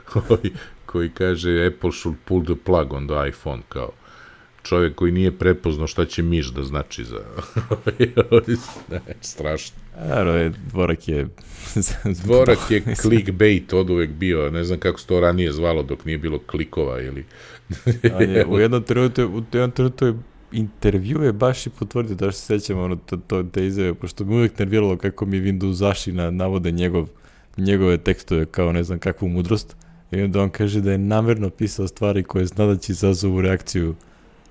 [0.05, 0.52] koji,
[0.86, 3.90] koji kaže Apple should pull the plug on the iPhone, kao
[4.66, 7.18] čovjek koji nije prepoznao šta će miš da znači za...
[8.90, 9.76] ne, strašno.
[10.36, 11.28] Je, dvorak je...
[12.24, 16.18] dvorak je clickbait od uvek bio, ne znam kako se to ranije zvalo dok nije
[16.18, 17.24] bilo klikova ili...
[18.34, 20.14] Je, u jednom trenutku, u jednom trenutku je
[20.52, 24.34] intervju je baš i potvrdio, da se sećam ono, to, to, te izjave, pošto mi
[24.34, 27.09] uvek nerviralo kako mi Windows na, navode njegov,
[27.56, 29.76] njegove tekstove kao ne znam kakvu mudrost.
[30.10, 33.94] I onda on kaže da je namerno pisao stvari koje zna da će izazovu reakciju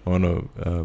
[0.06, 0.41] ono uh,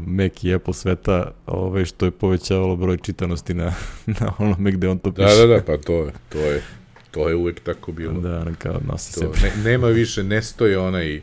[0.06, 3.74] Mac i Apple sveta, ovaj što je povećavalo broj čitanosti na
[4.20, 5.28] na onome gde on to piše.
[5.28, 6.62] Da, da, da, pa to je, to je
[7.10, 8.20] to je uvek tako bilo.
[8.20, 9.46] Da, ono kao nosi to, se.
[9.46, 11.20] Ne, nema više, ne stoje onaj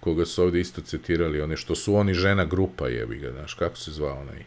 [0.00, 3.76] koga su ovde isto citirali, one što su oni žena grupa, jebi ga, znaš, kako
[3.76, 4.44] se zvao onaj?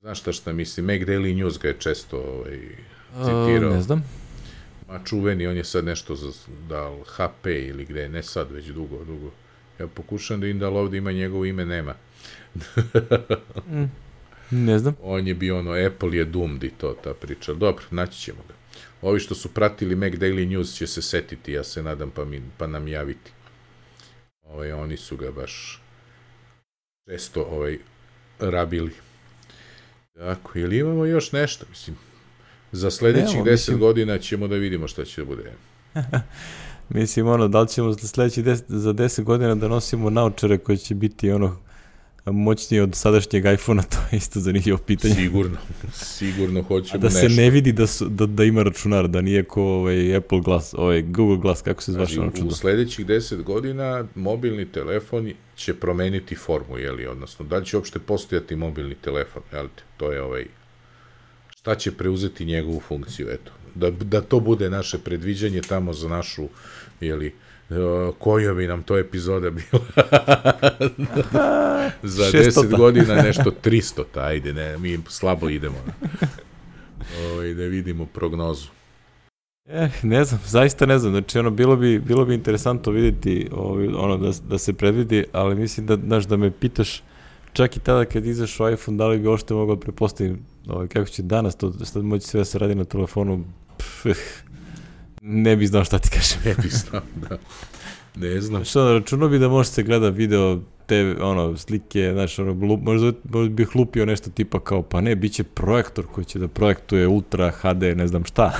[0.00, 2.58] Znaš šta šta misli, Mac Daily News ga je često ovaj,
[3.24, 3.70] citirao.
[3.70, 4.04] Uh, ne znam.
[4.88, 6.32] Ma čuveni, on je sad nešto za,
[6.68, 9.30] dal HP ili gde, ne sad, već dugo, dugo.
[9.82, 11.94] Ja pokušam da im da ovde ima njegovo ime, nema.
[13.70, 13.84] mm,
[14.50, 14.94] ne znam.
[15.02, 17.54] On je bio ono, Apple je doomed i to, ta priča.
[17.54, 18.54] Dobro, naći ćemo ga.
[19.02, 22.42] Ovi što su pratili Mac Daily News će se setiti, ja se nadam, pa, mi,
[22.58, 23.30] pa nam javiti.
[24.42, 25.82] Ovaj, oni su ga baš
[27.04, 27.78] često ovaj,
[28.38, 28.92] rabili.
[30.14, 31.66] Tako, ili imamo još nešto?
[31.70, 31.96] Mislim,
[32.72, 33.78] za sledećih Evo, 10 mislim...
[33.78, 35.52] godina ćemo da vidimo šta će da bude.
[36.94, 40.78] mislim, ono, da li ćemo za sledećih 10, za 10 godina da nosimo naučare koji
[40.78, 41.56] će biti ono
[42.26, 45.14] moćniji od sadašnjeg iPhone-a, to je isto zanimljivo pitanje.
[45.14, 45.56] Sigurno,
[46.18, 47.20] sigurno hoćemo A da nešto.
[47.20, 50.74] se ne vidi da, su, da, da ima računar, da nije ko ovaj Apple Glass,
[50.74, 56.34] ovaj Google Glass, kako se zvaše znači, U sledećih 10 godina mobilni telefon će promeniti
[56.34, 60.46] formu, jeli, odnosno da li će uopšte postojati mobilni telefon, jel to je ovaj,
[61.50, 63.52] šta će preuzeti njegovu funkciju, eto.
[63.74, 66.48] Da, da to bude naše predviđanje tamo za našu,
[67.00, 67.34] jeli,
[68.18, 69.84] koja bi nam to epizoda bila?
[72.02, 75.76] Za 10 godina nešto 300, ajde, ne, mi slabo idemo.
[77.24, 78.68] Ovaj, da vidimo prognozu.
[79.66, 83.86] Eh, ne znam, zaista ne znam, znači ono, bilo bi, bilo bi interesantno vidjeti ovaj,
[83.86, 87.02] ono, da, da se predvidi, ali mislim da, znaš, da me pitaš,
[87.52, 91.22] čak i tada kad izašao iPhone, da li bi ošte mogao prepostaviti ovaj, kako će
[91.22, 93.44] danas to, sad moći sve da se radi na telefonu,
[93.82, 94.06] pff,
[95.22, 96.38] ne bi znao šta ti kažem.
[96.44, 97.38] Ne bi znao, da.
[98.16, 98.64] Ne znam.
[98.64, 103.12] Što, računao bi da može se gleda video te ono slike, znaš, ono, glup, možda,
[103.24, 107.08] možda bih lupio nešto tipa kao, pa ne, bit će projektor koji će da projektuje
[107.08, 108.52] Ultra HD, ne znam šta.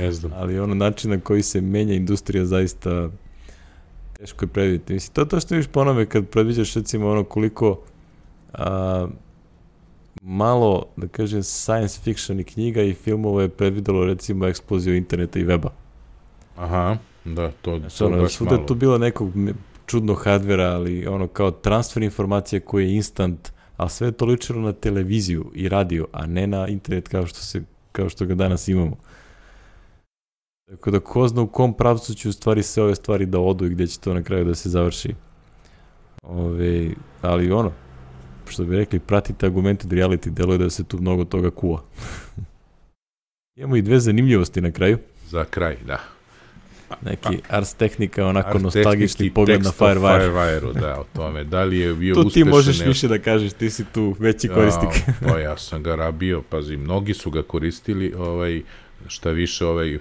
[0.00, 0.32] ne znam.
[0.36, 3.10] Ali ono način na koji se menja industrija zaista
[4.18, 4.92] teško je predvidjeti.
[4.92, 7.80] Mislim, to to što viš ponove kad predviđaš recimo ono koliko
[8.52, 9.08] a,
[10.22, 15.44] malo, da kažem, science fiction i knjiga i filmova je predvidelo recimo eksploziju interneta i
[15.44, 15.68] weba.
[16.56, 18.64] Aha, da, to, znači, to ono, baš malo.
[18.66, 19.32] tu bilo nekog
[19.86, 24.60] čudnog hardvera, ali ono kao transfer informacija koji je instant, a sve je to ličilo
[24.60, 27.62] na televiziju i radio, a ne na internet kao što, se,
[27.92, 28.96] kao što ga danas imamo.
[30.70, 33.66] Tako da ko zna u kom pravcu će u stvari sve ove stvari da odu
[33.66, 35.14] i gde će to na kraju da se završi.
[36.22, 36.90] Ove,
[37.22, 37.72] ali ono,
[38.50, 41.82] što bi rekli, pratite argumented reality, deluje da se tu mnogo toga kuva.
[43.58, 44.98] Imamo i dve zanimljivosti na kraju.
[45.26, 46.00] Za kraj, da.
[47.02, 50.30] Neki Ars Technica, onako Ars nostalgični pogled na Firewire.
[50.30, 51.44] Firewire, da, o tome.
[51.44, 52.30] Da li je bio uspešan...
[52.30, 54.90] Tu ti možeš više da kažeš, ti si tu veći korisnik.
[55.06, 58.62] Ja, pa ja sam ga rabio, pazi, mnogi su ga koristili, ovaj,
[59.06, 59.98] šta više, ovaj,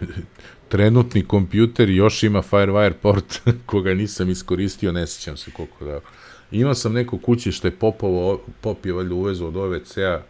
[0.69, 5.99] trenutni kompjuter još ima Firewire port koga nisam iskoristio, ne sećam se koliko da
[6.51, 10.21] Imao sam neko kući što je popovo, pop je valjda uvezo od OVC-a,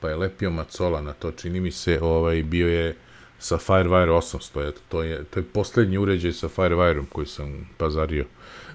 [0.00, 2.96] pa je lepio macola na to, čini mi se, ovaj, bio je
[3.38, 8.24] sa Firewire 800, eto, to je, to je poslednji uređaj sa Firewireom koji sam pazario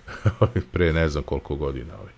[0.71, 1.93] pre ne znam koliko godina.
[1.99, 2.13] Ovaj.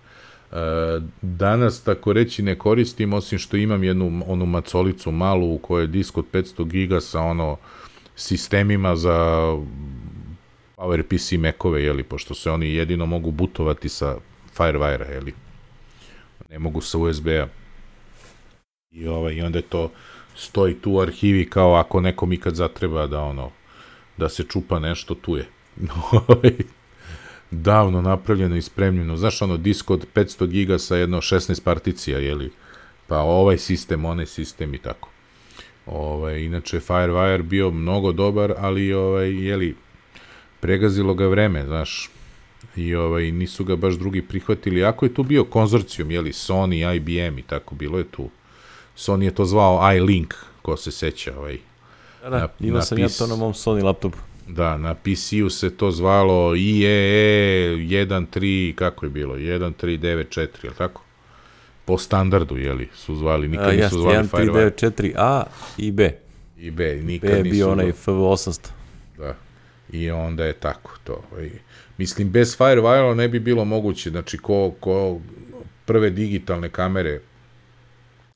[0.52, 5.82] E, danas, tako reći, ne koristim, osim što imam jednu onu macolicu malu u kojoj
[5.82, 7.56] je disk od 500 giga sa ono
[8.16, 9.46] sistemima za
[10.76, 14.16] PowerPC Macove, jeli, pošto se oni jedino mogu butovati sa
[14.56, 15.34] Firewire-a, jeli?
[16.50, 17.46] Ne mogu sa USB-a.
[18.90, 19.90] I, ovaj, I onda je to
[20.36, 23.50] stoji tu u arhivi kao ako nekom ikad zatreba da ono
[24.16, 25.48] da se čupa nešto, tu je.
[26.12, 26.52] ovaj,
[27.50, 29.16] davno napravljeno i spremljeno.
[29.16, 32.52] Znaš, ono, disk od 500 giga sa jedno 16 particija, jeli?
[33.06, 35.08] Pa ovaj sistem, onaj sistem i tako.
[35.86, 39.76] Ovaj, inače, Firewire bio mnogo dobar, ali, ovaj, jeli,
[40.60, 42.10] pregazilo ga vreme, znaš,
[42.76, 44.84] i ovaj, nisu ga baš drugi prihvatili.
[44.84, 48.30] Ako je tu bio konzorcijum, jeli, Sony, IBM i tako, bilo je tu.
[48.96, 51.58] Sony je to zvao iLink, ko se seća, ovaj.
[52.22, 54.18] Da, da, imao sam ja to na mom Sony laptopu.
[54.48, 61.02] Da, na PC-u se to zvalo IEE 1.3, kako je bilo, 1.394, je li tako?
[61.84, 64.70] Po standardu, jeli, su zvali, nikad A, nisu zvali Firewire.
[64.70, 65.42] 1.394A
[65.78, 66.12] i B.
[66.58, 68.68] I B, nikad B je bio onaj FV800.
[69.18, 69.34] Da,
[69.92, 71.22] i onda je tako to.
[71.42, 71.50] I,
[71.98, 75.20] mislim, bez Firewire ne bi bilo moguće, znači, ko, ko
[75.84, 77.20] prve digitalne kamere,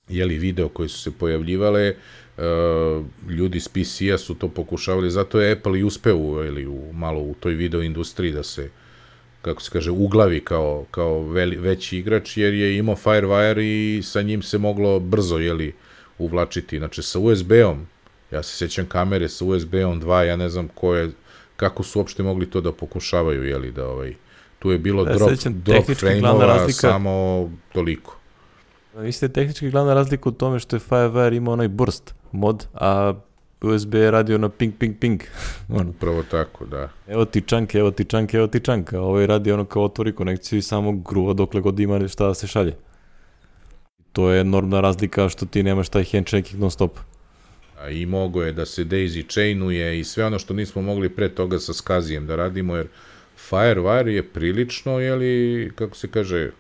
[0.09, 1.95] jeli, video koje su se pojavljivale,
[2.41, 7.20] Uh, ljudi s PC-a su to pokušavali, zato je Apple i uspeo ili u, malo
[7.20, 8.70] u toj video industriji da se
[9.43, 14.23] kako se kaže, uglavi kao, kao veli, veći igrač, jer je imao Firewire i sa
[14.23, 15.74] njim se moglo brzo, jeli,
[16.19, 16.78] uvlačiti.
[16.78, 17.87] Znači, sa USB-om,
[18.31, 21.11] ja se sjećam kamere sa USB-om 2, ja ne znam ko je,
[21.61, 24.15] kako su uopšte mogli to da pokušavaju, jeli, da ovaj,
[24.59, 28.16] tu je bilo ja, drop, drop frame-ova samo toliko.
[28.97, 33.15] Vi ste tehnički glavna razlika u tome što je Firewire imao onaj burst mod, a
[33.61, 35.20] USB je radio na ping, ping, ping.
[35.78, 35.91] ono.
[35.91, 36.89] Upravo tako, da.
[37.07, 38.93] Evo ti čank, evo ti čank, evo ti čank.
[38.93, 42.35] A ovaj radi ono kao otvori konekciju i samo gruva dokle god ima šta da
[42.35, 42.77] se šalje.
[44.12, 46.99] To je enormna razlika što ti nemaš taj handshaking non stop.
[47.89, 51.59] I mogo je da se daisy chainuje i sve ono što nismo mogli pre toga
[51.59, 52.86] sa skazijem da radimo, jer
[53.51, 56.51] Firewire je prilično, jeli, kako se kaže,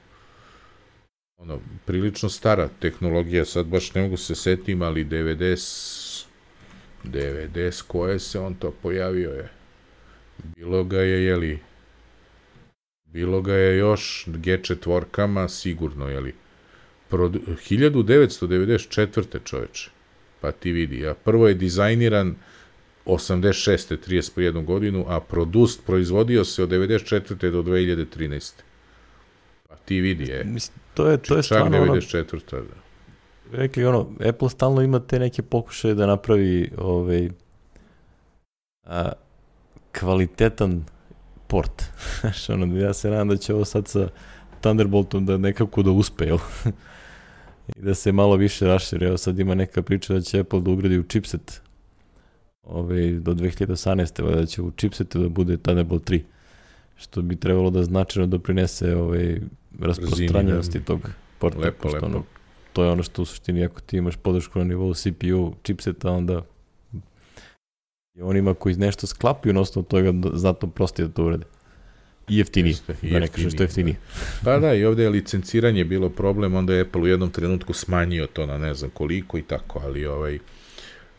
[1.36, 6.24] ono, prilično stara tehnologija, sad baš ne mogu se setim, ali 90,
[7.04, 9.48] 90, koje se on to pojavio je?
[10.56, 11.58] Bilo ga je, jeli,
[13.04, 16.34] bilo ga je još G4-kama, sigurno, jeli,
[17.08, 19.38] Pro, 1994.
[19.44, 19.90] čoveče,
[20.40, 22.34] pa ti vidi, a prvo je dizajniran
[23.06, 23.96] 86.
[24.08, 27.50] 31 godinu, a produst proizvodio se od 94.
[27.50, 28.52] do 2013.
[29.68, 30.44] Pa ti vidi, je.
[30.44, 32.56] Mislim, to je, to je stvarno 94.
[32.56, 32.90] Ono, da.
[33.58, 37.30] Rekli, ono, Apple stalno ima te neke pokušaje da napravi ovaj,
[38.84, 39.12] a,
[39.98, 40.84] kvalitetan
[41.46, 41.82] port.
[42.20, 44.08] Znaš, ono, ja se nadam da će ovo sad sa
[44.60, 46.38] Thunderboltom da nekako da uspe, jel?
[47.76, 49.06] I da se malo više raširi.
[49.06, 51.60] Evo sad ima neka priča da će Apple da ugradi u chipset
[52.62, 54.34] ovaj, do 2018.
[54.34, 56.20] da će u chipsetu da bude Thunderbolt 3
[56.96, 59.40] što bi trebalo da značajno doprinese ovaj,
[59.80, 60.84] rasprostranjenosti da.
[60.84, 61.00] tog
[61.38, 61.58] porta.
[61.58, 62.06] Lepo, lepo.
[62.06, 62.22] Ono,
[62.72, 66.42] to je ono što u suštini, ako ti imaš podršku na nivou CPU chipseta, onda
[68.20, 71.44] onima koji nešto sklapaju na osnovu toga znatno prostije da to urede.
[72.30, 73.96] I jeftinije, Jeste, da ne kažem što je jeftinije.
[74.44, 78.26] Pa da, i ovde je licenciranje bilo problem, onda je Apple u jednom trenutku smanjio
[78.26, 80.38] to na ne znam koliko i tako, ali ovaj,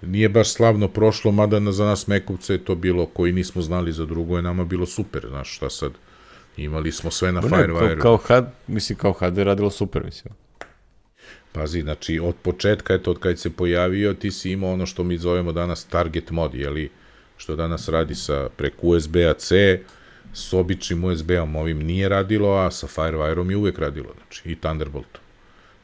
[0.02, 4.06] nije baš slavno prošlo, mada za nas Mekovce je to bilo, koji nismo znali za
[4.06, 5.92] drugo, je nama bilo super, znaš šta sad,
[6.58, 8.00] imali smo sve na Firewire.
[8.00, 10.34] Kao, kao had, mislim, kao had je radilo super, mislim.
[11.52, 15.18] Pazi, znači, od početka, eto, od kad se pojavio, ti si imao ono što mi
[15.18, 16.90] zovemo danas target mod, jeli,
[17.38, 19.80] što danas radi sa preko USB-a C,
[20.34, 25.22] s običnim USB-om ovim nije radilo, a sa Firewire-om je uvek radilo, znači, i Thunderboltom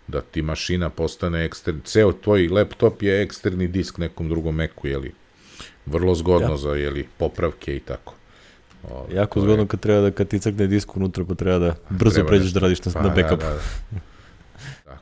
[0.07, 5.13] da ti mašina postane eksterni, ceo tvoj laptop je eksterni disk nekom drugom Macu, jeli,
[5.85, 6.57] vrlo zgodno ja.
[6.57, 8.13] za, jeli, popravke i tako.
[8.83, 9.67] O, jako zgodno je...
[9.67, 12.59] kad treba da, kad ti crkne disk unutra, pa treba da brzo treba pređeš da
[12.59, 13.39] radiš na, pa, na backup.
[13.39, 13.99] Da, da.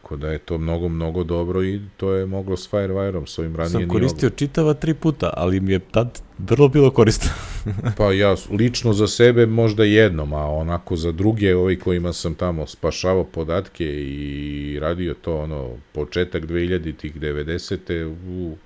[0.06, 3.56] Tako da je to mnogo, mnogo dobro i to je moglo s Firewire-om, s ovim
[3.56, 7.30] ranije Sam koristio čitava tri puta, ali mi je tad vrlo bilo korisno.
[7.98, 12.68] pa ja lično za sebe možda jednom, a onako za druge, ovi kojima sam tamo
[12.68, 18.16] spašavao podatke i radio to, ono, početak 2000-ih, 90.
[18.28, 18.58] u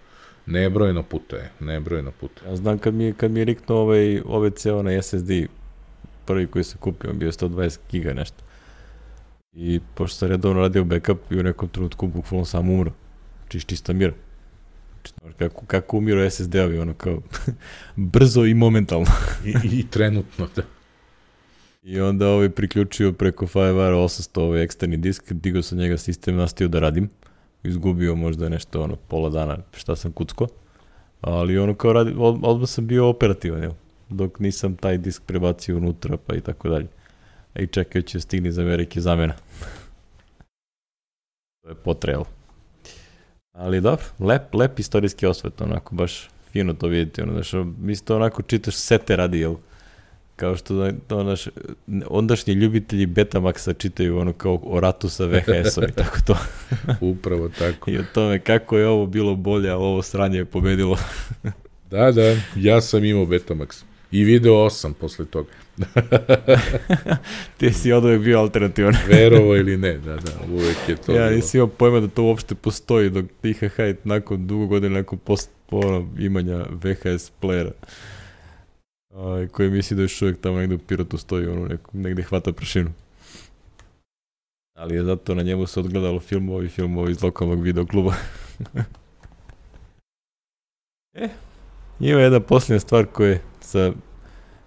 [0.45, 2.41] nebrojeno puta je, nebrojeno puta.
[2.49, 5.32] Ja znam kad mi, kad mi je riknuo ovaj, ovaj ceo na SSD,
[6.26, 8.48] prvi koji se kupio, bio 120 giga nešto
[9.53, 12.91] I pošto sam redovno radio backup i u nekom trenutku bukvalno sam umro.
[13.47, 14.13] Čiš čista mira.
[15.19, 17.21] Znači, kako, kako umiru SSD-ovi, ono kao
[17.95, 19.05] brzo i momentalno.
[19.45, 20.61] I, I trenutno, da.
[21.84, 26.69] I onda ovaj priključio preko FireWire 800 ovaj eksterni disk, digao sam njega sistem, nastavio
[26.69, 27.09] da radim.
[27.63, 30.47] Izgubio možda nešto, ono, pola dana šta sam kucko.
[31.21, 33.71] Ali ono kao radi, odmah sam bio operativan, jel?
[34.09, 36.88] Dok nisam taj disk prebacio unutra, pa i tako dalje
[37.55, 39.34] i čekajući da stigne iz Amerike zamena.
[41.63, 42.26] to je potrebalo.
[43.51, 48.15] Ali dobro, lep, lep istorijski osvet, onako baš fino to vidite, ono, znaš, misli to
[48.15, 49.55] onako čitaš sete radi, jel?
[50.39, 51.47] kao što to naš,
[52.07, 56.38] ondašnji ljubitelji Betamaxa čitaju ono kao o ratu sa VHS-om i tako to.
[57.11, 57.91] Upravo tako.
[57.91, 60.97] I o tome kako je ovo bilo bolje, a ovo sranje je pobedilo.
[61.91, 63.84] da, da, ja sam imao Betamax.
[64.11, 65.49] I video 8 posle toga.
[67.57, 68.95] Ti si od uvek bio alternativan.
[69.10, 71.14] Verovo ili ne, da, da, uvek je to.
[71.14, 75.49] Ja nisi imao pojma da to uopšte postoji, dok IHH nakon dugo godina, nakon post,
[75.72, 77.72] ono, imanja VHS playera,
[79.10, 82.51] ovaj, koji misli da još uvek tamo negde u Pirotu stoji, ono, neko, negde hvata
[82.53, 82.89] prašinu.
[84.77, 88.14] Ali je zato na njemu se odgledalo filmovi, filmovi iz lokalnog videokluba.
[91.14, 91.30] e,
[91.99, 93.91] ima jedna posljednja stvar koja je sa,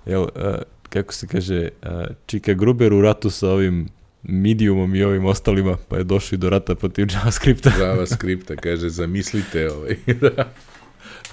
[0.07, 0.63] jel, a,
[0.93, 3.89] kako se kaže, a, Čika Gruber u ratu sa ovim
[4.23, 7.73] Mediumom i ovim ostalima, pa je došli do rata protiv JavaScripta.
[7.81, 9.97] JavaScripta, kaže, zamislite ovaj.
[10.21, 10.53] da.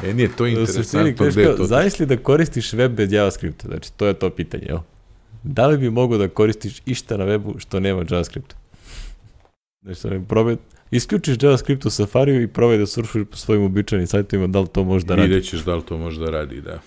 [0.03, 1.27] Meni je to interesantno.
[1.29, 4.79] Da kao, Zamisli da koristiš web bez JavaScripta, znači to je to pitanje, jel?
[5.43, 8.55] Da li bi mogo da koristiš išta na webu što nema JavaScripta?
[9.81, 10.55] Znači, probaj,
[10.91, 14.83] isključiš JavaScript u Safariju i probaj da surfuješ po svojim običajnim sajtovima, da li to
[14.83, 15.27] može da radi.
[15.27, 16.81] Vidjet ćeš da li to može da radi, da.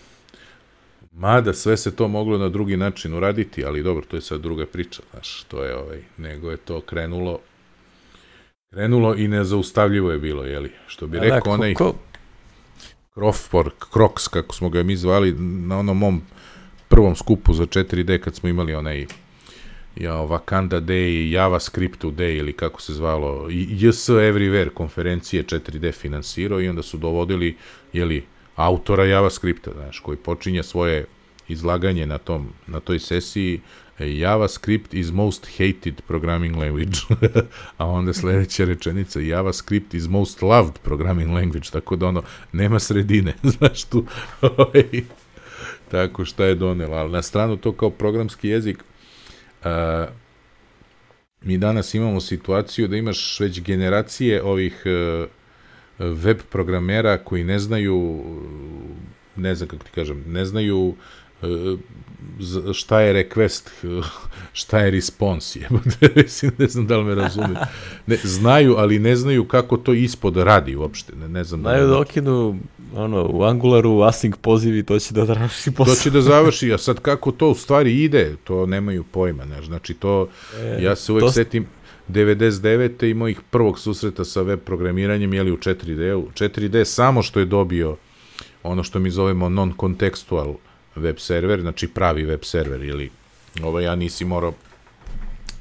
[1.12, 4.66] Mada sve se to moglo na drugi način uraditi, ali dobro, to je sad druga
[4.66, 7.40] priča, znaš, to je ovaj, nego je to krenulo
[8.70, 11.94] krenulo i nezaustavljivo je bilo, jeli, što bi rekao da, onaj ko...
[13.14, 16.22] Crofor, Crocs, kako smo ga mi zvali, na onom mom
[16.88, 19.06] prvom skupu za 4D kad smo imali onaj
[19.96, 26.68] ja, Wakanda Day, JavaScript Day ili kako se zvalo, JS Everywhere konferencije 4D finansirao i
[26.68, 27.56] onda su dovodili,
[27.92, 28.24] jeli,
[28.56, 31.04] autora JavaScripta, znaš, koji počinje svoje
[31.48, 33.60] izlaganje na, tom, na toj sesiji
[33.98, 36.98] JavaScript is most hated programming language.
[37.78, 42.22] A onda sledeća rečenica JavaScript is most loved programming language, tako da ono,
[42.52, 44.06] nema sredine, znaš tu.
[44.40, 45.02] Ovaj,
[45.90, 46.96] tako šta je donelo.
[46.96, 48.84] Ali na stranu to kao programski jezik,
[49.64, 50.06] a,
[51.42, 55.28] mi danas imamo situaciju da imaš već generacije ovih uh,
[56.02, 58.24] web programera koji ne znaju,
[59.36, 60.94] ne znam kako ti kažem, ne znaju
[61.42, 61.46] e,
[62.72, 63.70] šta je request,
[64.52, 65.60] šta je response,
[66.16, 67.56] mislim, ne znam da li me razumiju.
[68.06, 71.62] Ne, znaju, ali ne znaju kako to ispod radi uopšte, ne, ne znam.
[71.62, 72.58] Da znaju da, da okinu,
[72.94, 75.94] ono, u Angularu async pozivi, to će da završi posao.
[75.94, 79.62] To će da završi, a sad kako to u stvari ide, to nemaju pojma, ne,
[79.62, 81.32] znači to, e, ja se uvek to...
[81.32, 81.66] setim,
[82.12, 83.10] 99.
[83.10, 86.28] i mojih prvog susreta sa web programiranjem, jeli u 4D-u.
[86.34, 87.96] 4D samo što je dobio
[88.62, 90.54] ono što mi zovemo non-contextual
[90.96, 93.10] web server, znači pravi web server, ili
[93.62, 94.52] ovo ja nisi morao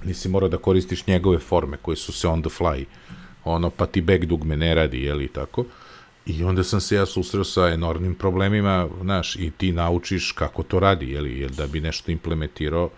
[0.03, 2.85] nisi morao da koristiš njegove forme koje su se on the fly,
[3.43, 5.65] ono pa ti back dugme ne radi, jeli tako.
[6.25, 10.79] I onda sam se ja susreo sa enormnim problemima, znaš, i ti naučiš kako to
[10.79, 12.89] radi, jeli, jer da bi nešto implementirao,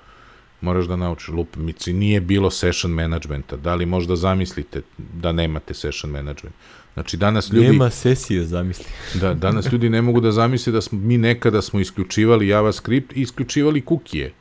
[0.64, 6.12] moraš da naučiš lupamici, nije bilo session managementa, da li možda zamislite da nemate session
[6.12, 6.56] management.
[6.94, 7.68] Znači danas ljudi...
[7.68, 8.86] Nema sesije, zamisli.
[9.22, 13.22] da, danas ljudi ne mogu da zamisle da smo, mi nekada smo isključivali JavaScript i
[13.22, 14.34] isključivali kukije.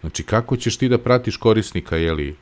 [0.00, 2.36] Znači kako ćeš ti da pratiš korisnika, jeli,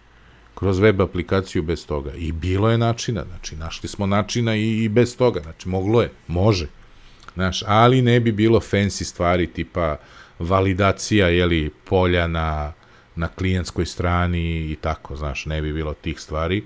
[0.55, 2.12] kroz web aplikaciju bez toga.
[2.15, 6.11] I bilo je načina, znači našli smo načina i, i bez toga, znači moglo je,
[6.27, 6.66] može.
[7.35, 9.97] Znaš, ali ne bi bilo fancy stvari tipa
[10.39, 12.73] validacija, jeli, polja na
[13.20, 16.62] na klijentskoj strani i tako, znaš, ne bi bilo tih stvari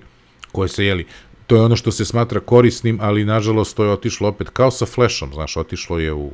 [0.51, 1.05] koje se, jeli,
[1.47, 4.85] to je ono što se smatra korisnim, ali nažalost to je otišlo opet kao sa
[4.85, 6.25] flashom, znaš, otišlo je u,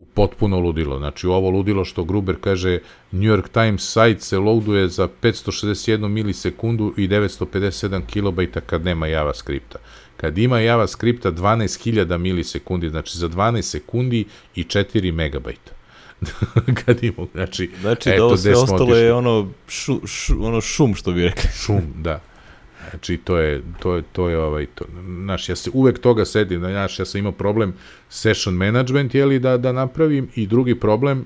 [0.00, 0.98] u potpuno ludilo.
[0.98, 2.78] Znači, ovo ludilo što Gruber kaže,
[3.12, 9.78] New York Times sajt se loaduje za 561 milisekundu i 957 kilobajta kad nema JavaScripta.
[10.16, 14.24] Kad ima JavaScripta 12.000 milisekundi, znači za 12 sekundi
[14.54, 15.73] i 4 megabajta.
[16.84, 19.00] kad imamo, znači, znači eto, da ovo sve ostalo otišli.
[19.00, 21.50] je ono, šu, šu, ono šum, što bi rekli.
[21.64, 22.20] Šum, da.
[22.90, 24.84] Znači, to je, to je, to je ovaj, to,
[25.22, 27.74] znaš, ja se uvek toga sedim, znaš, ja sam imao problem
[28.08, 31.24] session management, jeli, da, da napravim, i drugi problem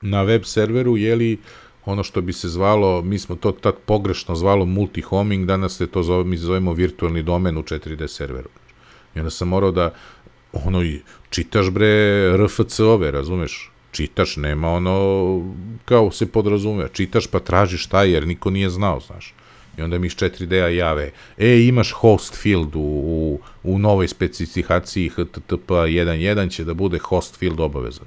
[0.00, 1.38] na web serveru, jeli,
[1.84, 6.02] ono što bi se zvalo, mi smo to tad pogrešno zvalo multi-homing, danas se to
[6.02, 8.48] zove, mi zovemo virtualni domen u 4D serveru.
[9.14, 9.94] I onda sam morao da
[10.52, 10.82] ono,
[11.30, 11.86] čitaš bre
[12.36, 13.69] RFC-ove, razumeš?
[13.92, 15.52] Čitaš, nema ono,
[15.84, 19.34] kao se podrazume, čitaš pa tražiš šta jer niko nije znao, znaš.
[19.78, 25.08] I onda mi iz 4D-a jave, e, imaš host field u, u, u novoj specifikaciji
[25.08, 28.06] HTTP 1.1 će da bude host field obavezan.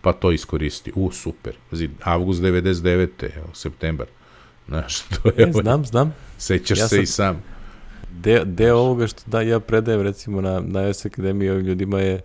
[0.00, 0.92] Pa to iskoristi.
[0.94, 1.54] U, super.
[1.72, 3.08] Zid, avgust 99.
[3.36, 4.06] Evo, septembar.
[4.68, 5.48] Znaš, to je...
[5.48, 6.14] E, znam, znam.
[6.38, 7.02] Sećaš ja se sam...
[7.02, 7.42] i sam
[8.22, 12.20] deo, deo ovoga što da ja predajem recimo na, na S Akademiji ovim ljudima je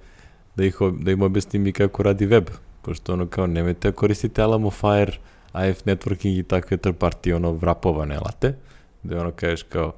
[0.56, 2.50] da, ih, da im objasnim i kako radi web.
[2.82, 5.12] Pošto ono kao nemojte da koristite Alamo Fire,
[5.52, 8.54] AF Networking i takve third party ono vrapovane alate,
[9.04, 9.94] gde ono kažeš kao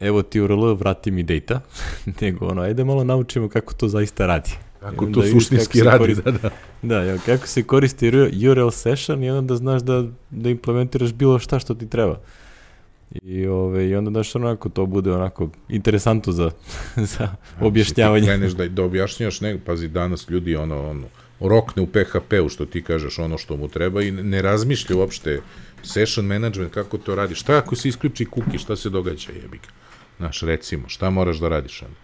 [0.00, 1.60] evo ti URL, vrati mi data,
[2.20, 4.50] nego ono, ajde malo naučimo kako to zaista radi.
[4.80, 6.50] Kako to suštinski radi, koristi, da, da.
[6.82, 8.08] Da, ja, kako se koristi
[8.48, 12.20] URL session i onda znaš da, da implementiraš bilo šta što ti treba.
[13.22, 16.50] I, ove, I onda daš onako, to bude onako interesantno za,
[17.16, 17.28] za
[17.60, 18.20] objašnjavanje.
[18.20, 21.06] Ti kreneš da, da objašnjaš, ne, pazi, danas ljudi ono, ono,
[21.40, 25.40] rokne u PHP-u što ti kažeš ono što mu treba i ne razmišlja uopšte
[25.82, 27.34] session management, kako to radi.
[27.34, 29.68] Šta ako se isključi cookie, šta se događa, jebi ga?
[30.18, 31.96] Znaš, recimo, šta moraš da radiš onda?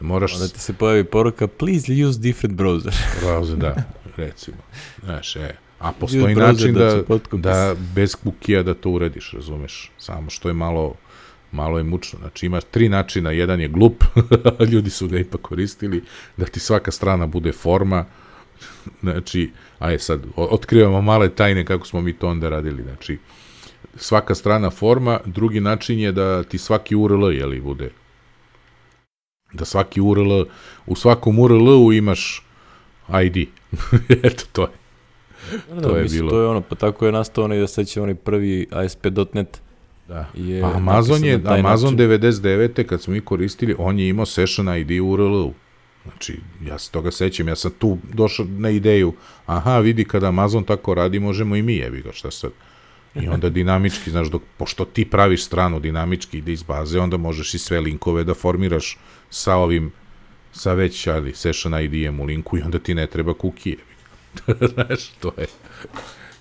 [0.00, 0.34] Da moraš...
[0.34, 2.92] Onda ti se pojavi poruka, please use different browser.
[3.22, 3.74] browser, da,
[4.16, 4.56] recimo.
[5.04, 9.90] Znaš, e, a postoji način da, da, da bez kukija da to uradiš, razumeš?
[9.98, 10.94] Samo što je malo,
[11.52, 12.18] malo je mučno.
[12.18, 14.04] Znači imaš tri načina, jedan je glup,
[14.72, 16.04] ljudi su ga ipak koristili,
[16.36, 18.04] da ti svaka strana bude forma,
[19.02, 23.18] znači, aj sad, otkrivamo male tajne kako smo mi to onda radili, znači,
[23.96, 27.90] svaka strana forma, drugi način je da ti svaki URL, jeli, bude
[29.52, 30.44] da svaki URL,
[30.86, 32.46] u svakom URL-u imaš
[33.24, 33.36] ID.
[34.26, 34.68] Eto, to je.
[35.74, 36.30] Da, to je mislim, bilo.
[36.30, 39.60] To je ono, pa tako je nastao onaj da seća onaj prvi ASP.NET.
[40.08, 40.26] Da.
[40.34, 42.10] Je pa Amazon je, Amazon način.
[42.10, 42.86] 99.
[42.86, 45.54] kad smo mi koristili, on je imao session ID u URL-u.
[46.04, 49.14] Znači, ja se toga sećam, ja sam tu došao na ideju,
[49.46, 52.50] aha, vidi, kada Amazon tako radi, možemo i mi, jebi ga, šta sad.
[53.14, 57.54] I onda dinamički, znaš, dok, pošto ti praviš stranu dinamički ide iz baze, onda možeš
[57.54, 58.98] i sve linkove da formiraš
[59.30, 59.92] sa ovim,
[60.52, 63.76] sa već, ali, session ID-em u linku i onda ti ne treba kukije.
[64.74, 65.46] znaš, to je...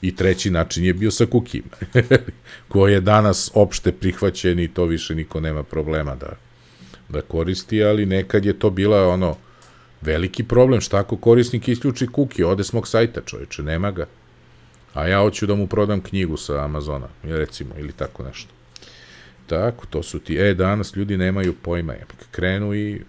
[0.01, 1.69] I treći način je bio sa kukijima,
[2.71, 6.29] koji je danas opšte prihvaćen i to više niko nema problema da,
[7.09, 9.35] da koristi, ali nekad je to bila ono,
[10.01, 14.05] veliki problem, šta ako korisnik isključi kuki, ode s mog sajta čoveče, nema ga
[14.93, 18.49] a ja hoću da mu prodam knjigu sa Amazona, recimo, ili tako nešto.
[19.47, 21.93] Tako, to su ti, e, danas ljudi nemaju pojma,
[22.31, 23.01] krenu i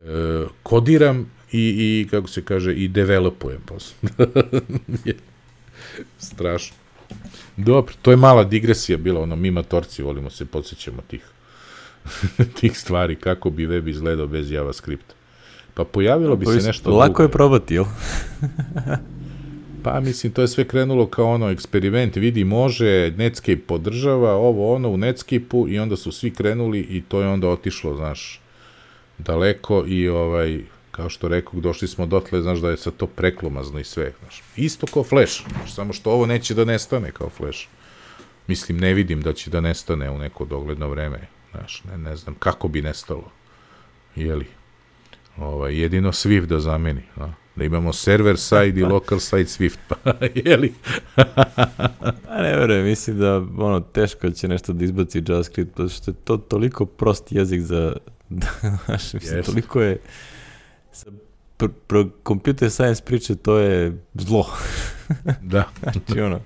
[0.00, 1.60] e, kodiram i,
[2.02, 3.96] i, kako se kaže, i developujem posle.
[6.18, 6.76] Strašno.
[7.56, 11.22] Dobro, to je mala digresija bila, ono, mi matorci volimo se, podsjećamo tih,
[12.60, 15.17] tih stvari, kako bi web izgledao bez JavaScripta.
[15.78, 17.22] Pa pojavilo bi se nešto Lako drugo.
[17.22, 17.84] je probati, jel?
[19.84, 24.88] Pa mislim, to je sve krenulo kao ono eksperiment, vidi može, Netscape podržava, ovo ono
[24.88, 28.40] u Netscape-u i onda su svi krenuli i to je onda otišlo, znaš,
[29.18, 30.60] daleko i ovaj,
[30.90, 34.42] kao što rekao, došli smo dotle, znaš da je sa to preklomazno i sve, znaš.
[34.56, 37.66] Isto kao Flash, znaš, samo što ovo neće da nestane kao Flash.
[38.46, 42.34] Mislim, ne vidim da će da nestane u neko dogledno vreme, znaš, ne, ne znam
[42.38, 43.30] kako bi nestalo,
[44.16, 44.57] jeli.
[45.40, 49.96] Ovaj, jedino Swift da zameni, znaš da imamo server side i local side Swift, pa
[50.44, 50.74] jeli?
[52.28, 56.14] A ne verujem, mislim da ono, teško će nešto da izbaci JavaScript, zato što je
[56.24, 57.96] to toliko prost jezik za,
[58.28, 58.46] da,
[58.84, 59.46] znaš, mislim, yes.
[59.46, 59.98] toliko je
[60.92, 61.10] sa
[61.56, 61.96] pr, pr,
[62.26, 64.46] computer science priče, to je zlo.
[65.42, 65.64] da.
[65.82, 66.40] znači, ono,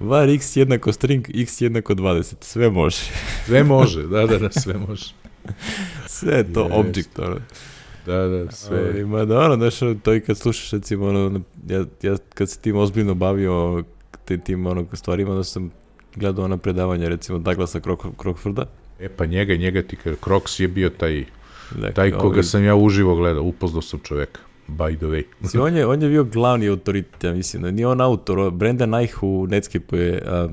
[0.00, 3.02] var x jednako string, x jednako 20, sve može.
[3.46, 5.14] sve može, da, da, da, sve može.
[6.06, 6.72] sve je to yes.
[6.72, 7.36] object, ono.
[8.08, 9.00] Da, da, sve.
[9.00, 12.76] Ima da, ono, znaš, to i kad slušaš, recimo, ono, ja, ja kad se tim
[12.76, 13.84] ozbiljno bavio
[14.24, 15.70] te, tim ono, stvarima, da sam
[16.16, 18.64] gledao ona predavanja, recimo, Douglasa Krok, Krokforda.
[19.00, 21.24] E, pa njega, njega ti, Kroks je bio taj,
[21.70, 25.24] dakle, taj koga ovaj, sam ja uživo gledao, upoznao sam čoveka by the way.
[25.40, 28.94] Mislim, on, je, on je bio glavni autoritet, ja mislim, da nije on autor, Brendan
[28.94, 30.50] Eich u Netscape je uh,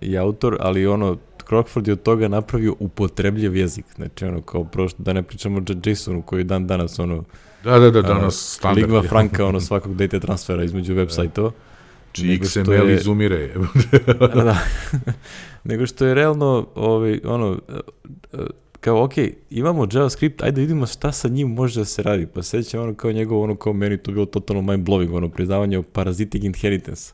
[0.00, 1.16] i autor, ali ono,
[1.48, 3.84] Crockford je od toga napravio upotrebljiv jezik.
[3.96, 7.24] Znači, ono, kao prošto, da ne pričamo o JSON-u koji je dan danas, ono,
[7.64, 8.86] Da, da, da, danas standard.
[8.86, 11.50] Ligma franka, ono, svakog data transfera između web sajtova.
[12.12, 13.54] Či XML je, izumire.
[14.20, 14.58] da, da.
[15.64, 17.58] nego što je realno, ovaj, ono,
[18.80, 19.12] kao, ok,
[19.50, 22.26] imamo JavaScript, ajde vidimo šta sa njim može da se radi.
[22.26, 25.78] Pa sećam ono kao njegov, ono kao meni to bilo totalno mind blowing, ono, priznavanje
[25.78, 27.12] o parasitic inheritance.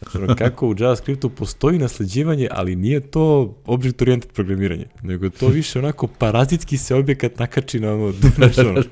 [0.00, 5.78] Znači, kako u JavaScriptu postoji nasleđivanje, ali nije to object oriented programiranje, nego to više
[5.78, 8.82] onako parazitski se objekat nakači na ono, znaš, ono.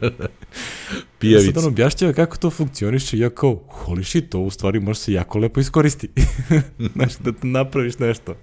[1.18, 1.52] Pijavica.
[1.52, 5.12] Sad on objašnjava kako to funkcioniše ja kao, holy shit, to u stvari može se
[5.12, 6.08] jako lepo iskoristi.
[6.94, 8.34] znaš, da napraviš nešto.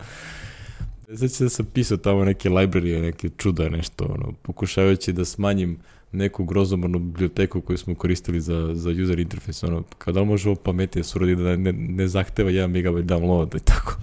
[1.10, 5.95] Znači da sam pisao tamo neke library, neke čuda, nešto, ono, pokušavajući da smanjim uh,
[6.12, 10.50] neku grozomornu biblioteku koju smo koristili za, za user interface, ono, kao da li može
[10.50, 13.98] ovo pametnije suradi da ne, ne zahteva 1 megabajt download i tako.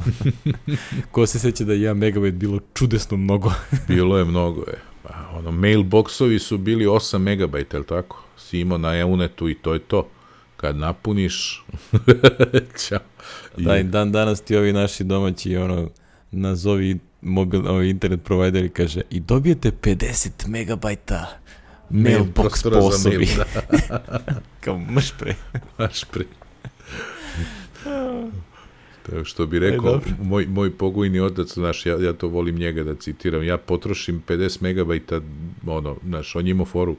[1.12, 3.52] Ko se seća da je 1 megabajt bilo čudesno mnogo?
[3.88, 4.78] bilo je mnogo, je.
[5.02, 8.24] Pa, ono, mailboxovi su bili 8 megabajta, je tako?
[8.38, 10.08] Si imao na EUNetu i to je to.
[10.56, 11.64] kad napuniš,
[12.80, 12.98] ćao.
[13.58, 15.90] I- Da, i dan danas ti ovi naši domaći, ono,
[16.30, 21.38] nazovi mobil, ovaj internet provider i kaže i dobijete 50 megabajta
[21.92, 23.16] mailbox prostora po za osobi.
[23.16, 23.44] mail,
[24.64, 25.34] Kao mrš pre.
[25.78, 26.24] Baš pri...
[29.02, 30.10] Tako što bi E, rekao, dobro.
[30.22, 34.62] moj, moj pogojni otac, znaš, ja, ja to volim njega da citiram, ja potrošim 50
[34.62, 35.20] megabajta,
[35.66, 36.96] ono, znaš, on je imao foru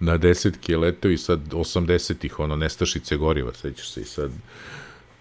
[0.00, 4.30] na desetke je leteo i sad 80-ih, ono, nestašice goriva, sećaš se i sad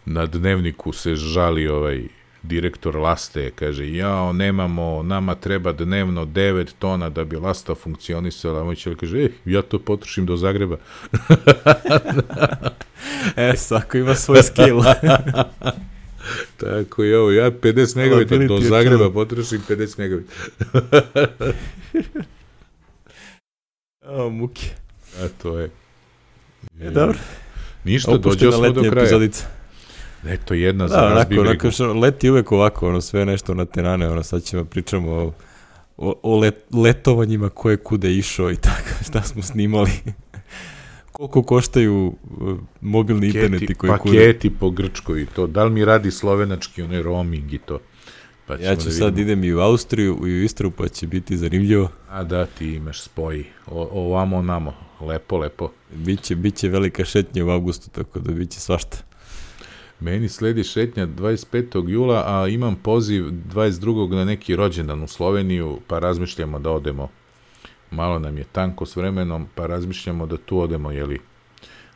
[0.06, 2.08] na dnevniku se žali ovaj
[2.48, 8.64] direktor Laste, kaže, jao, nemamo, nama treba dnevno 9 tona da bi Lasta funkcionisala, a
[8.64, 10.78] moj će kaže, ej, ja to potrošim do Zagreba.
[13.36, 14.82] E, svako ima svoj skill.
[16.60, 20.34] Tako je ovo, ja 50 megabita Ability do Zagreba potrošim 50 megabita.
[24.02, 24.70] o, muke.
[25.22, 25.70] A to je.
[26.82, 27.18] E, dobro.
[27.84, 29.04] Ništa, dođeo smo do kraja.
[29.04, 29.55] epizodica.
[30.26, 33.66] Eto, jedna za Da, nas onako, onako što leti uvek ovako, ono, sve nešto na
[33.66, 35.34] tenane, ono, sad ćemo pričamo o,
[35.98, 39.92] o, o let, letovanjima ko je kude išao i tako, šta smo snimali.
[41.12, 44.18] Koliko koštaju uh, mobilni interneti koji kude.
[44.18, 45.48] paketi po Grčkoj i to.
[45.48, 47.80] Da li mi radi slovenački, onaj roaming i to?
[48.48, 51.38] Pa Ja ću da sad idem i u Austriju i u Istru, pa će biti
[51.38, 51.90] zanimljivo.
[52.10, 53.46] A da, ti imaš spoji.
[53.68, 54.74] O, ovamo, namo.
[55.02, 55.72] Lepo, lepo.
[55.94, 58.98] Biće, biće velika šetnja u avgustu, tako da biće svašta.
[60.00, 61.90] Meni sledi šetnja 25.
[61.90, 63.24] jula, a imam poziv
[63.54, 64.16] 22.
[64.16, 67.10] na neki rođendan u Sloveniju, pa razmišljamo da odemo.
[67.92, 71.20] Malo nam je tanko s vremenom, pa razmišljamo da tu odemo, jeli,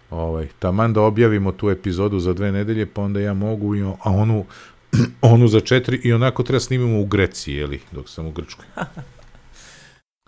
[0.09, 3.97] ovaj, taman da objavimo tu epizodu za dve nedelje, pa onda ja mogu, i, o-
[4.03, 4.45] a onu,
[5.21, 8.65] onu za četiri, i onako treba snimimo u Greciji, jeli, dok sam u Grčkoj.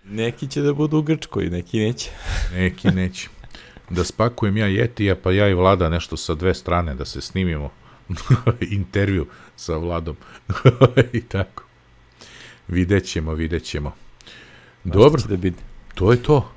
[0.04, 2.10] Neki će da budu u Grčkoj, neki neće.
[2.54, 3.30] Neki neće.
[3.92, 7.70] Da spakujem ja Jetija, pa ja i Vlada nešto sa dve strane, da se snimimo
[8.72, 10.16] intervju sa Vladom.
[11.14, 11.64] I tako.
[12.68, 13.94] Vidjet ćemo, vidjet ćemo.
[14.84, 15.58] Dobro, Da biti.
[15.96, 16.50] to je to.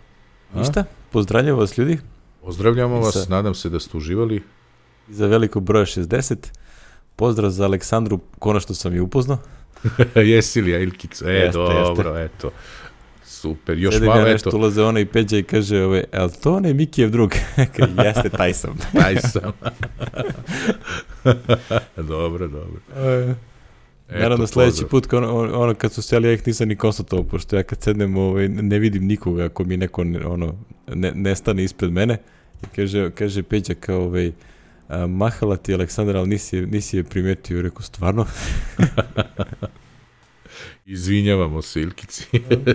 [0.55, 0.59] A?
[0.59, 1.99] Ništa, pozdravljam vas ljudi
[2.43, 4.43] Pozdravljamo I vas, sa- nadam se da ste uživali.
[5.09, 6.37] za veliko broja 60.
[7.17, 9.39] Pozdrav za Aleksandru, konačno sam je upoznao.
[10.25, 11.25] Jesi li, Ilkica?
[11.27, 12.51] E, Jeste, dobro, eto.
[13.45, 16.55] Super, još Sede malo, nešto eto, ulaze ona i Peđa i kaže, ove, el to
[16.55, 17.33] onaj Mikijev drug?
[18.05, 18.77] Jeste, taj sam.
[18.93, 19.53] taj sam.
[21.99, 22.81] dobro, dobro.
[24.09, 24.91] Eto, Naravno, sledeći pozdrav.
[24.91, 28.17] put, ono, ono, kad su seli, ja ih nisam ni konstatovao, pošto ja kad sednem,
[28.17, 30.55] ovaj, ne vidim nikoga ako mi neko ne- ono,
[30.89, 32.19] ne, nestane ispred mene.
[32.63, 34.33] I kaže, kaže Peđa kao, ovaj,
[34.89, 37.63] a, mahala ti Aleksandar, ali nisi, je- nisi je primetio.
[37.63, 38.27] Rekao, stvarno?
[40.87, 42.27] Izvinjavamo se, Ilkici,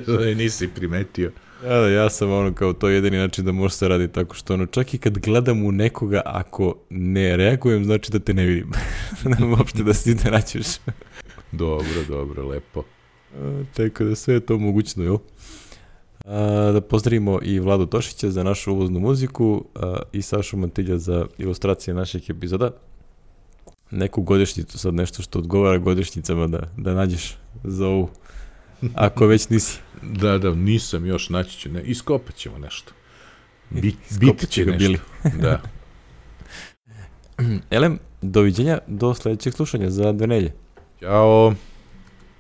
[0.07, 1.31] da je nisi primetio.
[1.63, 4.35] Ja, da, ja sam ono kao to je jedini način da može se radi tako
[4.35, 8.45] što ono, čak i kad gledam u nekoga, ako ne reagujem, znači da te ne
[8.45, 8.71] vidim.
[9.57, 10.67] uopšte da si ne naćeš.
[11.51, 12.83] Dobro, dobro, lepo.
[13.35, 15.17] A, Tako da sve je to mogućno, jel?
[16.25, 21.25] A, da pozdravimo i Vladu Tošića za našu uvoznu muziku a, i Sašu Mantilja za
[21.37, 22.71] ilustracije naših epizoda.
[23.91, 28.09] Neku godišnjicu, sad nešto što odgovara godišnjicama da, da nađeš za ovu.
[28.93, 29.79] Ako već nisi.
[30.21, 32.91] Da, da, nisam još, naći ću, ne, iskopat ćemo nešto.
[33.69, 33.95] Bit,
[34.39, 34.79] će će ga nešto.
[34.79, 34.99] Bili.
[35.41, 35.61] Da.
[37.69, 40.53] Elem, doviđenja, do sledećeg slušanja za dve nelje.
[40.99, 41.53] Ćao.